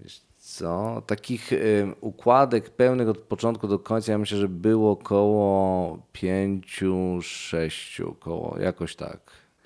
wiesz 0.01 0.20
co, 0.57 1.02
takich 1.07 1.52
y, 1.52 1.86
układek 2.00 2.70
pełnych 2.70 3.09
od 3.09 3.18
początku 3.18 3.68
do 3.68 3.78
końca, 3.78 4.12
ja 4.12 4.18
myślę, 4.18 4.38
że 4.38 4.48
było 4.48 4.90
około 4.90 5.98
pięciu, 6.12 7.18
sześciu, 7.22 8.16
koło, 8.20 8.57
jakoś 8.61 8.96
tak. 8.96 9.20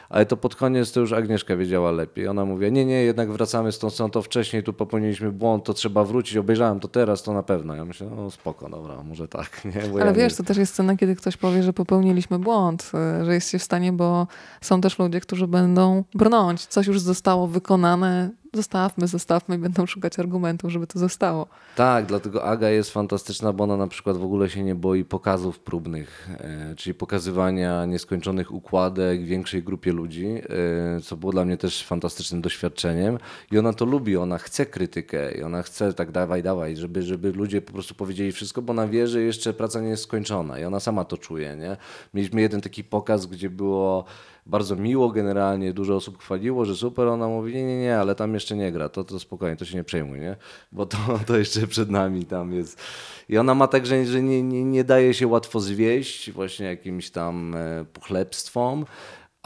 Ale 0.09 0.27
to 0.27 0.37
pod 0.37 0.57
koniec 0.57 0.93
to 0.93 1.01
już 1.01 1.13
Agnieszka 1.13 1.57
wiedziała 1.57 1.91
lepiej. 1.91 2.29
Ona 2.29 2.45
mówiła, 2.45 2.71
nie, 2.71 2.85
nie, 2.85 3.03
jednak 3.03 3.33
wracamy 3.33 3.73
z 3.73 3.79
tą 3.79 3.91
sceną, 3.91 4.11
to 4.11 4.23
wcześniej 4.23 4.63
tu 4.63 4.73
popełniliśmy 4.73 5.33
błąd, 5.33 5.65
to 5.65 5.75
trzeba 5.75 6.05
wrócić, 6.05 6.37
obejrzałem 6.37 6.81
to 6.81 6.89
teraz, 6.89 7.23
to 7.23 7.33
na 7.33 7.43
pewno. 7.43 7.75
Ja 7.75 7.85
myślę, 7.85 8.11
no 8.17 8.31
spoko, 8.31 8.69
dobra, 8.69 9.03
może 9.03 9.29
tak. 9.29 9.61
Nie? 9.75 9.89
Bo 9.89 9.97
Ale 9.97 10.07
ja 10.07 10.13
wiesz, 10.13 10.33
nie... 10.33 10.37
to 10.37 10.45
też 10.45 10.57
jest 10.57 10.73
scena, 10.73 10.97
kiedy 10.97 11.17
ktoś 11.17 11.37
powie, 11.37 11.63
że 11.63 11.73
popełniliśmy 11.73 12.39
błąd, 12.39 12.93
y, 13.21 13.25
że 13.25 13.35
jest 13.35 13.51
się 13.51 13.59
w 13.59 13.63
stanie, 13.63 13.93
bo 13.93 14.27
są 14.61 14.81
też 14.81 14.99
ludzie, 14.99 15.21
którzy 15.21 15.47
będą 15.47 16.05
brnąć. 16.15 16.67
Coś 16.67 16.87
już 16.87 17.01
zostało 17.01 17.47
wykonane, 17.47 18.31
zostawmy, 18.55 19.07
zostawmy 19.07 19.55
i 19.55 19.59
będą 19.59 19.87
szukać 19.87 20.19
argumentów, 20.19 20.71
żeby 20.71 20.87
to 20.87 20.99
zostało. 20.99 21.47
Tak, 21.77 22.07
dlatego 22.07 22.45
Aga 22.45 22.71
jest 22.71 22.91
fantastyczna, 22.91 23.53
bo 23.53 23.65
ona 23.65 23.77
na 23.77 23.87
przykład 23.87 24.17
w 24.17 24.25
ogóle 24.25 24.51
się 24.51 24.63
nie 24.63 24.75
boi 24.75 25.05
pokazów 25.05 25.59
próbnych, 25.59 26.29
e, 26.39 26.75
czyli 26.77 26.95
pokazywania 26.95 27.85
nieskończonych 27.85 28.53
układek 28.55 29.25
większej 29.25 29.63
grupie 29.63 29.93
ludzi, 29.93 30.27
e, 30.27 31.01
co 31.01 31.17
było 31.17 31.33
dla 31.33 31.45
mnie 31.45 31.57
też 31.57 31.85
fantastycznym 31.85 32.43
doświadczeniem. 32.43 33.19
I 33.51 33.59
ona 33.59 33.73
to 33.73 33.85
lubi, 33.85 34.17
ona 34.17 34.39
chce 34.39 34.67
krytykę 34.67 35.39
i 35.39 35.43
ona 35.43 35.63
chce 35.63 35.95
tak 35.95 36.11
dawaj, 36.11 36.43
dawaj, 36.43 36.77
żeby, 36.77 37.03
żeby 37.03 37.33
ludzie 37.33 37.63
po 37.63 37.73
prostu 37.73 37.95
powiedzieli 37.95 38.33
wszystko, 38.33 38.63
bo 38.63 38.71
ona 38.71 38.89
wie, 38.89 39.09
że 39.09 39.21
jeszcze 39.23 39.53
praca 39.53 39.81
nie 39.81 39.89
jest 39.89 40.03
skończona 40.03 40.59
i 40.59 40.65
ona 40.65 40.81
sama 40.81 41.05
to 41.05 41.19
czuje. 41.19 41.57
Nie? 41.57 41.77
Mieliśmy 42.15 42.41
jeden 42.41 42.61
taki 42.61 42.85
pokaz, 42.85 43.27
gdzie 43.27 43.51
było 43.51 44.05
bardzo 44.49 44.77
miło 44.77 45.11
generalnie, 45.11 45.73
dużo 45.73 45.97
osób 45.97 46.19
chwaliło, 46.19 46.65
że 46.65 46.77
super, 46.77 47.09
ona 47.09 47.29
mówi, 47.29 47.55
nie, 47.55 47.65
nie, 47.65 47.79
nie, 47.81 47.99
ale 47.99 48.15
tam 48.15 48.35
jeszcze 48.35 48.57
nie 48.57 48.73
gra, 48.73 48.89
to, 48.89 49.05
to 49.05 49.19
spokojnie, 49.19 49.57
to 49.57 49.65
się 49.65 49.77
nie 49.77 49.85
przejmuj, 49.85 50.21
nie? 50.21 50.37
Bo 50.73 50.87
to, 50.87 50.97
to 51.27 51.39
jeszcze 51.39 51.67
przed 51.67 51.91
nami 51.91 52.25
tam 52.25 52.53
jest. 52.53 52.81
I 53.29 53.39
ona 53.39 53.55
ma 53.55 53.67
tak, 53.67 53.87
że, 53.87 54.07
że 54.07 54.23
nie, 54.23 54.43
nie, 54.43 54.65
nie 54.65 54.85
daje 54.85 55.15
się 55.15 55.27
łatwo 55.27 55.61
zwieść 55.61 56.31
właśnie 56.31 56.67
jakimś 56.67 57.11
tam 57.11 57.55
e, 57.55 57.85
pochlebstwom, 57.93 58.85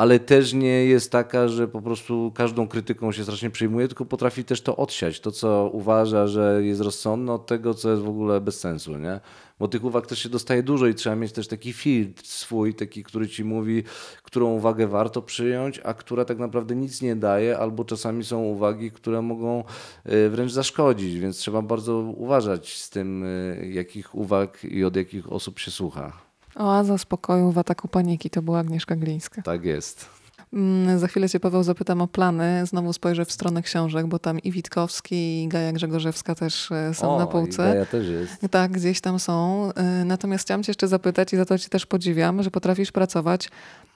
ale 0.03 0.19
też 0.19 0.53
nie 0.53 0.85
jest 0.85 1.13
taka, 1.13 1.49
że 1.49 1.69
po 1.69 1.83
prostu 1.83 2.33
każdą 2.35 2.69
krytyką 2.69 3.13
się 3.13 3.23
strasznie 3.23 3.51
przejmuje, 3.51 3.89
tylko 3.89 4.05
potrafi 4.05 4.45
też 4.45 4.61
to 4.61 4.77
odsiać, 4.77 5.21
to 5.21 5.33
co 5.33 5.71
uważa, 5.73 6.27
że 6.27 6.61
jest 6.63 6.81
rozsądne 6.81 7.33
od 7.33 7.47
tego, 7.47 7.75
co 7.75 7.91
jest 7.91 8.03
w 8.03 8.09
ogóle 8.09 8.41
bez 8.41 8.61
sensu, 8.61 8.99
nie? 8.99 9.21
Bo 9.59 9.69
tych 9.69 9.85
uwag 9.85 10.07
też 10.07 10.19
się 10.19 10.29
dostaje 10.29 10.63
dużo 10.63 10.87
i 10.87 10.95
trzeba 10.95 11.17
mieć 11.17 11.33
też 11.33 11.49
taki 11.49 11.73
filtr 11.73 12.27
swój, 12.27 12.75
taki, 12.75 13.05
który 13.05 13.29
ci 13.29 13.45
mówi, 13.45 13.83
którą 14.23 14.47
uwagę 14.47 14.87
warto 14.87 15.23
przyjąć, 15.23 15.81
a 15.85 15.95
która 15.95 16.25
tak 16.25 16.39
naprawdę 16.39 16.77
nic 16.77 17.03
nie 17.03 17.17
daje, 17.17 17.59
albo 17.59 17.85
czasami 17.85 18.25
są 18.25 18.43
uwagi, 18.43 18.91
które 18.91 19.23
mogą 19.23 19.65
e, 20.05 20.29
wręcz 20.29 20.53
zaszkodzić, 20.53 21.19
więc 21.19 21.37
trzeba 21.37 21.63
bardzo 21.63 21.99
uważać 21.99 22.77
z 22.77 22.91
tym, 22.91 23.25
e, 23.25 23.67
jakich 23.67 24.15
uwag 24.15 24.65
i 24.65 24.85
od 24.85 24.97
jakich 24.97 25.33
osób 25.33 25.59
się 25.59 25.71
słucha. 25.71 26.32
Oaza 26.57 26.99
spokoju 26.99 27.53
w 27.53 27.59
ataku 27.59 27.89
paniki 27.89 28.31
to 28.31 28.43
była 28.43 28.59
Agnieszka 28.59 28.97
Glińska. 28.97 29.43
Tak 29.43 29.65
jest. 29.65 30.22
Mm, 30.53 30.99
Za 30.99 31.07
chwilę 31.09 31.29
cię, 31.29 31.41
Paweł, 31.41 31.63
zapytam 31.63 32.03
o 32.03 32.07
plany. 32.09 32.67
Znowu 32.67 32.93
spojrzę 32.93 33.25
w 33.25 33.33
stronę 33.33 33.63
książek, 33.63 34.07
bo 34.07 34.19
tam 34.19 34.39
i 34.39 34.53
Witkowski, 34.53 35.43
i 35.45 35.49
Gaja 35.49 35.73
Grzegorzewska 35.73 36.35
też 36.35 36.73
e, 36.73 36.95
są 36.95 37.17
o, 37.17 37.19
na 37.19 37.27
półce. 37.27 37.71
Idea 37.71 37.87
też 37.87 38.09
jest. 38.09 38.47
Tak, 38.51 38.71
gdzieś 38.73 39.01
tam 39.01 39.19
są. 39.19 39.71
Y, 40.03 40.05
Natomiast 40.05 40.45
chciałam 40.45 40.63
cię 40.63 40.71
jeszcze 40.71 40.89
zapytać 40.89 41.33
i 41.33 41.37
za 41.37 41.45
to 41.45 41.59
cię 41.59 41.69
też 41.69 41.87
podziwiam, 41.87 42.43
że 42.43 42.51
potrafisz 42.51 42.93
pracować 42.93 43.49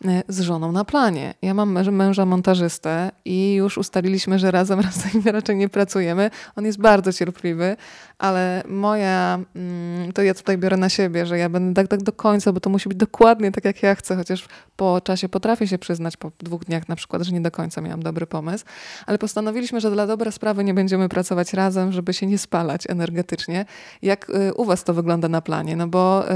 y, 0.05 0.09
z 0.29 0.41
żoną 0.41 0.73
na 0.73 0.85
planie. 0.85 1.35
Ja 1.43 1.55
mam 1.55 1.75
męż- 1.75 1.93
męża 1.93 2.27
montażystę 2.27 3.11
i 3.25 3.55
już 3.55 3.79
ustaliliśmy, 3.79 4.39
że 4.39 4.51
razem 4.51 4.81
razem 4.91 5.23
raczej 5.25 5.57
nie 5.57 5.69
pracujemy. 5.69 6.31
On 6.57 6.65
jest 6.65 6.79
bardzo 6.79 7.13
cierpliwy, 7.13 7.77
ale 8.19 8.63
moja, 8.69 9.39
mm, 9.57 10.13
to 10.13 10.23
ja 10.23 10.35
tutaj 10.35 10.59
biorę 10.59 10.77
na 10.77 10.89
siebie, 10.89 11.27
że 11.27 11.39
ja 11.39 11.49
będę 11.49 11.83
tak, 11.83 11.89
tak 11.91 12.03
do 12.03 12.13
końca, 12.13 12.53
bo 12.53 12.61
to 12.61 12.71
musi 12.71 12.89
być 12.89 12.99
dokładnie 12.99 13.53
tak, 13.53 13.65
jak 13.65 13.83
ja 13.83 13.95
chcę, 13.95 14.17
chociaż 14.17 14.49
po 14.77 15.01
czasie 15.01 15.29
potrafię 15.29 15.69
się 15.69 15.79
przyznać 15.79 16.17
po 16.17 16.31
dwóch 16.47 16.65
dniach 16.65 16.89
na 16.89 16.97
przykład, 16.97 17.23
że 17.23 17.33
nie 17.33 17.41
do 17.41 17.51
końca 17.51 17.81
miałam 17.81 18.03
dobry 18.03 18.27
pomysł, 18.27 18.65
ale 19.07 19.19
postanowiliśmy, 19.19 19.81
że 19.81 19.91
dla 19.91 20.07
dobra 20.07 20.31
sprawy 20.31 20.65
nie 20.65 20.75
będziemy 20.75 21.09
pracować 21.09 21.53
razem, 21.53 21.93
żeby 21.93 22.15
się 22.15 22.27
nie 22.27 22.39
spalać 22.39 22.91
energetycznie. 22.91 23.65
Jak 24.03 24.31
y, 24.31 24.55
u 24.55 24.65
was 24.65 24.85
to 24.85 24.95
wygląda 24.95 25.29
na 25.29 25.41
planie? 25.41 25.77
No 25.77 25.89
bo 25.89 26.31
y, 26.31 26.35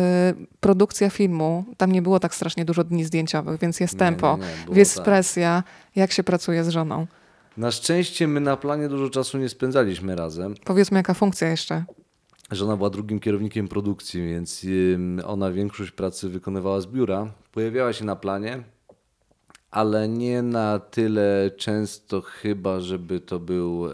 produkcja 0.61 1.11
filmu, 1.11 1.65
tam 1.77 1.93
nie 1.93 2.03
było 2.03 2.21
tak 2.21 2.35
strasznie 2.35 2.65
dużo 2.65 2.85
dni 2.85 3.05
zdjęciowych, 3.05 3.61
więc 3.61 3.81
jest 3.81 3.99
tempo, 3.99 4.39
nie, 4.41 4.73
nie, 4.73 4.79
jest 4.79 4.97
tak. 4.97 5.05
presja. 5.05 5.63
Jak 5.97 6.13
się 6.13 6.25
pracuje 6.25 6.65
z 6.65 6.69
żoną? 6.69 7.07
Na 7.57 7.71
szczęście 7.71 8.29
my 8.29 8.41
na 8.41 8.57
planie 8.57 8.89
dużo 8.89 9.11
czasu 9.11 9.39
nie 9.39 9.49
spędzaliśmy 9.49 10.17
razem. 10.17 10.55
Powiedzmy, 10.65 10.97
jaka 10.97 11.15
funkcja 11.15 11.49
jeszcze? 11.49 11.85
Żona 12.51 12.77
była 12.77 12.91
drugim 12.91 13.21
kierownikiem 13.21 13.69
produkcji, 13.69 14.29
więc 14.29 14.67
ona 15.25 15.51
większość 15.51 15.91
pracy 15.91 16.29
wykonywała 16.29 16.81
z 16.81 16.87
biura. 16.87 17.33
Pojawiała 17.53 17.93
się 17.93 18.05
na 18.05 18.17
planie, 18.17 18.63
ale 19.71 20.09
nie 20.09 20.43
na 20.43 20.79
tyle 20.79 21.51
często 21.57 22.21
chyba, 22.21 22.81
żeby 22.81 23.21
to 23.21 23.39
był 23.39 23.87
e, 23.87 23.91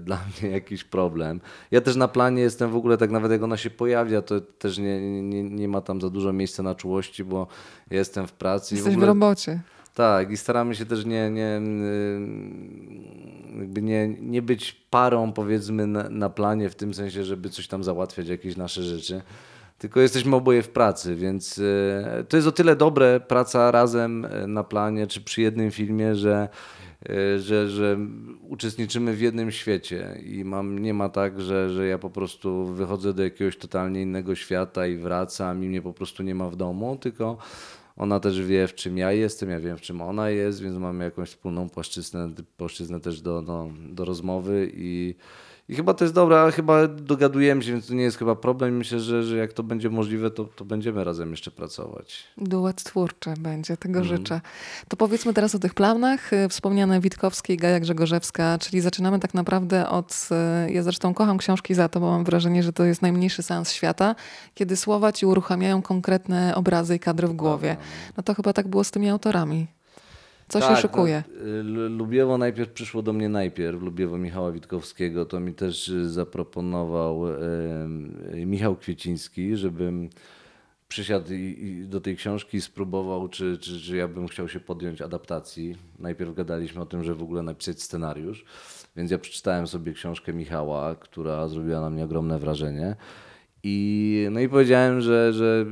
dla 0.06 0.16
mnie 0.16 0.50
jakiś 0.50 0.84
problem. 0.84 1.40
Ja 1.70 1.80
też 1.80 1.96
na 1.96 2.08
planie 2.08 2.42
jestem 2.42 2.70
w 2.70 2.76
ogóle, 2.76 2.96
tak 2.96 3.10
nawet 3.10 3.32
jak 3.32 3.42
ona 3.42 3.56
się 3.56 3.70
pojawia, 3.70 4.22
to 4.22 4.40
też 4.40 4.78
nie, 4.78 5.22
nie, 5.22 5.42
nie 5.42 5.68
ma 5.68 5.80
tam 5.80 6.00
za 6.00 6.10
dużo 6.10 6.32
miejsca 6.32 6.62
na 6.62 6.74
czułości, 6.74 7.24
bo 7.24 7.46
jestem 7.90 8.26
w 8.26 8.32
pracy. 8.32 8.74
w 8.74 8.78
Jesteś 8.78 8.94
w, 8.94 8.96
ogóle... 8.96 9.06
robocie. 9.06 9.60
Tak, 9.94 10.30
i 10.30 10.36
staramy 10.36 10.74
się 10.74 10.86
też 10.86 11.04
nie, 11.04 11.30
nie, 11.30 11.58
y, 11.58 13.58
jakby 13.58 13.82
nie, 13.82 14.08
nie 14.08 14.42
być 14.42 14.72
parą, 14.72 15.32
powiedzmy, 15.32 15.86
na, 15.86 16.08
na 16.08 16.30
planie, 16.30 16.70
w 16.70 16.74
tym 16.74 16.94
sensie, 16.94 17.24
żeby 17.24 17.50
coś 17.50 17.68
tam 17.68 17.84
załatwiać, 17.84 18.28
jakieś 18.28 18.56
nasze 18.56 18.82
rzeczy. 18.82 19.22
Tylko 19.78 20.00
jesteśmy 20.00 20.36
oboje 20.36 20.62
w 20.62 20.68
pracy, 20.68 21.14
więc 21.14 21.58
y, 21.58 22.24
to 22.28 22.36
jest 22.36 22.48
o 22.48 22.52
tyle 22.52 22.76
dobre 22.76 23.20
praca 23.20 23.70
razem 23.70 24.24
y, 24.24 24.46
na 24.46 24.64
planie 24.64 25.06
czy 25.06 25.20
przy 25.20 25.42
jednym 25.42 25.70
filmie, 25.70 26.14
że, 26.14 26.48
y, 27.10 27.40
że, 27.40 27.68
że 27.68 27.98
uczestniczymy 28.48 29.12
w 29.12 29.20
jednym 29.20 29.50
świecie. 29.50 30.20
I 30.24 30.44
mam, 30.44 30.78
nie 30.78 30.94
ma 30.94 31.08
tak, 31.08 31.40
że, 31.40 31.70
że 31.70 31.86
ja 31.86 31.98
po 31.98 32.10
prostu 32.10 32.66
wychodzę 32.66 33.14
do 33.14 33.22
jakiegoś 33.22 33.56
totalnie 33.56 34.02
innego 34.02 34.34
świata 34.34 34.86
i 34.86 34.96
wracam 34.96 35.64
i 35.64 35.68
mnie 35.68 35.82
po 35.82 35.92
prostu 35.92 36.22
nie 36.22 36.34
ma 36.34 36.50
w 36.50 36.56
domu, 36.56 36.96
tylko 36.96 37.38
ona 37.96 38.20
też 38.20 38.42
wie, 38.42 38.68
w 38.68 38.74
czym 38.74 38.98
ja 38.98 39.12
jestem, 39.12 39.50
ja 39.50 39.60
wiem, 39.60 39.76
w 39.76 39.80
czym 39.80 40.00
ona 40.00 40.30
jest, 40.30 40.62
więc 40.62 40.76
mamy 40.76 41.04
jakąś 41.04 41.28
wspólną 41.28 41.68
płaszczyznę, 41.68 42.30
płaszczyznę 42.56 43.00
też 43.00 43.20
do, 43.20 43.42
do, 43.42 43.70
do 43.88 44.04
rozmowy 44.04 44.70
i, 44.74 45.14
I 45.68 45.74
chyba 45.74 45.94
to 45.94 46.04
jest 46.04 46.14
dobre, 46.14 46.40
ale 46.40 46.52
chyba 46.52 46.88
dogadujemy 46.88 47.62
się, 47.62 47.72
więc 47.72 47.86
to 47.86 47.94
nie 47.94 48.02
jest 48.02 48.18
chyba 48.18 48.36
problem. 48.36 48.76
Myślę, 48.76 49.00
że, 49.00 49.22
że 49.22 49.36
jak 49.36 49.52
to 49.52 49.62
będzie 49.62 49.90
możliwe, 49.90 50.30
to, 50.30 50.44
to 50.44 50.64
będziemy 50.64 51.04
razem 51.04 51.30
jeszcze 51.30 51.50
pracować. 51.50 52.24
Duet 52.38 52.84
twórczy 52.84 53.34
będzie, 53.38 53.76
tego 53.76 54.04
życzę. 54.04 54.40
To 54.88 54.96
powiedzmy 54.96 55.34
teraz 55.34 55.54
o 55.54 55.58
tych 55.58 55.74
planach. 55.74 56.32
Y, 56.32 56.48
Wspomniane 56.48 57.00
Witkowskie 57.00 57.54
i 57.54 57.56
Gaja 57.56 57.80
Grzegorzewska, 57.80 58.58
czyli 58.58 58.80
zaczynamy 58.80 59.18
tak 59.20 59.34
naprawdę 59.34 59.88
od... 59.88 60.28
y, 60.68 60.72
Ja 60.72 60.82
zresztą 60.82 61.14
kocham 61.14 61.38
książki 61.38 61.74
za 61.74 61.88
to, 61.88 62.00
bo 62.00 62.10
mam 62.10 62.24
wrażenie, 62.24 62.62
że 62.62 62.72
to 62.72 62.84
jest 62.84 63.02
najmniejszy 63.02 63.42
sens 63.42 63.72
świata, 63.72 64.14
kiedy 64.54 64.76
słowa 64.76 65.12
ci 65.12 65.26
uruchamiają 65.26 65.82
konkretne 65.82 66.54
obrazy 66.54 66.96
i 66.96 66.98
kadry 66.98 67.28
w 67.28 67.32
głowie. 67.32 67.76
No 68.16 68.22
to 68.22 68.34
chyba 68.34 68.52
tak 68.52 68.68
było 68.68 68.84
z 68.84 68.90
tymi 68.90 69.08
autorami. 69.08 69.66
Co 70.48 70.60
się 70.60 70.66
Tak, 70.66 70.78
szykuje? 70.78 71.22
No, 71.44 71.62
Lu- 71.62 71.96
Lubiewo 71.96 72.38
najpierw 72.38 72.72
przyszło 72.72 73.02
do 73.02 73.12
mnie 73.12 73.28
najpierw, 73.28 73.82
Lubiewo 73.82 74.18
Michała 74.18 74.52
Witkowskiego, 74.52 75.24
to 75.24 75.40
mi 75.40 75.54
też 75.54 75.88
y, 75.88 76.10
zaproponował 76.10 77.28
y, 77.28 78.46
Michał 78.46 78.76
Kwieciński, 78.76 79.56
żebym 79.56 80.08
przysiadł 80.88 81.32
i, 81.32 81.56
i 81.62 81.86
do 81.88 82.00
tej 82.00 82.16
książki 82.16 82.60
spróbował, 82.60 83.28
czy, 83.28 83.58
czy, 83.58 83.80
czy 83.80 83.96
ja 83.96 84.08
bym 84.08 84.28
chciał 84.28 84.48
się 84.48 84.60
podjąć 84.60 85.02
adaptacji. 85.02 85.76
Najpierw 85.98 86.34
gadaliśmy 86.34 86.82
o 86.82 86.86
tym, 86.86 87.04
że 87.04 87.14
w 87.14 87.22
ogóle 87.22 87.42
napisać 87.42 87.82
scenariusz, 87.82 88.44
więc 88.96 89.10
ja 89.10 89.18
przeczytałem 89.18 89.66
sobie 89.66 89.92
książkę 89.92 90.32
Michała, 90.32 90.94
która 90.94 91.48
zrobiła 91.48 91.80
na 91.80 91.90
mnie 91.90 92.04
ogromne 92.04 92.38
wrażenie. 92.38 92.96
I, 93.68 94.28
no 94.30 94.40
i 94.40 94.48
powiedziałem, 94.48 95.00
że, 95.00 95.32
że 95.32 95.66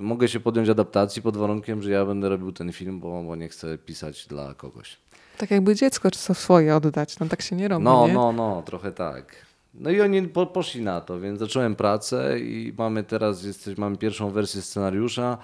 mogę 0.00 0.28
się 0.28 0.40
podjąć 0.40 0.68
adaptacji 0.68 1.22
pod 1.22 1.36
warunkiem, 1.36 1.82
że 1.82 1.90
ja 1.90 2.06
będę 2.06 2.28
robił 2.28 2.52
ten 2.52 2.72
film, 2.72 3.00
bo, 3.00 3.22
bo 3.22 3.36
nie 3.36 3.48
chcę 3.48 3.78
pisać 3.78 4.26
dla 4.26 4.54
kogoś. 4.54 4.96
Tak 5.38 5.50
jakby 5.50 5.74
dziecko 5.74 6.10
czy 6.10 6.18
co 6.18 6.34
swoje 6.34 6.76
oddać. 6.76 7.18
No 7.18 7.26
tak 7.26 7.42
się 7.42 7.56
nie 7.56 7.68
robi, 7.68 7.84
No, 7.84 8.06
nie? 8.06 8.14
no, 8.14 8.32
no, 8.32 8.62
trochę 8.66 8.92
tak. 8.92 9.36
No 9.74 9.90
i 9.90 10.00
oni 10.00 10.22
po, 10.22 10.46
poszli 10.46 10.82
na 10.82 11.00
to, 11.00 11.20
więc 11.20 11.38
zacząłem 11.38 11.74
pracę 11.76 12.40
i 12.40 12.74
mamy 12.78 13.04
teraz, 13.04 13.44
jesteś, 13.44 13.78
mamy 13.78 13.96
pierwszą 13.96 14.30
wersję 14.30 14.62
scenariusza. 14.62 15.38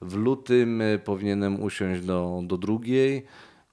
W 0.00 0.14
lutym 0.16 0.80
y, 0.80 1.00
powinienem 1.04 1.62
usiąść 1.62 2.02
do, 2.02 2.42
do 2.44 2.58
drugiej. 2.58 3.26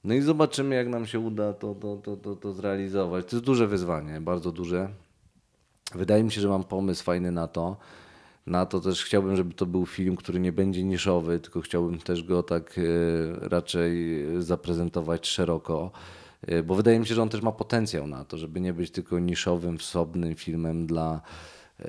No 0.04 0.14
i 0.14 0.22
zobaczymy, 0.22 0.76
jak 0.76 0.88
nam 0.88 1.06
się 1.06 1.20
uda 1.20 1.54
to, 1.54 1.76
to, 1.76 1.98
to, 1.98 2.18
to, 2.18 2.36
to 2.36 2.54
zrealizować. 2.54 3.26
To 3.26 3.36
jest 3.36 3.46
duże 3.46 3.68
wyzwanie, 3.68 4.22
bardzo 4.22 4.52
duże. 4.52 4.90
Wydaje 5.96 6.24
mi 6.24 6.32
się, 6.32 6.42
że 6.42 6.50
mam 6.50 6.64
pomysł 6.64 7.04
fajny 7.04 7.32
na 7.32 7.48
to. 7.48 7.78
Na 8.48 8.66
to 8.66 8.80
też 8.80 9.04
chciałbym, 9.04 9.36
żeby 9.36 9.54
to 9.54 9.66
był 9.66 9.86
film, 9.86 10.16
który 10.16 10.40
nie 10.40 10.52
będzie 10.52 10.84
niszowy, 10.84 11.40
tylko 11.40 11.62
chciałbym 11.62 12.00
też 12.00 12.24
go 12.24 12.44
tak 12.44 12.76
e, 12.78 13.50
raczej 13.50 14.26
zaprezentować 14.40 15.28
szeroko. 15.28 15.92
E, 16.48 16.64
Bo 16.64 16.76
wydaje 16.76 17.00
mi 17.00 17.08
się, 17.08 17.16
że 17.16 17.22
on 17.22 17.30
też 17.30 17.42
ma 17.42 17.52
potencjał 17.52 18.08
na 18.08 18.26
to, 18.26 18.38
żeby 18.38 18.62
nie 18.62 18.74
być 18.74 18.92
tylko 18.92 19.20
niszowym, 19.20 19.78
wsobnym 19.78 20.36
filmem 20.36 20.88
dla 20.88 21.22
e, 21.80 21.86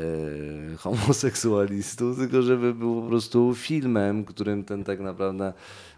homoseksualistów, 0.76 2.16
tylko 2.16 2.42
żeby 2.42 2.74
był 2.74 3.02
po 3.02 3.08
prostu 3.08 3.54
filmem, 3.54 4.24
którym 4.24 4.64
ten 4.64 4.84
tak 4.84 5.00
naprawdę 5.00 5.52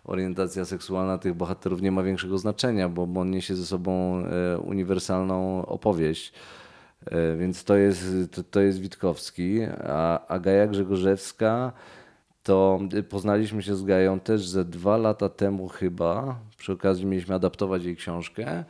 orientacja 0.04 0.64
seksualna 0.64 1.18
tych 1.18 1.34
bohaterów 1.34 1.82
nie 1.82 1.92
ma 1.92 2.02
większego 2.02 2.38
znaczenia, 2.38 2.88
bo, 2.88 3.20
on 3.20 3.30
niesie 3.30 3.56
ze 3.56 3.66
sobą 3.66 4.22
uniwersalną 4.64 5.66
opowieść. 5.66 6.32
E, 7.06 7.36
Więc 7.36 7.64
to 7.64 7.76
jest, 7.76 8.04
to, 8.32 8.42
to 8.42 8.60
jest 8.60 8.80
Witkowski, 8.80 9.58
a, 9.84 10.26
a 10.26 10.38
Gaja 10.38 10.66
Grzegorzewska 10.66 11.72
to 12.42 12.80
poznaliśmy 13.08 13.62
się 13.62 13.76
z 13.76 13.84
Gają 13.84 14.20
też 14.20 14.48
ze 14.48 14.64
dwa 14.64 14.96
lata 14.96 15.28
temu 15.28 15.68
chyba. 15.68 16.38
Przy 16.56 16.72
okazji 16.72 17.06
mieliśmy 17.06 17.34
adaptować 17.34 17.84
jej 17.84 17.96
książkę. 17.96 18.64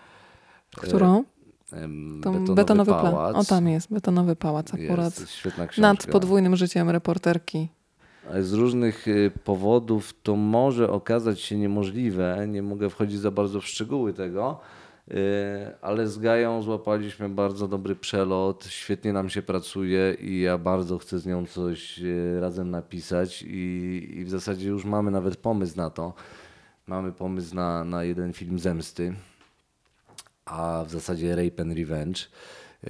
Którą? 0.76 1.24
Em, 1.72 2.20
Tą 2.24 2.33
Betonowy, 2.33 2.55
betonowy, 2.55 2.91
pałac. 2.91 3.37
O, 3.37 3.45
tam 3.45 3.68
jest, 3.68 3.93
betonowy 3.93 4.37
pałac 4.37 4.74
akurat. 4.74 5.20
Jest 5.20 5.33
świetna 5.33 5.66
książka. 5.66 5.83
Nad 5.83 6.07
podwójnym 6.07 6.57
życiem 6.57 6.91
reporterki. 6.91 7.68
Z 8.41 8.53
różnych 8.53 9.09
y, 9.09 9.31
powodów 9.45 10.14
to 10.22 10.37
może 10.37 10.91
okazać 10.91 11.41
się 11.41 11.59
niemożliwe. 11.59 12.47
Nie 12.49 12.62
mogę 12.62 12.91
wchodzić 12.91 13.20
za 13.20 13.31
bardzo 13.31 13.61
w 13.61 13.66
szczegóły 13.66 14.12
tego, 14.12 14.61
ale 15.82 16.08
z 16.08 16.18
Gają 16.18 16.62
złapaliśmy 16.62 17.28
bardzo 17.28 17.68
dobry 17.68 17.96
przelot. 17.96 18.66
Świetnie 18.66 19.12
nam 19.12 19.30
się 19.30 19.42
pracuje 19.42 20.16
i 20.20 20.40
ja 20.40 20.58
bardzo 20.58 20.98
chcę 20.98 21.18
z 21.18 21.26
nią 21.26 21.46
coś 21.46 21.98
y, 21.98 22.40
razem 22.40 22.70
napisać. 22.70 23.42
I, 23.42 24.08
i 24.16 24.24
w 24.24 24.30
zasadzie 24.30 24.68
już 24.68 24.84
mamy 24.84 25.11
nawet 25.11 25.36
pomysł 25.36 25.76
na 25.76 25.90
to. 25.90 26.14
Mamy 26.86 27.12
pomysł 27.12 27.54
na, 27.54 27.84
na 27.84 28.04
jeden 28.04 28.32
film 28.32 28.58
zemsty 28.58 29.14
a 30.50 30.84
w 30.86 30.90
zasadzie 30.90 31.36
Rape 31.36 31.62
and 31.62 31.78
Revenge. 31.78 32.20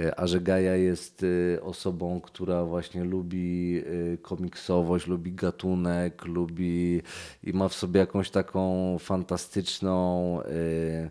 E, 0.01 0.21
A 0.21 0.27
że 0.27 0.41
Gaja 0.41 0.77
jest 0.77 1.25
e, 1.57 1.63
osobą, 1.63 2.21
która 2.21 2.65
właśnie 2.65 3.05
lubi 3.05 3.79
e, 3.79 4.17
komiksowość, 4.19 5.07
lubi 5.07 5.33
gatunek, 5.33 6.25
lubi 6.25 7.03
i 7.45 7.53
ma 7.53 7.69
w 7.69 7.75
sobie 7.75 8.01
jakąś 8.01 8.31
taką 8.31 8.97
fantastyczną, 8.99 10.41
e, 10.43 11.11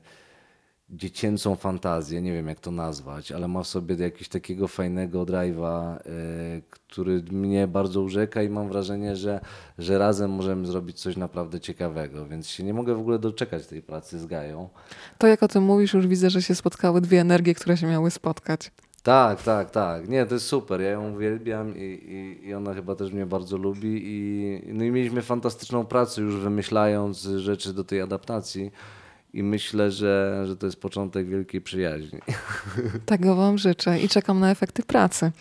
dziecięcą 0.91 1.55
fantazję, 1.55 2.21
nie 2.21 2.33
wiem 2.33 2.47
jak 2.47 2.59
to 2.59 2.71
nazwać, 2.71 3.31
ale 3.31 3.47
ma 3.47 3.63
w 3.63 3.67
sobie 3.67 3.95
jakiegoś 3.95 4.29
takiego 4.29 4.67
fajnego 4.67 5.25
drive'a, 5.25 5.95
e, 5.95 6.01
który 6.69 7.23
mnie 7.31 7.67
bardzo 7.67 8.01
urzeka 8.01 8.43
i 8.43 8.49
mam 8.49 8.69
wrażenie, 8.69 9.15
że, 9.15 9.39
że 9.77 9.97
razem 9.97 10.31
możemy 10.31 10.67
zrobić 10.67 10.99
coś 10.99 11.17
naprawdę 11.17 11.59
ciekawego, 11.59 12.25
więc 12.25 12.47
się 12.47 12.63
nie 12.63 12.73
mogę 12.73 12.95
w 12.95 12.99
ogóle 12.99 13.19
doczekać 13.19 13.67
tej 13.67 13.81
pracy 13.81 14.19
z 14.19 14.25
Gają. 14.25 14.69
To 15.17 15.27
jak 15.27 15.43
o 15.43 15.47
tym 15.47 15.63
mówisz, 15.63 15.93
już 15.93 16.07
widzę, 16.07 16.29
że 16.29 16.41
się 16.41 16.55
spotkały 16.55 17.01
dwie 17.01 17.21
energie, 17.21 17.53
które 17.53 17.77
się 17.77 17.87
miały 17.87 18.11
spotkać. 18.11 18.71
Tak, 19.03 19.43
tak, 19.43 19.71
tak. 19.71 20.09
Nie, 20.09 20.25
to 20.25 20.33
jest 20.33 20.45
super. 20.45 20.81
Ja 20.81 20.89
ją 20.89 21.13
uwielbiam 21.13 21.77
i, 21.77 21.81
i, 21.81 22.47
i 22.47 22.53
ona 22.53 22.73
chyba 22.73 22.95
też 22.95 23.11
mnie 23.11 23.25
bardzo 23.25 23.57
lubi. 23.57 24.01
I, 24.03 24.61
no 24.73 24.83
i 24.83 24.91
mieliśmy 24.91 25.21
fantastyczną 25.21 25.85
pracę 25.85 26.21
już 26.21 26.35
wymyślając 26.35 27.21
rzeczy 27.21 27.73
do 27.73 27.83
tej 27.83 28.01
adaptacji. 28.01 28.71
I 29.33 29.43
myślę, 29.43 29.91
że, 29.91 30.43
że 30.47 30.57
to 30.57 30.65
jest 30.65 30.81
początek 30.81 31.27
wielkiej 31.27 31.61
przyjaźni. 31.61 32.19
Tego 33.05 33.35
Wam 33.35 33.57
życzę 33.57 33.99
i 33.99 34.09
czekam 34.09 34.39
na 34.39 34.51
efekty 34.51 34.83
pracy. 34.83 35.31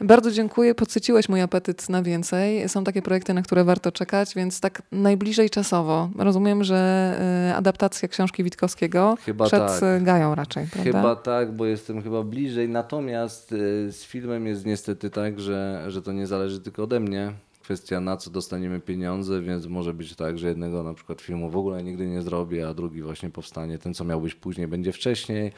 Bardzo 0.00 0.30
dziękuję, 0.30 0.74
podsyciłeś 0.74 1.28
mój 1.28 1.40
apetyt 1.40 1.88
na 1.88 2.02
więcej. 2.02 2.68
Są 2.68 2.84
takie 2.84 3.02
projekty, 3.02 3.34
na 3.34 3.42
które 3.42 3.64
warto 3.64 3.92
czekać, 3.92 4.34
więc 4.34 4.60
tak 4.60 4.82
najbliżej 4.92 5.50
czasowo. 5.50 6.10
Rozumiem, 6.18 6.64
że 6.64 7.14
y, 7.50 7.54
adaptacja 7.54 8.08
książki 8.08 8.44
Witkowskiego 8.44 9.16
Chyba 9.24 9.46
przed 9.46 9.66
tak. 9.66 9.82
y, 9.82 10.04
Gają 10.04 10.34
raczej, 10.34 10.66
prawda? 10.66 10.92
Chyba 10.92 11.16
tak, 11.16 11.52
bo 11.52 11.66
jestem 11.66 12.02
chyba 12.02 12.22
bliżej. 12.22 12.68
Natomiast 12.68 13.52
y, 13.52 13.92
z 13.92 14.04
filmem 14.04 14.46
jest 14.46 14.66
niestety 14.66 15.10
tak, 15.10 15.40
że, 15.40 15.84
że 15.88 16.02
to 16.02 16.12
nie 16.12 16.26
zależy 16.26 16.60
tylko 16.60 16.82
ode 16.82 17.00
mnie. 17.00 17.32
Kwestia 17.66 18.00
na 18.00 18.16
co 18.16 18.30
dostaniemy 18.30 18.80
pieniądze, 18.80 19.42
więc 19.42 19.66
może 19.66 19.94
być 19.94 20.16
tak, 20.16 20.38
że 20.38 20.48
jednego 20.48 20.82
na 20.82 20.94
przykład 20.94 21.20
filmu 21.20 21.50
w 21.50 21.56
ogóle 21.56 21.82
nigdy 21.82 22.06
nie 22.06 22.22
zrobię, 22.22 22.68
a 22.68 22.74
drugi 22.74 23.02
właśnie 23.02 23.30
powstanie. 23.30 23.78
Ten, 23.78 23.94
co 23.94 24.04
miał 24.04 24.20
być 24.20 24.34
później, 24.34 24.68
będzie 24.68 24.92
wcześniej. 24.92 25.52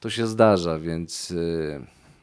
To 0.00 0.10
się 0.10 0.26
zdarza, 0.26 0.78
więc 0.78 1.30
y, 1.30 1.80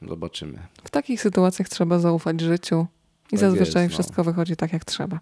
zobaczymy. 0.07 0.59
W 0.83 0.89
takich 0.89 1.21
sytuacjach 1.21 1.69
trzeba 1.69 1.99
zaufać 1.99 2.41
życiu 2.41 2.87
i 3.27 3.29
Tak 3.29 3.39
zazwyczaj 3.39 3.83
jest, 3.83 3.93
no. 3.93 4.03
wszystko 4.03 4.23
wychodzi 4.23 4.55
tak, 4.55 4.73
jak 4.73 4.85
trzeba. 4.85 5.19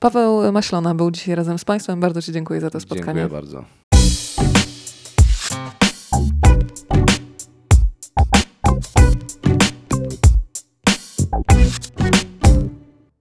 Paweł 0.00 0.52
Maślona 0.52 0.94
był 0.94 1.10
dzisiaj 1.10 1.34
razem 1.34 1.58
z 1.58 1.64
Państwem. 1.64 2.00
Bardzo 2.00 2.22
Ci 2.22 2.32
dziękuję 2.32 2.60
za 2.60 2.70
to 2.70 2.80
spotkanie. 2.80 3.20
Dziękuję 3.20 3.28
bardzo. 3.28 3.79